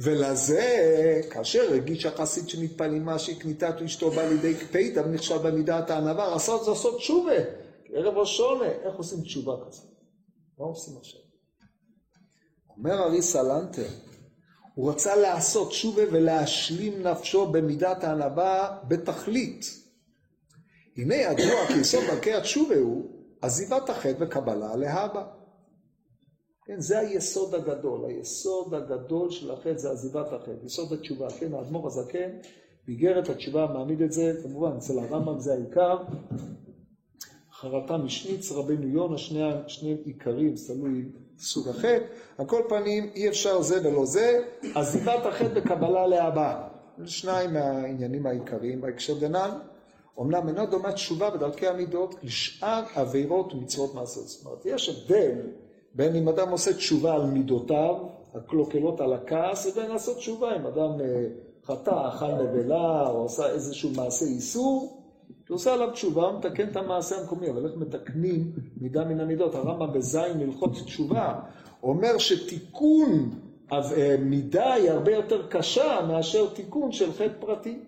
ולזה, 0.00 1.22
כאשר 1.30 1.62
הרגיש 1.62 2.06
החסיד 2.06 2.48
שנטפל 2.48 2.94
עם 2.94 3.04
מה 3.04 3.18
שקניתת 3.18 3.82
אשתו 3.84 4.10
בא 4.10 4.28
לידי 4.28 4.54
קפידה 4.54 5.02
ונכשל 5.06 5.38
במידת 5.38 5.90
הענווה, 5.90 6.28
רצה 6.28 6.52
לעשות 6.52 6.98
תשובה, 6.98 7.32
ערב 7.92 8.18
ראשונה, 8.18 8.64
איך 8.64 8.94
עושים 8.94 9.20
תשובה 9.20 9.52
כזאת? 9.66 9.86
מה 10.58 10.66
עושים 10.66 10.94
עכשיו? 11.00 11.27
אומר 12.78 13.02
ארי 13.02 13.22
סלנטר, 13.22 13.88
הוא 14.74 14.90
רצה 14.90 15.16
לעשות 15.16 15.68
תשובה 15.68 16.02
ולהשלים 16.12 17.02
נפשו 17.02 17.46
במידת 17.46 18.04
הענווה 18.04 18.78
בתכלית. 18.88 19.64
הנה 20.96 21.14
ידוע 21.14 21.66
כי 21.66 21.80
יסוד 21.80 22.04
דרכי 22.10 22.34
התשובה 22.34 22.78
הוא 22.78 23.10
עזיבת 23.40 23.90
החטא 23.90 24.16
וקבלה 24.18 24.76
להבא. 24.76 25.26
כן, 26.66 26.80
זה 26.80 26.98
היסוד 26.98 27.54
הגדול, 27.54 28.04
היסוד 28.04 28.74
הגדול 28.74 29.30
של 29.30 29.50
החטא 29.50 29.76
זה 29.76 29.90
עזיבת 29.90 30.32
החטא, 30.32 30.66
יסוד 30.66 30.92
התשובה, 30.92 31.28
כן, 31.30 31.54
האדמו"ר 31.54 31.86
הזקן, 31.86 32.30
באיגרת 32.86 33.28
התשובה 33.28 33.66
מעמיד 33.66 34.02
את 34.02 34.12
זה, 34.12 34.40
כמובן 34.42 34.76
אצל 34.76 34.98
הרמב"ם 34.98 35.40
זה 35.40 35.52
העיקר, 35.52 35.96
חרטה 37.52 37.96
משניץ, 37.96 38.52
רבנו 38.52 38.88
יונה, 38.88 39.18
שני, 39.18 39.40
שני 39.66 39.96
עיקרים, 40.04 40.54
תלוי 40.66 41.04
סוג 41.38 41.68
החטא, 41.68 42.04
על 42.38 42.46
כל 42.46 42.62
פנים 42.68 43.10
אי 43.14 43.28
אפשר 43.28 43.62
זה 43.62 43.88
ולא 43.88 44.06
זה, 44.06 44.44
עזיבת 44.74 45.26
החטא 45.26 45.50
וקבלה 45.54 46.06
להבא, 46.06 46.68
שניים 47.06 47.52
מהעניינים 47.52 48.26
העיקריים 48.26 48.80
בהקשר 48.80 49.14
דנן, 49.18 49.50
אמנם 50.20 50.48
אינה 50.48 50.66
דומה 50.66 50.92
תשובה 50.92 51.30
בדרכי 51.30 51.66
המידות 51.66 52.14
לשאר 52.22 52.82
עבירות 52.94 53.54
ומצוות 53.54 53.94
מעשיות, 53.94 54.28
זאת 54.28 54.46
אומרת 54.46 54.66
יש 54.66 54.88
הבדל 54.88 55.38
בין 55.94 56.16
אם 56.16 56.28
אדם 56.28 56.50
עושה 56.50 56.74
תשובה 56.74 57.14
על 57.14 57.26
מידותיו, 57.26 57.94
הקלוקלות 58.34 59.00
על 59.00 59.12
הכעס, 59.12 59.66
לבין 59.66 59.90
לעשות 59.90 60.16
תשובה 60.16 60.56
אם 60.56 60.66
אדם 60.66 61.00
אה, 61.00 61.26
חטא, 61.64 62.08
אכל 62.08 62.32
נבלה, 62.32 63.08
או 63.08 63.24
עשה 63.24 63.50
איזשהו 63.50 63.90
מעשה 63.96 64.24
איסור, 64.24 64.97
הוא 65.48 65.54
עושה 65.54 65.74
עליו 65.74 65.90
תשובה, 65.90 66.32
מתקן 66.38 66.68
את 66.68 66.76
המעשה 66.76 67.20
המקומי, 67.20 67.50
אבל 67.50 67.66
איך 67.66 67.76
מתקנים 67.76 68.52
מידה 68.80 69.04
מן 69.04 69.20
המידות? 69.20 69.54
הרמב"ם 69.54 69.92
בזין 69.92 70.40
הלכות 70.40 70.72
תשובה 70.72 71.40
אומר 71.82 72.18
שתיקון 72.18 73.30
אה, 73.72 74.16
מידה 74.18 74.72
היא 74.72 74.90
הרבה 74.90 75.12
יותר 75.12 75.46
קשה 75.48 76.00
מאשר 76.08 76.54
תיקון 76.54 76.92
של 76.92 77.12
חטא 77.12 77.40
פרטי. 77.40 77.78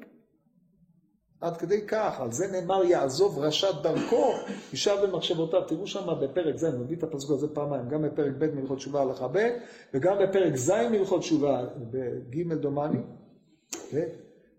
עד 1.41 1.57
כדי 1.57 1.87
כך, 1.87 2.21
על 2.21 2.33
זה 2.33 2.47
נאמר 2.53 2.85
יעזוב 2.85 3.39
ראשת 3.39 3.75
דרכו, 3.83 4.33
ישב 4.73 4.97
במחשבותיו. 5.03 5.63
תראו 5.67 5.87
שם 5.87 6.07
בפרק 6.21 6.57
ז', 6.57 6.65
מביא 6.65 6.97
את 6.97 7.03
הפסוק 7.03 7.31
הזה 7.31 7.49
פעמיים, 7.55 7.89
גם 7.89 8.03
בפרק 8.03 8.33
ב' 8.39 8.55
מלכות 8.55 8.79
תשובה 8.79 9.03
הלכה 9.03 9.29
ב', 9.29 9.49
וגם 9.95 10.17
בפרק 10.23 10.57
ז' 10.57 10.73
מלכות 10.91 11.21
תשובה, 11.21 11.65
בג' 11.91 12.53
דומני. 12.55 13.01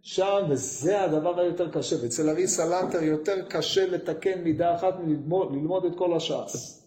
שם, 0.02 0.46
וזה 0.50 1.02
הדבר 1.02 1.40
היותר 1.40 1.72
קשה, 1.72 1.96
ואצל 2.02 2.30
אריסה 2.30 2.66
לנטר 2.66 3.04
יותר 3.04 3.46
קשה 3.50 3.88
לתקן 3.88 4.42
מידה 4.42 4.76
אחת 4.76 4.94
מללמוד 5.00 5.86
את 5.86 5.98
כל 5.98 6.14
הש"ס. 6.14 6.82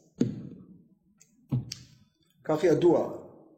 כך 2.44 2.64
ידוע. 2.64 3.10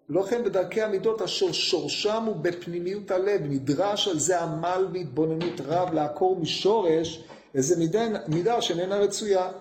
לא 0.09 0.23
כן 0.23 0.45
בדרכי 0.45 0.83
המידות 0.83 1.23
אשר 1.23 1.53
שורשם 1.53 2.23
הוא 2.27 2.37
בפנימיות 2.37 3.11
הלב, 3.11 3.41
נדרש 3.43 4.09
על 4.09 4.19
זה 4.19 4.41
עמל 4.41 4.87
והתבוננות 4.93 5.61
רב 5.67 5.93
לעקור 5.95 6.37
משורש 6.37 7.25
איזה 7.55 7.79
מידה, 7.79 8.01
מידה 8.29 8.63
שאיננה 8.63 8.97
רצויה. 8.97 9.53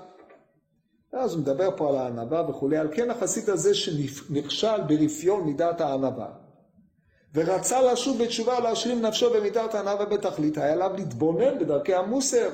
אז 1.13 1.33
הוא 1.33 1.41
מדבר 1.41 1.69
פה 1.77 1.89
על 1.89 1.95
הענווה 1.95 2.49
וכולי, 2.49 2.77
על 2.77 2.87
כן 2.95 3.09
החסיד 3.09 3.49
הזה 3.49 3.75
שנכשל 3.75 4.81
ברפיון 4.87 5.43
מידת 5.43 5.81
הענווה, 5.81 6.27
ורצה 7.35 7.91
לשוב 7.91 8.23
בתשובה 8.23 8.59
להשלים 8.59 9.01
נפשו 9.01 9.29
במידת 9.33 9.75
הענווה 9.75 10.05
בתכלית, 10.05 10.57
היה 10.57 10.73
עליו 10.73 10.91
להתבונן 10.95 11.59
בדרכי 11.59 11.93
המוסר, 11.93 12.49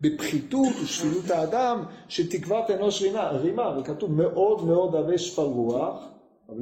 בפחיתות 0.00 0.72
ושפילות 0.82 1.30
האדם, 1.30 1.84
שתקוות 2.08 2.70
אנוש 2.70 3.02
רימה, 3.02 3.30
רימה, 3.30 3.78
וכתוב 3.78 4.12
מאוד 4.12 4.64
מאוד 4.64 4.94
אבי 4.94 5.18
שפל 5.18 5.42
רוח, 5.42 6.04
אבל 6.48 6.58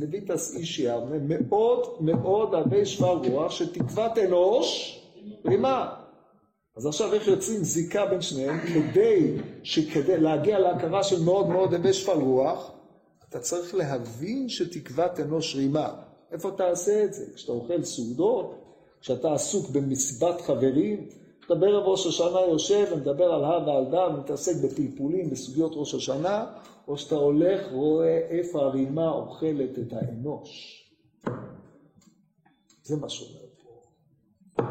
לויטס 0.00 0.56
איש 0.56 0.78
יבנה 0.78 1.16
מאוד 1.28 1.86
מאוד 2.00 2.54
הרבה 2.54 2.84
שפל 2.84 3.04
רוח 3.04 3.50
שתקוות 3.50 4.18
אנוש 4.18 5.00
רימה. 5.46 5.94
אז 6.76 6.86
עכשיו 6.86 7.14
איך 7.14 7.28
יוצאים 7.28 7.64
זיקה 7.64 8.06
בין 8.06 8.20
שניהם 8.20 8.58
כדי 8.60 9.36
שכדי 9.62 10.20
להגיע 10.20 10.58
להכרה 10.58 11.02
של 11.02 11.22
מאוד 11.22 11.48
מאוד 11.48 11.74
הרבה 11.74 11.92
שפל 11.92 12.18
רוח 12.18 12.70
אתה 13.28 13.38
צריך 13.38 13.74
להבין 13.74 14.48
שתקוות 14.48 15.20
אנוש 15.20 15.56
רימה. 15.56 16.09
איפה 16.32 16.50
תעשה 16.50 17.04
את 17.04 17.14
זה? 17.14 17.24
כשאתה 17.34 17.52
אוכל 17.52 17.82
סעודות? 17.84 18.54
כשאתה 19.00 19.32
עסוק 19.34 19.70
במסיבת 19.70 20.40
חברים? 20.40 21.08
אתה 21.46 21.54
בערב 21.54 21.84
ראש 21.84 22.06
השנה 22.06 22.40
יושב 22.40 22.86
ומדבר 22.92 23.32
על 23.32 23.44
הא 23.44 23.68
ועל 23.68 23.84
דא 23.90 23.96
ומתעסק 23.96 24.52
בפלפולים 24.64 25.30
בסוגיות 25.30 25.72
ראש 25.74 25.94
השנה 25.94 26.46
או 26.88 26.98
שאתה 26.98 27.14
הולך, 27.14 27.72
רואה 27.72 28.18
איפה 28.18 28.60
הרימה 28.60 29.10
אוכלת 29.10 29.78
את 29.78 29.92
האנוש. 29.92 30.76
זה 32.84 32.96
מה 32.96 33.08
שאומר 33.08 33.46
פה. 33.62 34.62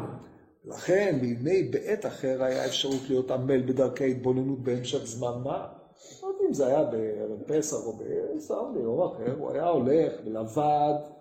לכן, 0.66 1.18
בימי 1.22 1.64
בעת 1.64 2.06
אחר 2.06 2.44
היה 2.44 2.66
אפשרות 2.66 3.02
להיות 3.10 3.32
עמל 3.32 3.62
בדרכי 3.62 4.12
התבוננות 4.12 4.60
בהמשך 4.60 5.06
זמן 5.06 5.42
מה. 5.44 5.68
לא 6.22 6.28
יודעת 6.28 6.42
אם 6.48 6.54
זה 6.54 6.68
היה 6.68 6.84
בערב 6.84 7.44
פסח 7.48 7.78
או 7.86 7.98
בסתם 7.98 8.56
ביום 8.74 9.02
אחר, 9.02 9.36
הוא 9.40 9.52
היה 9.52 9.68
הולך 9.68 10.14
ולבד. 10.26 11.19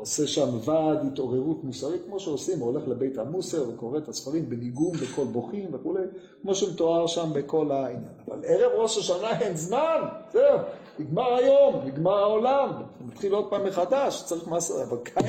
עושה 0.00 0.26
שם 0.26 0.48
ועד 0.64 1.06
התעוררות 1.06 1.64
מוסרית, 1.64 2.02
כמו 2.06 2.20
שעושים, 2.20 2.58
הוא 2.58 2.72
הולך 2.72 2.88
לבית 2.88 3.18
המוסר 3.18 3.68
וקורא 3.68 3.98
את 3.98 4.08
הספרים 4.08 4.50
בניגום, 4.50 4.92
בקול 4.92 5.24
בוכים 5.24 5.68
וכולי, 5.72 6.02
כמו 6.42 6.54
שמתואר 6.54 7.06
שם 7.06 7.30
בכל 7.32 7.72
העניין. 7.72 8.12
אבל 8.28 8.38
ערב 8.44 8.72
ראש 8.74 8.98
השנה 8.98 9.40
אין 9.40 9.56
זמן, 9.56 10.00
זהו, 10.32 10.58
נגמר 10.98 11.34
היום, 11.34 11.74
נגמר 11.84 12.18
העולם, 12.18 12.82
מתחיל 13.00 13.32
עוד 13.32 13.50
פעם 13.50 13.66
מחדש, 13.66 14.22
צריך 14.24 14.48
מעשה, 14.48 14.74
אבל 14.88 14.98
כעת 15.04 15.24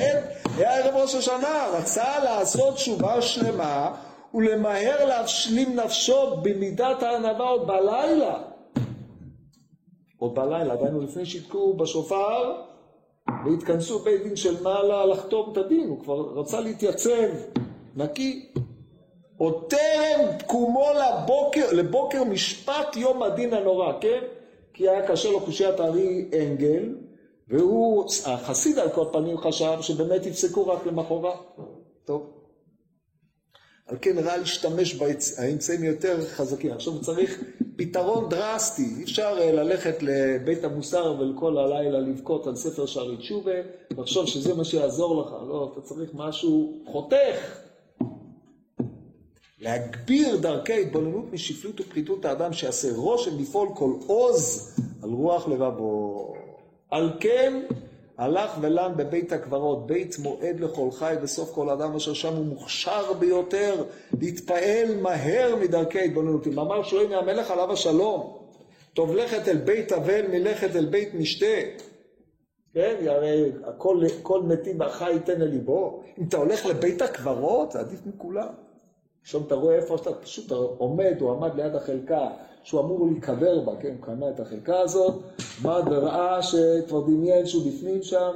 היה 0.56 0.78
ערב 0.78 0.94
ראש 0.96 1.14
השנה, 1.14 1.66
רצה 1.78 2.24
לעשות 2.24 2.74
תשובה 2.74 3.22
שלמה 3.22 3.94
ולמהר 4.34 5.04
להשלים 5.04 5.76
נפשו 5.76 6.36
במידת 6.42 7.02
הענווה 7.02 7.48
עוד 7.48 7.66
בלילה. 7.66 8.42
עוד 10.18 10.34
בלילה, 10.34 10.76
דהיינו 10.76 11.00
לפני 11.00 11.26
שיתקעו 11.26 11.74
בשופר, 11.74 12.71
והתכנסו 13.44 13.98
בית 13.98 14.22
דין 14.22 14.36
של 14.36 14.62
מעלה 14.62 15.06
לחתום 15.06 15.52
את 15.52 15.56
הדין, 15.56 15.88
הוא 15.88 16.00
כבר 16.00 16.40
רצה 16.40 16.60
להתייצב 16.60 17.28
נקי. 17.96 18.52
עוד 19.36 19.64
טרם 19.68 20.38
תקומו 20.38 20.86
לבוקר, 20.94 21.72
לבוקר 21.72 22.24
משפט 22.24 22.96
יום 22.96 23.22
הדין 23.22 23.54
הנורא, 23.54 23.92
כן? 24.00 24.20
כי 24.74 24.88
היה 24.88 25.08
קשה 25.08 25.30
לו 25.30 25.40
קושיית 25.40 25.80
הארי 25.80 26.28
אנגל, 26.40 26.94
והוא, 27.48 28.04
החסיד 28.26 28.78
על 28.78 28.90
כל 28.90 29.04
פנים 29.12 29.38
חשב 29.38 29.78
שבאמת 29.80 30.26
יפסקו 30.26 30.66
רק 30.66 30.86
למחרת. 30.86 31.34
טוב. 32.04 32.30
על 33.86 33.96
כן 34.00 34.18
רע 34.18 34.36
להשתמש 34.36 34.94
באמצעים 34.94 35.84
יותר 35.84 36.26
חזקים. 36.26 36.72
עכשיו 36.72 37.00
צריך 37.00 37.40
פתרון 37.76 38.28
דרסטי, 38.28 38.94
אי 38.98 39.02
אפשר 39.02 39.36
אה, 39.40 39.52
ללכת 39.52 40.02
לבית 40.02 40.64
המוסר 40.64 41.14
ולכל 41.18 41.58
הלילה 41.58 42.00
לבכות 42.00 42.46
על 42.46 42.56
ספר 42.56 42.86
שערי 42.86 43.16
תשובה, 43.16 43.54
לחשוב 43.98 44.26
שזה 44.26 44.54
מה 44.54 44.64
שיעזור 44.64 45.22
לך, 45.22 45.32
לא, 45.48 45.72
אתה 45.72 45.80
צריך 45.80 46.10
משהו 46.14 46.82
חותך. 46.86 47.58
להגביר 49.60 50.36
דרכי 50.36 50.82
התבוננות 50.82 51.32
משפלות 51.32 51.80
ופחיתות 51.80 52.24
האדם 52.24 52.52
שיעשה 52.52 52.88
רושם 52.96 53.38
לפעול 53.40 53.68
כל 53.74 53.92
עוז 54.06 54.74
על 55.02 55.10
רוח 55.10 55.48
לבבו. 55.48 56.34
על 56.90 57.12
כן 57.20 57.62
הלך 58.22 58.50
ולן 58.60 58.92
בבית 58.96 59.32
הקברות, 59.32 59.86
בית 59.86 60.18
מועד 60.18 60.60
לכל 60.60 60.90
חי 60.90 61.14
בסוף 61.22 61.54
כל 61.54 61.70
אדם 61.70 61.94
אשר 61.94 62.14
שם 62.14 62.36
הוא 62.36 62.46
מוכשר 62.46 63.12
ביותר 63.12 63.84
להתפעל 64.20 65.00
מהר 65.00 65.56
מדרכי 65.60 65.98
ההתבוננות. 65.98 66.46
אם 66.46 66.58
אמר 66.58 66.82
שואל 66.82 67.14
המלך 67.14 67.50
עליו 67.50 67.72
השלום, 67.72 68.38
טוב 68.94 69.14
לכת 69.14 69.48
אל 69.48 69.56
בית 69.56 69.92
אבל 69.92 70.26
מלכת 70.30 70.76
אל 70.76 70.86
בית 70.86 71.14
משתה. 71.14 71.46
כן, 72.74 72.96
הרי 73.06 73.52
הכל, 73.64 74.00
כל 74.22 74.42
מתי 74.42 74.74
בחי 74.74 75.12
ייתן 75.12 75.42
אל 75.42 75.48
ליבו. 75.48 76.02
אם 76.18 76.24
אתה 76.28 76.36
הולך 76.36 76.66
לבית 76.66 77.02
הקברות, 77.02 77.72
זה 77.72 77.80
עדיף 77.80 78.00
מכולם. 78.06 78.48
עכשיו 79.22 79.46
אתה 79.46 79.54
רואה 79.54 79.76
איפה 79.76 79.98
שאתה 79.98 80.14
פשוט 80.14 80.50
עומד, 80.78 81.16
הוא 81.20 81.32
עמד 81.32 81.54
ליד 81.54 81.74
החלקה 81.74 82.28
שהוא 82.64 82.80
אמור 82.80 83.06
להיקבר 83.06 83.60
בה, 83.60 83.72
כן, 83.80 83.94
הוא 83.98 84.06
קנה 84.06 84.30
את 84.30 84.40
החלקה 84.40 84.80
הזאת, 84.80 85.22
עמד 85.60 85.82
וראה 85.90 86.42
שכבר 86.42 87.00
דמיין 87.00 87.46
שהוא 87.46 87.72
בפנים 87.72 88.02
שם. 88.02 88.30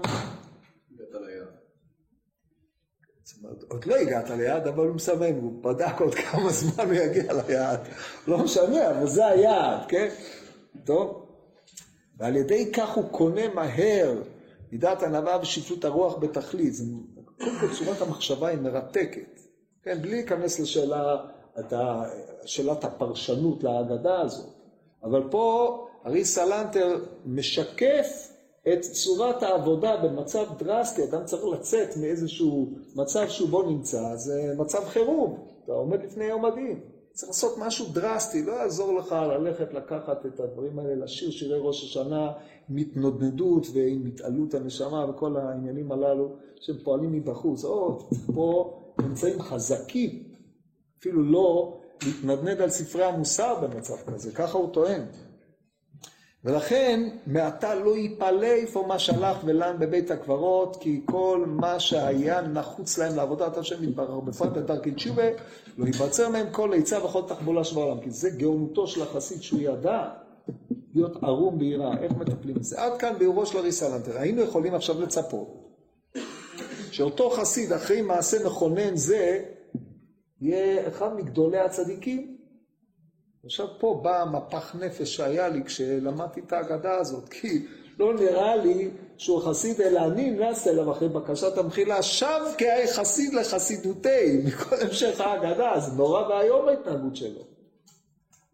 עוד 3.68 3.87
לא 3.87 3.97
הגעת 3.97 4.30
ליעד, 4.30 4.66
אבל 4.66 4.87
הוא 4.87 4.95
מסמן, 4.95 5.34
הוא 5.43 5.62
בדק 5.62 6.01
עוד 6.01 6.14
כמה 6.14 6.51
זמן 6.51 6.84
הוא 6.87 6.95
יגיע 6.95 7.32
ליעד. 7.32 7.80
לא 8.28 8.39
משנה, 8.39 8.91
אבל 8.91 9.07
זה 9.07 9.26
היעד, 9.26 9.80
כן? 9.89 10.09
טוב. 10.84 11.26
ועל 12.18 12.37
ידי 12.37 12.72
כך 12.72 12.95
הוא 12.95 13.05
קונה 13.11 13.55
מהר 13.55 14.22
מידת 14.72 15.03
ענווה 15.03 15.39
ושפלות 15.43 15.84
הרוח 15.84 16.18
בתכלית. 16.18 16.74
קודם 17.39 17.59
כל 17.61 17.66
צורת 17.78 18.01
המחשבה 18.01 18.49
היא 18.49 18.59
מרתקת. 18.59 19.45
כן, 19.87 20.03
בלי 20.03 20.11
להיכנס 20.11 20.61
לשאלה, 20.61 21.16
שאלת 22.45 22.84
הפרשנות 22.84 23.64
להגדה 23.64 24.20
הזאת. 24.20 24.47
אבל 25.03 25.22
פה 25.30 25.87
ארי 26.07 26.24
סלנטר 26.24 26.99
משקף 27.26 28.32
את 28.72 28.80
צורת 28.80 29.43
העבודה 29.43 29.97
במצב 29.97 30.45
דרסטי, 30.59 31.05
אדם 31.05 31.24
צריך 31.24 31.45
לצאת 31.45 31.97
מאיזשהו 31.97 32.68
מצב 32.97 33.28
שהוא 33.28 33.49
בו 33.49 33.62
נמצא, 33.62 34.16
זה 34.16 34.55
מצב 34.59 34.84
חירום, 34.84 35.39
אתה 35.64 35.72
עומד 35.72 36.03
לפני 36.03 36.24
יום 36.24 36.45
הדין. 36.45 36.80
צריך 37.12 37.28
לעשות 37.28 37.59
משהו 37.59 37.87
דרסטי, 37.93 38.43
לא 38.43 38.53
יעזור 38.53 38.99
לך 38.99 39.12
ללכת 39.12 39.74
לקחת 39.74 40.26
את 40.26 40.41
הדברים 40.41 40.78
האלה, 40.78 40.95
לשיר 40.95 41.30
שירי 41.30 41.59
ראש 41.62 41.84
השנה 41.84 42.32
עם 42.70 42.76
התנודדות 42.76 43.66
ועם 43.74 44.07
התעלות 44.07 44.55
הנשמה 44.55 45.11
וכל 45.11 45.37
העניינים 45.37 45.93
הללו 45.93 46.28
שהם 46.61 46.76
פועלים 46.84 47.12
מבחוץ. 47.12 47.64
או, 47.64 47.99
פה 48.34 48.78
נמצאים 49.09 49.42
חזקים, 49.42 50.22
אפילו 50.98 51.22
לא 51.22 51.80
להתנדנד 52.02 52.61
על 52.61 52.70
ספרי 52.70 53.04
המוסר 53.04 53.54
במצב 53.54 53.94
כזה, 54.07 54.32
ככה 54.32 54.59
הוא 54.59 54.72
טוען. 54.72 55.02
ולכן 56.44 57.09
מעתה 57.26 57.74
לא 57.74 57.96
ייפלא 57.96 58.46
איפה 58.46 58.84
מה 58.88 58.98
שלח 58.98 59.36
ולן 59.44 59.76
בבית 59.78 60.11
הקברות, 60.11 60.76
כי 60.80 61.00
כל 61.04 61.44
מה 61.46 61.80
שהיה 61.80 62.40
נחוץ 62.40 62.98
להם 62.98 63.16
לעבודת 63.16 63.57
השם 63.57 63.84
יתברר, 63.84 64.20
בפרט 64.20 64.52
בדרכי 64.52 64.90
תשובה, 64.90 65.22
לא 65.78 65.86
ייבצר 65.86 66.28
מהם 66.28 66.46
כל 66.50 66.74
עצה 66.74 67.04
וכל 67.04 67.22
תחבולה 67.28 67.64
שבעולם, 67.64 68.00
כי 68.00 68.11
זה 68.11 68.30
גאונותו 68.30 68.86
של 68.86 69.02
החסיד 69.02 69.42
שהוא 69.42 69.61
ידע 69.61 70.09
להיות 70.94 71.22
ערום 71.22 71.59
ביראה, 71.59 71.98
איך 72.02 72.12
מטפלים 72.12 72.54
בזה. 72.54 72.82
עד 72.82 72.92
כאן 72.98 73.14
ביאורו 73.18 73.46
של 73.46 73.59
אריס 73.59 73.82
אלנטר. 73.82 74.18
היינו 74.18 74.42
יכולים 74.42 74.74
עכשיו 74.74 75.02
לצפות 75.02 75.66
שאותו 76.97 77.30
חסיד 77.30 77.72
אחרי 77.72 78.03
מעשה 78.03 78.47
מכונן 78.47 78.97
זה 78.97 79.44
יהיה 80.40 80.88
אחד 80.88 81.16
מגדולי 81.16 81.59
הצדיקים, 81.59 82.36
עכשיו 83.44 83.66
פה 83.78 84.01
בא 84.03 84.22
המפח 84.22 84.76
נפש 84.76 85.16
שהיה 85.16 85.49
לי 85.49 85.64
כשלמדתי 85.64 86.40
את 86.40 86.53
ההגדה 86.53 86.99
הזאת, 86.99 87.28
כי 87.28 87.66
לא 87.99 88.14
נראה 88.14 88.57
לי 88.57 88.90
שהוא 89.16 89.40
חסיד, 89.40 89.80
אלא 89.80 90.01
אני 90.07 90.30
נס 90.30 90.68
אליו 90.68 90.92
אחרי 90.92 91.09
בקשת 91.09 91.59
המחילה, 91.59 92.03
שב 92.03 92.40
כחסיד 92.59 93.34
לחסידותי, 93.34 94.40
מכל 94.44 94.76
המשך 94.80 95.20
ההגדה, 95.20 95.80
זה 95.80 95.92
נורא 95.92 96.28
ואיום 96.28 96.68
ההתנהגות 96.68 97.16
שלו. 97.16 97.42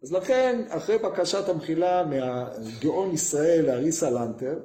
אז 0.03 0.13
לכן, 0.13 0.61
אחרי 0.69 0.97
בקשת 0.97 1.49
המחילה 1.49 2.03
מהגאון 2.05 3.13
ישראל, 3.13 3.69
אריסה 3.69 4.09
לנטר, 4.09 4.59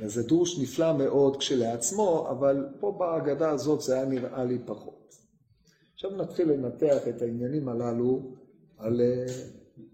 וזה 0.00 0.22
דרוש 0.22 0.58
נפלא 0.58 0.92
מאוד 0.92 1.36
כשלעצמו, 1.36 2.28
אבל 2.30 2.66
פה 2.80 2.96
בהגדה 2.98 3.50
הזאת 3.50 3.80
זה 3.80 3.94
היה 3.94 4.04
נראה 4.04 4.44
לי 4.44 4.58
פחות. 4.66 5.14
עכשיו 5.94 6.10
נתחיל 6.10 6.48
לנתח 6.48 7.08
את 7.08 7.22
העניינים 7.22 7.68
הללו 7.68 8.34
על 8.78 9.00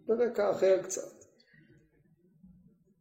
ברקע 0.06 0.46
אה, 0.46 0.50
אחר 0.50 0.82
קצת. 0.82 1.12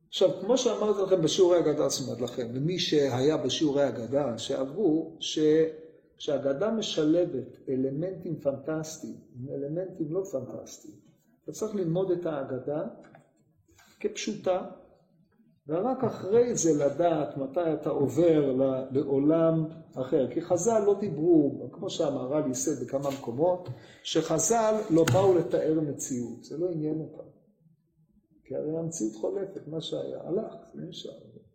עכשיו, 0.07 0.29
כמו 0.41 0.57
שאמרתי 0.57 1.01
לכם 1.01 1.21
בשיעורי 1.21 1.59
אגדה, 1.59 1.89
זאת 1.89 2.07
אומרת 2.07 2.21
לכם, 2.21 2.55
למי 2.55 2.79
שהיה 2.79 3.37
בשיעורי 3.37 3.87
אגדה, 3.87 4.37
שעברו, 4.37 5.17
שכשאגדה 5.19 6.71
משלבת 6.71 7.69
אלמנטים 7.69 8.39
פנטסטיים 8.39 9.15
אלמנטים 9.49 10.13
לא 10.13 10.23
פנטסטיים, 10.31 10.93
אתה 11.43 11.51
צריך 11.51 11.75
ללמוד 11.75 12.11
את 12.11 12.25
האגדה 12.25 12.83
כפשוטה, 13.99 14.69
ורק 15.67 16.03
אחרי 16.03 16.55
זה 16.55 16.85
לדעת 16.85 17.37
מתי 17.37 17.73
אתה 17.73 17.89
עובר 17.89 18.55
לעולם 18.91 19.65
אחר. 19.95 20.27
כי 20.33 20.41
חז"ל 20.41 20.83
לא 20.85 20.99
דיברו, 20.99 21.69
כמו 21.71 21.89
שהמהר"ל 21.89 22.47
ייסד 22.47 22.83
בכמה 22.83 23.09
מקומות, 23.19 23.69
שחז"ל 24.03 24.75
לא 24.89 25.03
באו 25.13 25.35
לתאר 25.37 25.79
מציאות, 25.81 26.43
זה 26.43 26.57
לא 26.57 26.69
עניין 26.69 26.99
אותם. 26.99 27.29
כי 28.45 28.55
הרי 28.55 28.77
המציאות 28.77 29.15
חולפת, 29.15 29.67
מה 29.67 29.81
שהיה, 29.81 30.19
הלך, 30.23 30.53
זה 30.73 30.81
נשאר. 30.81 31.11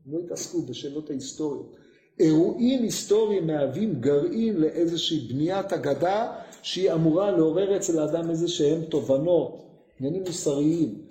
לא 0.07 0.19
התעסקו 0.19 0.63
בשאלות 0.63 1.11
ההיסטוריות. 1.11 1.77
אירועים 2.19 2.83
היסטוריים 2.83 3.47
מהווים 3.47 4.01
גרעין 4.01 4.57
לאיזושהי 4.57 5.29
בניית 5.29 5.73
אגדה 5.73 6.41
שהיא 6.63 6.93
אמורה 6.93 7.31
לעורר 7.31 7.77
אצל 7.77 7.99
האדם 7.99 8.31
איזה 8.31 8.49
שהם 8.49 8.85
תובנות, 8.85 9.67
עניינים 9.99 10.23
מוסריים. 10.27 11.06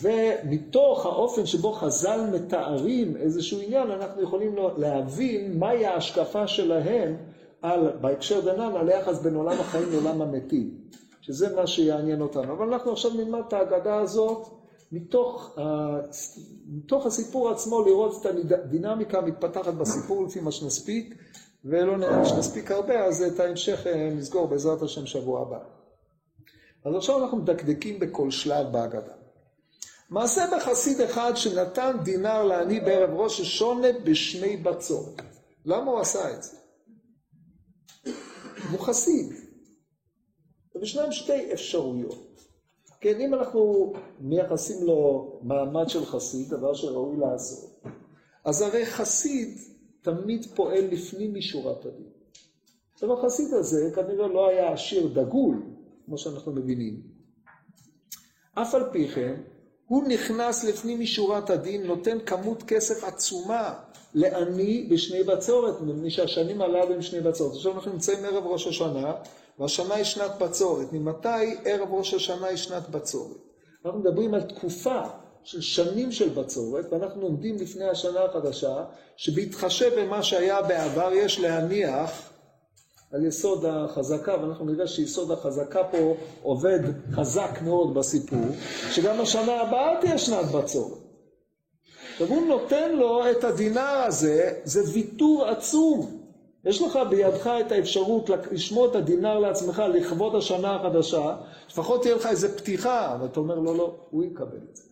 ומתוך 0.00 1.06
האופן 1.06 1.46
שבו 1.46 1.72
חז"ל 1.72 2.20
מתארים 2.32 3.16
איזשהו 3.16 3.60
עניין, 3.60 3.90
אנחנו 3.90 4.22
יכולים 4.22 4.56
להבין 4.76 5.58
מהי 5.58 5.86
ההשקפה 5.86 6.46
שלהם 6.46 7.16
על, 7.62 7.92
בהקשר 8.00 8.40
דנן, 8.40 8.76
על 8.76 8.88
היחס 8.88 9.18
בין 9.18 9.34
עולם 9.34 9.60
החיים 9.60 9.92
לעולם 9.92 10.22
המתים, 10.22 10.70
שזה 11.20 11.56
מה 11.56 11.66
שיעניין 11.66 12.20
אותנו. 12.20 12.52
אבל 12.52 12.72
אנחנו 12.72 12.92
עכשיו 12.92 13.10
נלמד 13.14 13.42
את 13.48 13.52
ההגדה 13.52 13.96
הזאת 13.96 14.46
מתוך, 14.92 15.58
מתוך 16.66 17.06
הסיפור 17.06 17.50
עצמו, 17.50 17.82
לראות 17.82 18.20
את 18.20 18.26
הדינמיקה 18.52 19.18
המתפתחת 19.18 19.74
בסיפור 19.74 20.24
לפי 20.24 20.40
מה 20.40 20.52
שנספיק, 20.52 21.14
ולא 21.64 21.96
נראה 21.96 22.18
לי 22.18 22.28
שנספיק 22.28 22.70
הרבה, 22.70 23.04
אז 23.04 23.22
את 23.22 23.40
ההמשך 23.40 23.86
אה, 23.86 24.10
נסגור 24.16 24.46
בעזרת 24.46 24.82
השם 24.82 25.06
שבוע 25.06 25.42
הבא. 25.42 25.58
אז 26.84 26.94
עכשיו 26.94 27.22
אנחנו 27.22 27.36
מדקדקים 27.36 27.98
בכל 27.98 28.30
שלב 28.30 28.72
בהגדה. 28.72 29.21
מעשה 30.12 30.44
בחסיד 30.56 31.00
אחד 31.00 31.32
שנתן 31.34 31.96
דינר 32.02 32.44
לעני 32.44 32.80
בערב 32.80 33.10
ראש 33.10 33.40
השונה 33.40 33.88
בשני 34.04 34.56
בצורת. 34.56 35.22
למה 35.64 35.90
הוא 35.90 36.00
עשה 36.00 36.34
את 36.34 36.42
זה? 36.42 36.56
הוא 38.70 38.80
חסיד. 38.80 39.32
וישנם 40.74 41.12
שתי 41.12 41.52
אפשרויות. 41.52 42.40
כן, 43.00 43.20
אם 43.20 43.34
אנחנו 43.34 43.92
מייחסים 44.20 44.86
לו 44.86 45.32
מעמד 45.42 45.88
של 45.88 46.06
חסיד, 46.06 46.48
דבר 46.48 46.74
שראוי 46.74 47.16
לעשות, 47.16 47.82
אז 48.44 48.62
הרי 48.62 48.86
חסיד 48.86 49.58
תמיד 50.02 50.46
פועל 50.54 50.84
לפנים 50.84 51.34
משורת 51.34 51.86
הדין. 51.86 52.10
עכשיו 52.94 53.18
החסיד 53.18 53.54
הזה 53.54 53.90
כנראה 53.94 54.28
לא 54.28 54.48
היה 54.48 54.72
עשיר 54.72 55.06
דגול, 55.06 55.62
כמו 56.06 56.18
שאנחנו 56.18 56.52
מבינים. 56.52 57.02
אף 58.54 58.74
על 58.74 58.92
פי 58.92 59.08
כן, 59.08 59.42
הוא 59.92 60.08
נכנס 60.08 60.64
לפנים 60.64 61.00
משורת 61.00 61.50
הדין, 61.50 61.86
נותן 61.86 62.18
כמות 62.26 62.62
כסף 62.62 63.04
עצומה 63.04 63.74
לעני 64.14 64.86
בשני 64.90 65.22
בצורת, 65.22 65.80
מפני 65.80 66.10
שהשנים 66.10 66.62
הללו 66.62 66.94
הם 66.94 67.02
שני 67.02 67.20
בצורת. 67.20 67.52
עכשיו 67.52 67.72
אנחנו 67.72 67.92
נמצאים 67.92 68.24
ערב 68.24 68.46
ראש 68.46 68.66
השנה, 68.66 69.12
והשנה 69.58 69.94
היא 69.94 70.04
שנת 70.04 70.30
בצורת. 70.40 70.92
ממתי 70.92 71.56
ערב 71.64 71.88
ראש 71.92 72.14
השנה 72.14 72.46
היא 72.46 72.56
שנת 72.56 72.88
בצורת? 72.88 73.36
אנחנו 73.84 74.00
מדברים 74.00 74.34
על 74.34 74.42
תקופה 74.42 75.00
של 75.44 75.60
שנים 75.60 76.12
של 76.12 76.28
בצורת, 76.28 76.92
ואנחנו 76.92 77.22
עומדים 77.22 77.56
לפני 77.56 77.84
השנה 77.84 78.20
החדשה, 78.24 78.84
שבהתחשב 79.16 80.00
במה 80.00 80.22
שהיה 80.22 80.62
בעבר 80.62 81.12
יש 81.12 81.40
להניח 81.40 82.31
על 83.12 83.24
יסוד 83.26 83.64
החזקה, 83.64 84.36
ואנחנו 84.42 84.64
נראה 84.64 84.86
שיסוד 84.86 85.30
החזקה 85.30 85.84
פה 85.84 86.14
עובד 86.42 86.80
חזק 87.12 87.58
מאוד 87.64 87.94
בסיפור, 87.94 88.44
שגם 88.90 89.20
השנה 89.20 89.60
הבאה 89.60 90.00
תהיה 90.00 90.18
שנת 90.18 90.46
בצורת. 90.46 90.98
עכשיו 92.12 92.28
הוא 92.28 92.46
נותן 92.46 92.96
לו 92.96 93.30
את 93.30 93.44
הדינר 93.44 94.04
הזה, 94.06 94.52
זה 94.64 94.80
ויתור 94.92 95.44
עצום. 95.46 96.18
יש 96.64 96.82
לך 96.82 96.98
בידך 97.10 97.46
את 97.66 97.72
האפשרות 97.72 98.30
לשמור 98.52 98.86
את 98.86 98.94
הדינר 98.94 99.38
לעצמך 99.38 99.82
לכבוד 99.94 100.34
השנה 100.34 100.76
החדשה, 100.76 101.36
לפחות 101.70 102.02
תהיה 102.02 102.14
לך 102.14 102.26
איזה 102.26 102.56
פתיחה, 102.56 103.14
אבל 103.14 103.26
אתה 103.26 103.40
אומר 103.40 103.58
לא, 103.58 103.76
לא, 103.76 103.94
הוא 104.10 104.24
יקבל 104.24 104.58
את 104.70 104.76
זה. 104.76 104.91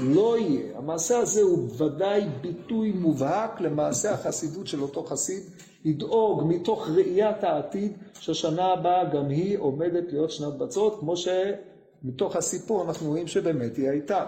לא 0.00 0.38
יהיה. 0.38 0.78
המעשה 0.78 1.18
הזה 1.18 1.42
הוא 1.42 1.68
ודאי 1.76 2.20
ביטוי 2.40 2.92
מובהק 2.92 3.60
למעשה 3.60 4.12
החסידות 4.12 4.66
של 4.66 4.82
אותו 4.82 5.04
חסיד, 5.04 5.42
לדאוג 5.84 6.42
מתוך 6.46 6.88
ראיית 6.88 7.44
העתיד 7.44 7.92
שהשנה 8.20 8.72
הבאה 8.72 9.04
גם 9.04 9.28
היא 9.28 9.58
עומדת 9.58 10.12
להיות 10.12 10.30
שנת 10.30 10.54
בצורת, 10.54 11.00
כמו 11.00 11.14
שמתוך 11.16 12.36
הסיפור 12.36 12.84
אנחנו 12.84 13.08
רואים 13.08 13.26
שבאמת 13.26 13.76
היא 13.76 13.90
הייתה. 13.90 14.26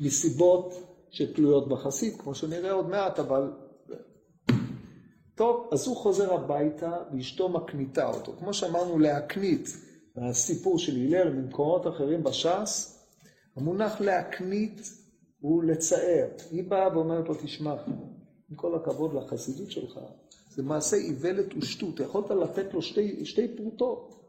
מסיבות 0.00 0.74
שתלויות 1.10 1.68
בחסיד, 1.68 2.20
כמו 2.20 2.34
שנראה 2.34 2.72
עוד 2.72 2.88
מעט, 2.88 3.18
אבל... 3.18 3.50
טוב, 5.34 5.68
אז 5.72 5.86
הוא 5.86 5.96
חוזר 5.96 6.34
הביתה 6.34 6.96
ואשתו 7.12 7.48
מקניטה 7.48 8.08
אותו. 8.08 8.32
כמו 8.38 8.54
שאמרנו, 8.54 8.98
להקנית, 8.98 9.68
הסיפור 10.16 10.78
של 10.78 10.92
הלל 10.96 11.32
ממקומות 11.32 11.86
אחרים 11.86 12.22
בש"ס, 12.22 12.91
המונח 13.56 14.00
להקנית 14.00 14.92
הוא 15.40 15.64
לצער. 15.64 16.26
היא 16.50 16.64
באה 16.64 16.96
ואומרת 16.96 17.28
לו, 17.28 17.34
תשמע, 17.34 17.74
עם 18.50 18.56
כל 18.56 18.74
הכבוד 18.74 19.14
לחסידות 19.14 19.70
שלך, 19.70 20.00
זה 20.50 20.62
מעשה 20.62 20.96
איוולת 20.96 21.46
ושטות. 21.56 22.00
יכולת 22.00 22.30
לתת 22.30 22.74
לו 22.74 22.82
שתי, 22.82 23.26
שתי 23.26 23.48
פרוטות. 23.48 24.22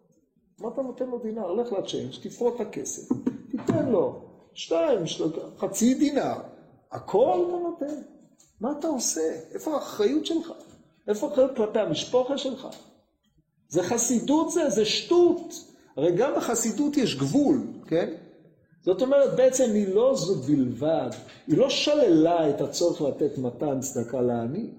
מה 0.59 0.69
אתה 0.73 0.81
נותן 0.81 1.05
לו 1.05 1.19
דינר? 1.19 1.53
לך 1.53 1.71
לצ'יינג', 1.71 2.11
תפרוט 2.21 2.55
את 2.55 2.61
הכסף, 2.61 3.15
תיתן 3.51 3.89
לו 3.89 4.21
שתיים, 4.53 5.07
של... 5.07 5.23
חצי 5.57 5.93
דינר. 5.93 6.35
הכל 6.91 7.45
אתה 7.47 7.57
נותן. 7.57 8.01
מה 8.61 8.71
אתה 8.79 8.87
עושה? 8.87 9.39
איפה 9.51 9.73
האחריות 9.73 10.25
שלך? 10.25 10.53
איפה 11.07 11.27
האחריות 11.29 11.55
כלפי 11.55 11.79
המשפחה 11.79 12.37
שלך? 12.37 12.67
זה 13.69 13.83
חסידות 13.83 14.51
זה, 14.51 14.69
זה 14.69 14.85
שטות. 14.85 15.53
הרי 15.97 16.11
גם 16.15 16.31
בחסידות 16.37 16.97
יש 16.97 17.15
גבול, 17.15 17.61
כן? 17.87 18.13
זאת 18.85 19.01
אומרת, 19.01 19.35
בעצם 19.35 19.71
היא 19.73 19.87
לא 19.95 20.15
זו 20.15 20.35
בלבד, 20.35 21.09
היא 21.47 21.57
לא 21.57 21.69
שללה 21.69 22.49
את 22.49 22.61
הצורך 22.61 23.01
לתת 23.01 23.37
מתן 23.37 23.79
צדקה 23.79 24.21
לעני, 24.21 24.69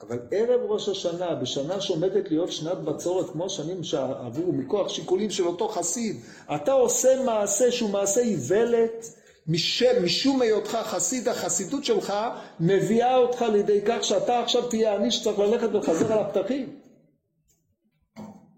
אבל 0.00 0.18
ערב 0.30 0.60
ראש 0.70 0.88
השנה, 0.88 1.34
בשנה 1.34 1.80
שעומדת 1.80 2.30
להיות 2.30 2.52
שנת 2.52 2.78
בצורת, 2.78 3.30
כמו 3.30 3.50
שנים 3.50 3.84
שעברו 3.84 4.52
מכוח 4.52 4.88
שיקולים 4.88 5.30
של 5.30 5.46
אותו 5.46 5.68
חסיד, 5.68 6.16
אתה 6.54 6.72
עושה 6.72 7.22
מעשה 7.24 7.72
שהוא 7.72 7.90
מעשה 7.90 8.20
איוולת, 8.20 9.06
משם, 9.48 10.04
משום 10.04 10.42
היותך 10.42 10.78
חסיד, 10.82 11.28
החסידות 11.28 11.84
שלך 11.84 12.12
מביאה 12.60 13.16
אותך 13.16 13.44
לידי 13.52 13.80
כך 13.86 14.04
שאתה 14.04 14.40
עכשיו 14.40 14.68
תהיה 14.68 14.94
עני 14.94 15.10
שצריך 15.10 15.38
ללכת 15.38 15.68
ולחזר 15.72 16.12
על 16.12 16.18
הפתחים. 16.18 16.76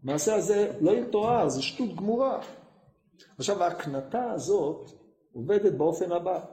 המעשה 0.04 0.34
הזה 0.34 0.70
לא 0.80 0.90
יתואר, 0.90 1.48
זה 1.48 1.62
שטות 1.62 1.96
גמורה. 1.96 2.40
עכשיו 3.38 3.62
ההקנטה 3.62 4.30
הזאת 4.32 4.90
עובדת 5.32 5.72
באופן 5.72 6.12
הבא, 6.12 6.44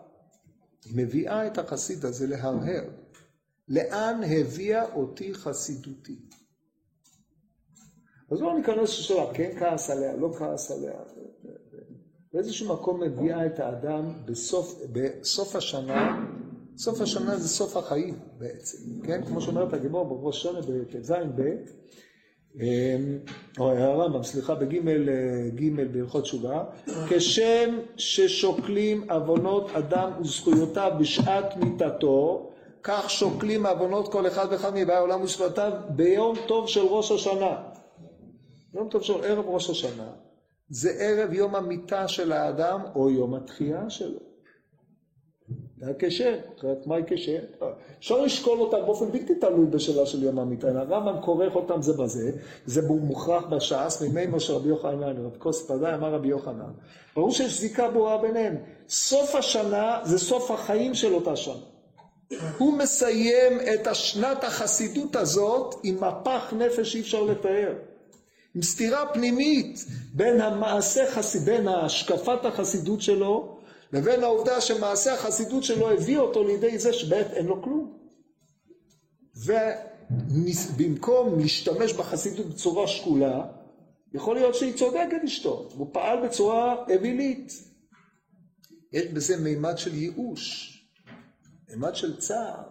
מביאה 0.93 1.47
את 1.47 1.57
החסיד 1.57 2.05
הזה 2.05 2.27
להרהר. 2.27 2.89
לאן 3.67 4.21
הביאה 4.23 4.93
אותי 4.93 5.33
חסידותי? 5.33 6.19
אז 8.31 8.41
לא 8.41 8.57
ניכנס 8.57 8.99
לשאלה, 8.99 9.33
כן 9.33 9.51
כעס 9.59 9.89
עליה, 9.89 10.15
לא 10.15 10.33
כעס 10.37 10.71
עליה. 10.71 10.93
באיזשהו 12.33 12.73
מקום 12.73 13.03
מביאה 13.03 13.45
את 13.45 13.59
האדם 13.59 14.13
בסוף, 14.25 14.81
בסוף 14.91 15.55
השנה, 15.55 16.27
סוף 16.77 17.01
השנה 17.01 17.37
זה 17.37 17.47
סוף 17.47 17.77
החיים 17.77 18.19
בעצם, 18.37 18.77
כן? 19.03 19.25
כמו 19.25 19.41
שאומרת 19.41 19.73
הגיבור 19.73 20.05
בראש 20.05 20.43
שונה 20.43 20.61
בט"ז 20.61 21.11
ב', 21.11 21.41
או 23.59 23.71
הרמב"ם, 23.71 24.23
סליחה, 24.23 24.55
בג' 24.55 24.75
ג' 25.55 25.93
בהלכות 25.93 26.23
תשובה, 26.23 26.63
כשם 27.09 27.79
ששוקלים 27.97 29.11
עוונות 29.11 29.69
אדם 29.73 30.11
וזכויותיו 30.21 30.91
בשעת 30.99 31.57
מיתתו, 31.57 32.51
כך 32.83 33.09
שוקלים 33.09 33.65
עוונות 33.65 34.11
כל 34.11 34.27
אחד 34.27 34.47
ואחד 34.51 34.71
מבאי 34.75 34.95
העולם 34.95 35.21
וזכויותיו 35.21 35.71
ביום 35.89 36.35
טוב 36.47 36.67
של 36.67 36.81
ראש 36.81 37.11
השנה. 37.11 37.57
יום 38.73 38.89
טוב 38.89 39.03
של 39.03 39.23
ערב 39.23 39.45
ראש 39.47 39.69
השנה, 39.69 40.09
זה 40.69 40.89
ערב 40.99 41.33
יום 41.33 41.55
המיתה 41.55 42.07
של 42.07 42.31
האדם 42.31 42.79
או 42.95 43.09
יום 43.09 43.33
התחייה 43.35 43.89
שלו. 43.89 44.34
זה 45.79 45.89
הקשר, 45.89 46.35
אחרת 46.59 46.87
מהי 46.87 47.03
קשר? 47.03 47.39
אפשר 47.99 48.21
לשקול 48.21 48.59
אותם 48.59 48.77
באופן 48.85 49.11
בלתי 49.11 49.35
תלוי 49.35 49.65
בשאלה 49.65 50.05
של 50.05 50.23
יום 50.23 50.39
המיטה, 50.39 50.67
הרמב"ם 50.67 51.21
כורך 51.21 51.55
אותם 51.55 51.81
זה 51.81 51.93
בזה, 51.93 52.31
זה 52.65 52.81
מוכרח 52.89 53.45
בש"ס, 53.45 54.01
מימי 54.01 54.27
משה 54.27 54.53
רבי 54.53 54.69
יוחנן, 54.69 55.25
רב 55.25 55.37
כוס 55.37 55.67
פדאי 55.67 55.93
אמר 55.93 56.13
רבי 56.13 56.27
יוחנן. 56.27 56.71
ברור 57.15 57.31
שיש 57.31 57.59
זיקה 57.59 57.89
ברורה 57.89 58.17
ביניהם. 58.17 58.55
סוף 58.89 59.35
השנה 59.35 59.99
זה 60.03 60.19
סוף 60.19 60.51
החיים 60.51 60.93
של 60.93 61.13
אותה 61.13 61.35
שנה. 61.35 61.55
הוא 62.57 62.73
מסיים 62.73 63.59
את 63.73 63.87
השנת 63.87 64.43
החסידות 64.43 65.15
הזאת 65.15 65.75
עם 65.83 65.95
מפח 65.95 66.53
נפש 66.57 66.91
שאי 66.91 67.01
אפשר 67.01 67.23
לתאר. 67.23 67.73
עם 68.55 68.61
סתירה 68.61 69.05
פנימית 69.13 69.85
בין 70.13 70.41
המעשה 70.41 71.03
בין 71.45 71.67
השקפת 71.67 72.45
החסידות 72.45 73.01
שלו 73.01 73.54
לבין 73.95 74.23
העובדה 74.23 74.61
שמעשה 74.61 75.13
החסידות 75.13 75.63
שלו 75.63 75.91
הביא 75.91 76.17
אותו 76.17 76.43
לידי 76.43 76.79
זה 76.79 76.93
שבעת 76.93 77.31
אין 77.31 77.45
לו 77.45 77.61
כלום. 77.61 77.97
ובמקום 79.35 81.39
להשתמש 81.39 81.93
בחסידות 81.93 82.45
בצורה 82.45 82.87
שקולה, 82.87 83.45
יכול 84.13 84.35
להיות 84.35 84.55
שהיא 84.55 84.77
צודקת 84.77 85.23
אשתו, 85.25 85.69
הוא 85.75 85.87
פעל 85.91 86.27
בצורה 86.27 86.75
אווילית. 86.95 87.53
יש 88.93 89.05
בזה 89.05 89.37
מימד 89.37 89.77
של 89.77 89.95
ייאוש, 89.95 90.71
מימד 91.69 91.95
של 91.95 92.17
צער. 92.17 92.63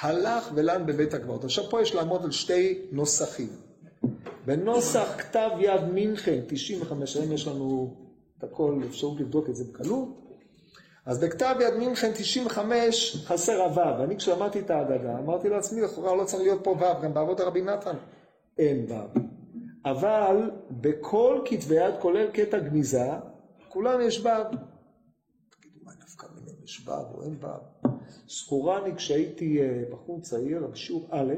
הלך 0.00 0.50
ולן 0.54 0.86
בבית 0.86 1.14
הקברות. 1.14 1.44
עכשיו 1.44 1.70
פה 1.70 1.82
יש 1.82 1.94
לעמוד 1.94 2.24
על 2.24 2.30
שתי 2.30 2.78
נוסחים. 2.92 3.48
בנוסח 4.46 5.14
כתב 5.18 5.50
יד 5.58 5.84
מינכן, 5.84 6.40
95, 6.46 7.16
היום 7.16 7.32
יש 7.32 7.46
לנו 7.46 8.03
הכל, 8.42 8.80
אפשרות 8.88 9.20
לבדוק 9.20 9.48
את 9.48 9.56
זה 9.56 9.64
בקלות. 9.64 10.24
אז 11.06 11.20
בכתב 11.20 11.54
יד 11.60 11.74
מינכן 11.74 12.12
95 12.14 13.24
חסר 13.26 13.62
הוו. 13.62 13.98
ואני 13.98 14.16
כשלמדתי 14.16 14.60
את 14.60 14.70
ההגדה, 14.70 15.18
אמרתי 15.18 15.48
לעצמי, 15.48 15.80
לכאורה 15.80 16.16
לא 16.16 16.24
צריך 16.24 16.42
להיות 16.42 16.64
פה 16.64 16.70
וו, 16.70 17.02
גם 17.02 17.14
בעבוד 17.14 17.40
הרבי 17.40 17.62
נתן 17.62 17.96
אין 18.58 18.86
וו. 18.88 19.20
אבל 19.84 20.50
בכל 20.70 21.40
כתבי 21.44 21.74
יד, 21.74 21.94
כולל 22.00 22.30
קטע 22.30 22.58
גניזה, 22.58 23.10
כולם 23.68 24.00
יש 24.00 24.20
וו. 24.20 24.30
תגידו, 25.50 25.80
מה 25.82 25.92
נפקא 26.04 26.26
מיניהם 26.34 26.64
יש 26.64 26.88
וו 26.88 27.14
או 27.14 27.22
אין 27.22 27.36
וו? 27.40 27.88
זכורני 28.28 28.96
כשהייתי 28.96 29.60
אה, 29.60 29.82
בחור 29.92 30.20
צעיר, 30.20 30.66
בשיעור 30.66 31.08
א', 31.10 31.34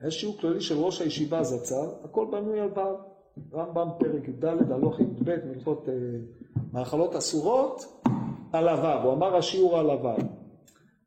היה 0.00 0.10
שיעור 0.10 0.38
כללי 0.40 0.60
של 0.60 0.74
ראש 0.74 1.00
הישיבה 1.00 1.44
זצ"ל, 1.44 2.04
הכל 2.04 2.26
בנוי 2.32 2.60
על 2.60 2.68
ו', 2.78 3.13
רמב"ם 3.54 3.88
פרק 3.98 4.28
י"ד, 4.28 4.44
הלוך 4.44 5.00
י"ב, 5.00 5.36
מלכות 5.46 5.88
אה, 5.88 5.94
מאכלות 6.72 7.16
אסורות, 7.16 8.02
על 8.52 8.68
הו', 8.68 9.02
הוא 9.02 9.12
אמר 9.12 9.36
השיעור 9.36 9.78
על 9.78 9.90
הו'. 9.90 10.16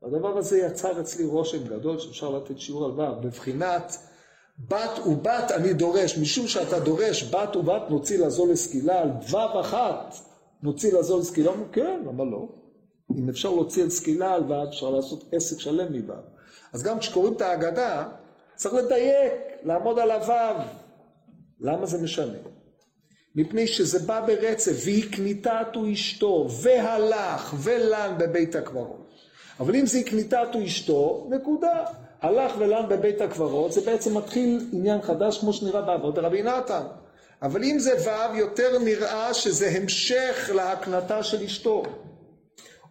הדבר 0.04 0.38
הזה 0.38 0.58
יצר 0.58 1.02
אצלי 1.02 1.26
רושם 1.26 1.68
גדול 1.68 2.00
שאפשר 2.00 2.30
לתת 2.30 2.60
שיעור 2.60 2.86
על 2.86 2.92
ו', 2.92 3.22
בבחינת 3.22 3.98
בת 4.60 5.00
ובת 5.08 5.52
אני 5.52 5.74
דורש, 5.74 6.18
משום 6.18 6.48
שאתה 6.48 6.80
דורש 6.80 7.34
בת 7.34 7.56
ובת 7.56 7.90
נוציא 7.90 8.26
לזו 8.26 8.52
לסקילה, 8.52 9.02
על 9.02 9.10
ו' 9.32 9.60
אחת 9.60 10.16
נוציא 10.64 10.98
לזו 11.00 11.20
לסקילה, 11.20 11.52
כן, 11.72 12.04
למה 12.08 12.24
לא? 12.24 12.48
אם 13.18 13.30
אפשר 13.30 13.50
להוציא 13.50 13.84
על 13.84 13.90
סקילה 13.90 14.34
על 14.34 14.44
ו', 14.52 14.64
אפשר 14.70 14.90
לעשות 14.90 15.24
עסק 15.32 15.60
שלם 15.60 15.94
מו'. 15.94 16.14
אז 16.74 16.84
גם 16.84 17.00
כשקוראים 17.00 17.34
את 17.34 17.42
ההגדה, 17.42 18.08
צריך 18.56 18.74
לדייק, 18.76 19.34
לעמוד 19.64 20.00
על 20.00 20.12
הו'. 20.12 20.87
למה 21.62 21.86
זה 21.86 21.98
משנה? 21.98 22.38
מפני 23.36 23.68
שזה 23.68 24.00
בא 24.00 24.26
ברצף, 24.26 24.72
והיא 24.86 25.12
קניתתו 25.12 25.92
אשתו, 25.94 26.48
והלך, 26.62 27.56
ולן 27.64 28.16
בבית 28.18 28.56
הקברות. 28.56 29.08
אבל 29.60 29.76
אם 29.76 29.86
זה 29.86 30.04
קניתתו 30.04 30.64
אשתו, 30.66 31.28
נקודה. 31.30 31.86
הלך 32.22 32.52
ולן 32.58 32.90
בבית 32.90 33.22
הקברות, 33.22 33.72
זה 33.72 33.82
בעצם 33.82 34.18
מתחיל 34.18 34.70
עניין 34.74 35.02
חדש 35.02 35.40
כמו 35.40 35.54
שנראה 35.54 35.82
בעבוד 35.82 36.20
רבי 36.20 36.44
נתן. 36.44 36.84
אבל 37.42 37.64
אם 37.64 37.80
זה 37.80 37.92
ו', 38.06 38.38
יותר 38.38 38.80
נראה 38.80 39.34
שזה 39.34 39.70
המשך 39.70 40.50
להקנתה 40.56 41.24
של 41.24 41.44
אשתו. 41.44 41.84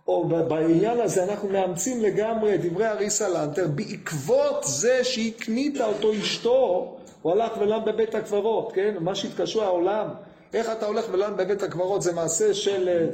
או 0.09 0.29
בעניין 0.29 1.01
הזה 1.01 1.25
אנחנו 1.25 1.49
מאמצים 1.49 2.03
לגמרי 2.03 2.55
את 2.55 2.65
דברי 2.65 2.89
אריסה 2.89 3.29
לנטר, 3.29 3.69
בעקבות 3.69 4.65
זה 4.65 5.05
שהיא 5.05 5.33
קנית 5.39 5.81
אותו 5.81 6.13
אשתו, 6.13 6.96
הוא 7.27 7.33
הלך 7.33 7.53
ולן 7.61 7.85
בבית 7.87 8.15
הקברות, 8.15 8.73
כן? 8.73 8.95
מה 9.01 9.15
שהתקשו 9.15 9.63
העולם, 9.63 10.09
איך 10.55 10.71
אתה 10.73 10.87
הולך 10.87 11.05
ולן 11.13 11.37
בבית 11.37 11.63
הקברות, 11.63 12.03
זה 12.03 12.13
מעשה 12.13 12.55
של 12.55 12.89
אה, 12.89 13.07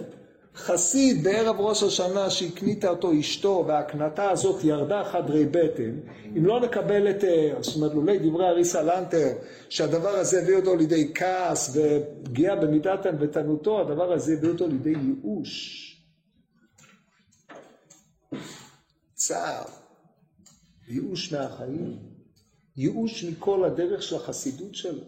חסיד 0.55 1.25
בערב 1.25 1.61
ראש 1.61 1.83
השנה 1.83 2.31
שהקנית 2.31 2.85
אותו 2.85 3.21
אשתו, 3.21 3.65
וההקנתה 3.69 4.31
הזאת 4.31 4.65
ירדה 4.65 5.05
חדרי 5.05 5.45
בטן, 5.45 5.99
אם 6.37 6.47
לא 6.47 6.61
נקבל 6.61 7.11
את, 7.11 7.25
אה, 7.25 7.53
זאת 7.61 7.77
אומרת, 7.77 7.95
לולי 7.95 8.19
דברי 8.19 8.49
אריסה 8.49 8.83
לנטר, 8.83 9.29
שהדבר 9.69 10.09
הזה 10.09 10.43
הביא 10.43 10.57
אותו 10.57 10.77
לידי 10.77 11.13
כעס 11.15 11.77
ופגיעה 11.77 12.57
במידת 12.57 13.07
ענוותנותו, 13.07 13.81
הדבר 13.81 14.13
הזה 14.13 14.33
הביא 14.33 14.49
אותו 14.49 14.67
לידי 14.69 14.95
ייאוש. 15.03 15.79
צער, 19.15 19.65
ייאוש 20.89 21.33
מהחיים, 21.33 22.12
ייאוש 22.77 23.25
מכל 23.25 23.65
הדרך 23.65 24.03
של 24.03 24.17
החסידות 24.17 24.75
שלו. 24.75 25.03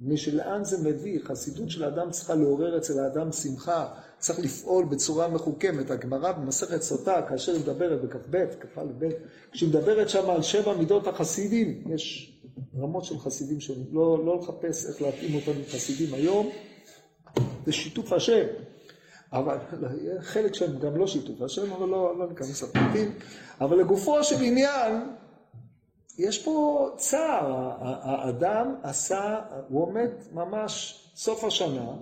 משלאן 0.00 0.64
זה 0.64 0.88
מביא, 0.88 1.20
חסידות 1.24 1.70
של 1.70 1.84
האדם 1.84 2.10
צריכה 2.10 2.34
לעורר 2.34 2.78
אצל 2.78 2.98
האדם 3.00 3.32
שמחה, 3.32 3.88
צריך 4.18 4.38
לפעול 4.38 4.84
בצורה 4.84 5.28
מחוכמת. 5.28 5.90
הגמרא 5.90 6.32
במסכת 6.32 6.82
סוטה, 6.82 7.22
כאשר 7.28 7.52
היא 7.52 7.60
מדברת 7.60 8.02
בכ"ב, 8.02 8.44
כ"א-ב, 8.60 9.08
כשהיא 9.52 9.68
מדברת 9.68 10.08
שם 10.08 10.30
על 10.30 10.42
שבע 10.42 10.74
מידות 10.74 11.06
החסידים, 11.06 11.84
יש 11.94 12.32
רמות 12.78 13.04
של 13.04 13.18
חסידים 13.18 13.60
שונים, 13.60 13.86
לא, 13.92 14.26
לא 14.26 14.38
לחפש 14.42 14.86
איך 14.86 15.02
להתאים 15.02 15.34
אותם 15.34 15.60
לחסידים 15.60 16.14
היום, 16.14 16.50
זה 17.66 17.72
שיתוף 17.72 18.12
השם. 18.12 18.46
אבל 19.32 19.56
חלק 20.20 20.54
שהם 20.54 20.78
גם 20.78 20.96
לא 20.96 21.06
שיתוף 21.06 21.42
השם, 21.42 21.72
אבל 21.72 21.88
לא, 21.88 22.18
לא 22.18 22.28
ניכנס 22.28 22.62
לפרטים. 22.62 23.14
אבל 23.60 23.78
לגופו 23.78 24.24
של 24.24 24.42
עניין, 24.42 24.92
יש 26.18 26.44
פה 26.44 26.88
צער, 26.96 27.72
האדם 27.80 28.74
עשה, 28.82 29.40
הוא 29.68 29.82
עומד 29.82 30.10
ממש 30.32 31.02
סוף 31.16 31.44
השנה, 31.44 31.92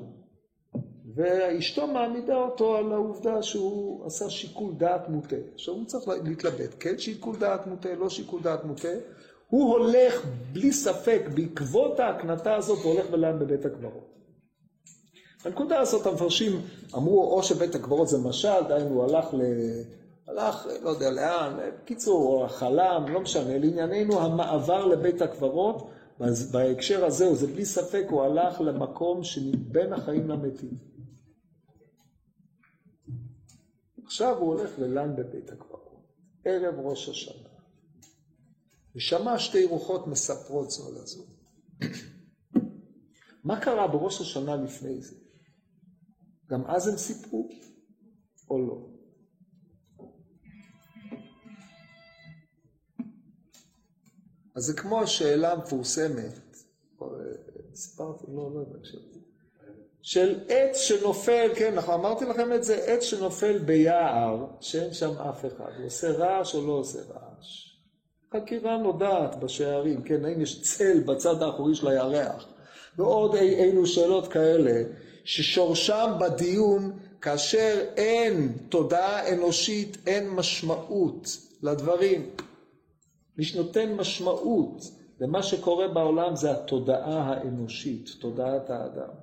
ואשתו 1.15 1.87
מעמידה 1.87 2.37
אותו 2.37 2.77
על 2.77 2.93
העובדה 2.93 3.43
שהוא 3.43 4.07
עשה 4.07 4.31
שיקול 4.31 4.73
דעת 4.77 5.09
מוטה. 5.09 5.37
עכשיו 5.55 5.75
הוא 5.75 5.85
צריך 5.85 6.09
להתלבט, 6.25 6.75
כן 6.81 6.99
שיקול 6.99 7.37
דעת 7.37 7.67
מוטה, 7.67 7.95
לא 7.95 8.11
שיקול 8.11 8.43
דעת 8.43 8.65
מוטה. 8.65 8.89
הוא 9.49 9.73
הולך 9.73 10.27
בלי 10.53 10.73
ספק, 10.73 11.23
בעקבות 11.35 12.01
ההקנטה 12.01 12.55
הזאת, 12.57 12.79
הוא 12.85 12.93
הולך 12.93 13.07
ולעם 13.11 13.39
בבית 13.39 13.65
הקברות. 13.65 14.15
בנקודה 15.45 15.81
הזאת 15.81 16.07
המפרשים 16.07 16.61
אמרו 16.95 17.37
או 17.37 17.43
שבית 17.43 17.75
הקברות 17.75 18.09
זה 18.09 18.19
משל, 18.19 18.61
דהיינו 18.69 18.95
הוא 18.95 19.05
הלך 19.05 19.35
ל... 19.35 19.41
הלך, 20.27 20.67
לא 20.83 20.91
יודע 20.91 21.11
לאן, 21.11 21.59
בקיצור, 21.83 22.49
חלם, 22.49 23.05
לא 23.09 23.21
משנה, 23.21 23.59
לענייננו 23.59 24.21
המעבר 24.21 24.87
לבית 24.87 25.23
הקברות, 25.23 25.91
בהקשר 26.53 27.05
הזה, 27.05 27.35
זה 27.35 27.47
בלי 27.47 27.65
ספק, 27.65 28.05
הוא 28.11 28.23
הלך 28.23 28.61
למקום 28.61 29.25
שבין 29.25 29.93
החיים 29.93 30.29
למתים. 30.29 30.79
עכשיו 34.05 34.39
הוא 34.39 34.55
הולך 34.55 34.79
ללן 34.79 35.17
בבית 35.17 35.51
הקברות, 35.51 36.07
ערב 36.45 36.75
ראש 36.79 37.09
השנה. 37.09 37.49
ושמע 38.97 39.39
שתי 39.39 39.65
רוחות 39.65 40.07
מספרות 40.07 40.71
זו 40.71 40.93
לזו. 40.93 41.25
מה 43.45 43.61
קרה 43.61 43.89
בראש 43.89 44.21
השנה 44.21 44.57
לפני 44.57 45.01
זה? 45.01 45.17
גם 46.51 46.67
אז 46.67 46.89
הם 46.89 46.97
סיפרו 46.97 47.49
או 48.51 48.67
לא? 48.67 48.94
אז 54.55 54.65
זה 54.65 54.73
כמו 54.73 55.01
השאלה 55.01 55.53
המפורסמת, 55.53 56.57
סיפרתי, 57.75 58.25
לא, 58.29 58.51
לא 58.55 58.61
יודע, 58.61 58.79
של 60.03 60.41
עץ 60.49 60.77
שנופל, 60.77 61.49
כן, 61.55 61.75
נכון, 61.75 61.95
אמרתי 61.95 62.25
לכם 62.25 62.53
את 62.53 62.65
זה, 62.65 62.77
עץ 62.87 63.03
שנופל 63.03 63.59
ביער, 63.59 64.47
שאין 64.61 64.93
שם 64.93 65.11
אף 65.11 65.45
אחד, 65.45 65.71
הוא 65.79 65.87
עושה 65.87 66.11
רעש 66.11 66.55
או 66.55 66.67
לא 66.67 66.73
עושה 66.73 66.99
רעש. 66.99 67.75
חקירה 68.35 68.77
נודעת 68.77 69.37
בשערים, 69.37 70.03
כן, 70.03 70.25
האם 70.25 70.41
יש 70.41 70.63
צל 70.63 71.01
בצד 71.01 71.43
האחורי 71.43 71.75
של 71.75 71.89
הירח, 71.89 72.47
ועוד 72.99 73.35
אי 73.35 73.55
אילו 73.55 73.87
שאלות 73.87 74.29
כאלה, 74.29 74.83
ששורשם 75.25 76.13
בדיון, 76.21 76.99
כאשר 77.21 77.81
אין 77.97 78.53
תודעה 78.69 79.33
אנושית, 79.33 79.97
אין 80.07 80.31
משמעות 80.31 81.37
לדברים. 81.63 82.31
מי 83.39 83.45
שנותן 83.45 83.95
משמעות 83.95 84.83
למה 85.21 85.43
שקורה 85.43 85.89
בעולם 85.89 86.37
זה 86.37 86.51
התודעה 86.51 87.23
האנושית, 87.23 88.09
תודעת 88.21 88.71
האדם. 88.71 89.15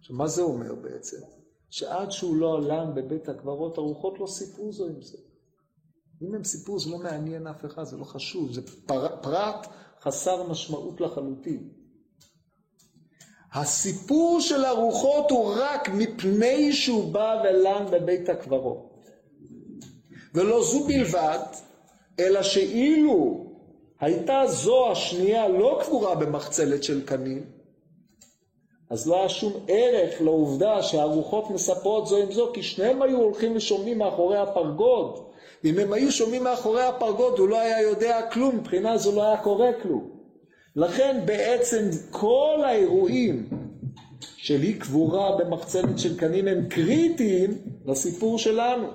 עכשיו, 0.00 0.16
מה 0.16 0.26
זה 0.26 0.42
אומר 0.42 0.74
בעצם? 0.74 1.16
שעד 1.70 2.10
שהוא 2.10 2.36
לא 2.36 2.56
עלם 2.56 2.94
בבית 2.94 3.28
הקברות, 3.28 3.78
הרוחות 3.78 4.20
לא 4.20 4.26
סיפרו 4.26 4.72
זו 4.72 4.86
עם 4.86 5.02
זה. 5.02 5.18
אם 6.22 6.34
הם 6.34 6.44
סיפרו, 6.44 6.78
זה 6.78 6.90
לא 6.90 6.98
מעניין 6.98 7.46
אף 7.46 7.64
אחד, 7.64 7.84
זה 7.84 7.96
לא 7.96 8.04
חשוב, 8.04 8.52
זה 8.52 8.62
פר, 8.86 9.16
פרט 9.22 9.66
חסר 10.02 10.50
משמעות 10.50 11.00
לחלוטין. 11.00 11.68
הסיפור 13.52 14.40
של 14.40 14.64
הרוחות 14.64 15.30
הוא 15.30 15.54
רק 15.56 15.88
מפני 15.88 16.72
שהוא 16.72 17.12
בא 17.12 17.42
ולן 17.44 17.86
בבית 17.92 18.28
הקברות. 18.28 19.04
ולא 20.34 20.62
זו 20.64 20.86
בלבד, 20.86 21.38
אלא 22.22 22.42
שאילו 22.42 23.46
הייתה 24.00 24.42
זו 24.46 24.90
השנייה 24.90 25.48
לא 25.48 25.80
קבורה 25.84 26.14
במחצלת 26.14 26.84
של 26.84 27.06
קנים, 27.06 27.44
אז 28.90 29.08
לא 29.08 29.16
היה 29.16 29.28
שום 29.28 29.52
ערך 29.68 30.20
לעובדה 30.20 30.82
שהרוחות 30.82 31.50
מספרות 31.50 32.06
זו 32.06 32.16
עם 32.16 32.32
זו, 32.32 32.50
כי 32.54 32.62
שניהם 32.62 33.02
היו 33.02 33.18
הולכים 33.18 33.56
ושומעים 33.56 33.98
מאחורי 33.98 34.38
הפרגוד. 34.38 35.18
אם 35.64 35.78
הם 35.78 35.92
היו 35.92 36.12
שומעים 36.12 36.44
מאחורי 36.44 36.82
הפרגוד, 36.82 37.38
הוא 37.38 37.48
לא 37.48 37.58
היה 37.58 37.82
יודע 37.82 38.20
כלום, 38.32 38.56
מבחינה 38.56 38.96
זו 38.96 39.16
לא 39.16 39.22
היה 39.22 39.36
קורה 39.36 39.70
כלום. 39.82 40.10
לכן 40.76 41.20
בעצם 41.24 41.88
כל 42.10 42.60
האירועים 42.64 43.48
של 44.36 44.62
אי 44.62 44.74
קבורה 44.74 45.36
במחצלת 45.36 45.98
של 45.98 46.16
קנים 46.18 46.48
הם 46.48 46.68
קריטיים 46.68 47.50
לסיפור 47.86 48.38
שלנו. 48.38 48.88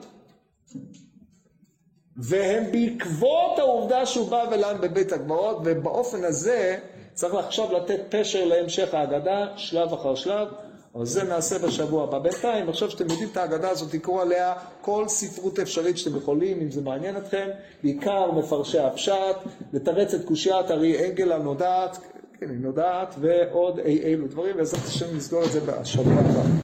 והם 2.17 2.63
בעקבות 2.71 3.59
העובדה 3.59 4.05
שהוא 4.05 4.29
בא 4.29 4.45
ולן 4.51 4.75
בבית 4.81 5.13
הגמרות, 5.13 5.57
ובאופן 5.63 6.23
הזה 6.23 6.77
צריך 7.13 7.33
עכשיו 7.33 7.73
לתת 7.73 7.99
פשר 8.09 8.45
להמשך 8.45 8.93
ההגדה, 8.93 9.47
שלב 9.55 9.93
אחר 9.93 10.15
שלב, 10.15 10.47
אבל 10.95 11.05
זה 11.05 11.23
נעשה 11.23 11.59
בשבוע 11.59 12.03
הבא. 12.03 12.19
בינתיים, 12.19 12.69
עכשיו 12.69 12.91
שאתם 12.91 13.03
יודעים 13.09 13.29
את 13.31 13.37
ההגדה 13.37 13.69
הזאת, 13.69 13.91
תקראו 13.91 14.21
עליה 14.21 14.53
כל 14.81 15.07
ספרות 15.07 15.59
אפשרית 15.59 15.97
שאתם 15.97 16.17
יכולים, 16.17 16.61
אם 16.61 16.71
זה 16.71 16.81
מעניין 16.81 17.17
אתכם, 17.17 17.47
בעיקר 17.83 18.31
מפרשי 18.31 18.79
הפשט, 18.79 19.35
לתרץ 19.73 20.13
את 20.13 20.25
קושיית 20.25 20.71
ארי 20.71 21.09
אנגל 21.09 21.31
הנודעת, 21.31 21.97
כן, 22.39 22.49
היא 22.49 22.59
נודעת, 22.59 23.15
ועוד 23.19 23.79
אי 23.79 23.99
אילו 24.03 24.27
דברים, 24.27 24.57
בעזרת 24.57 24.85
השם 24.85 25.17
נסגור 25.17 25.43
את 25.43 25.51
זה 25.51 25.59
בשבוע 25.61 26.13
הבא. 26.13 26.57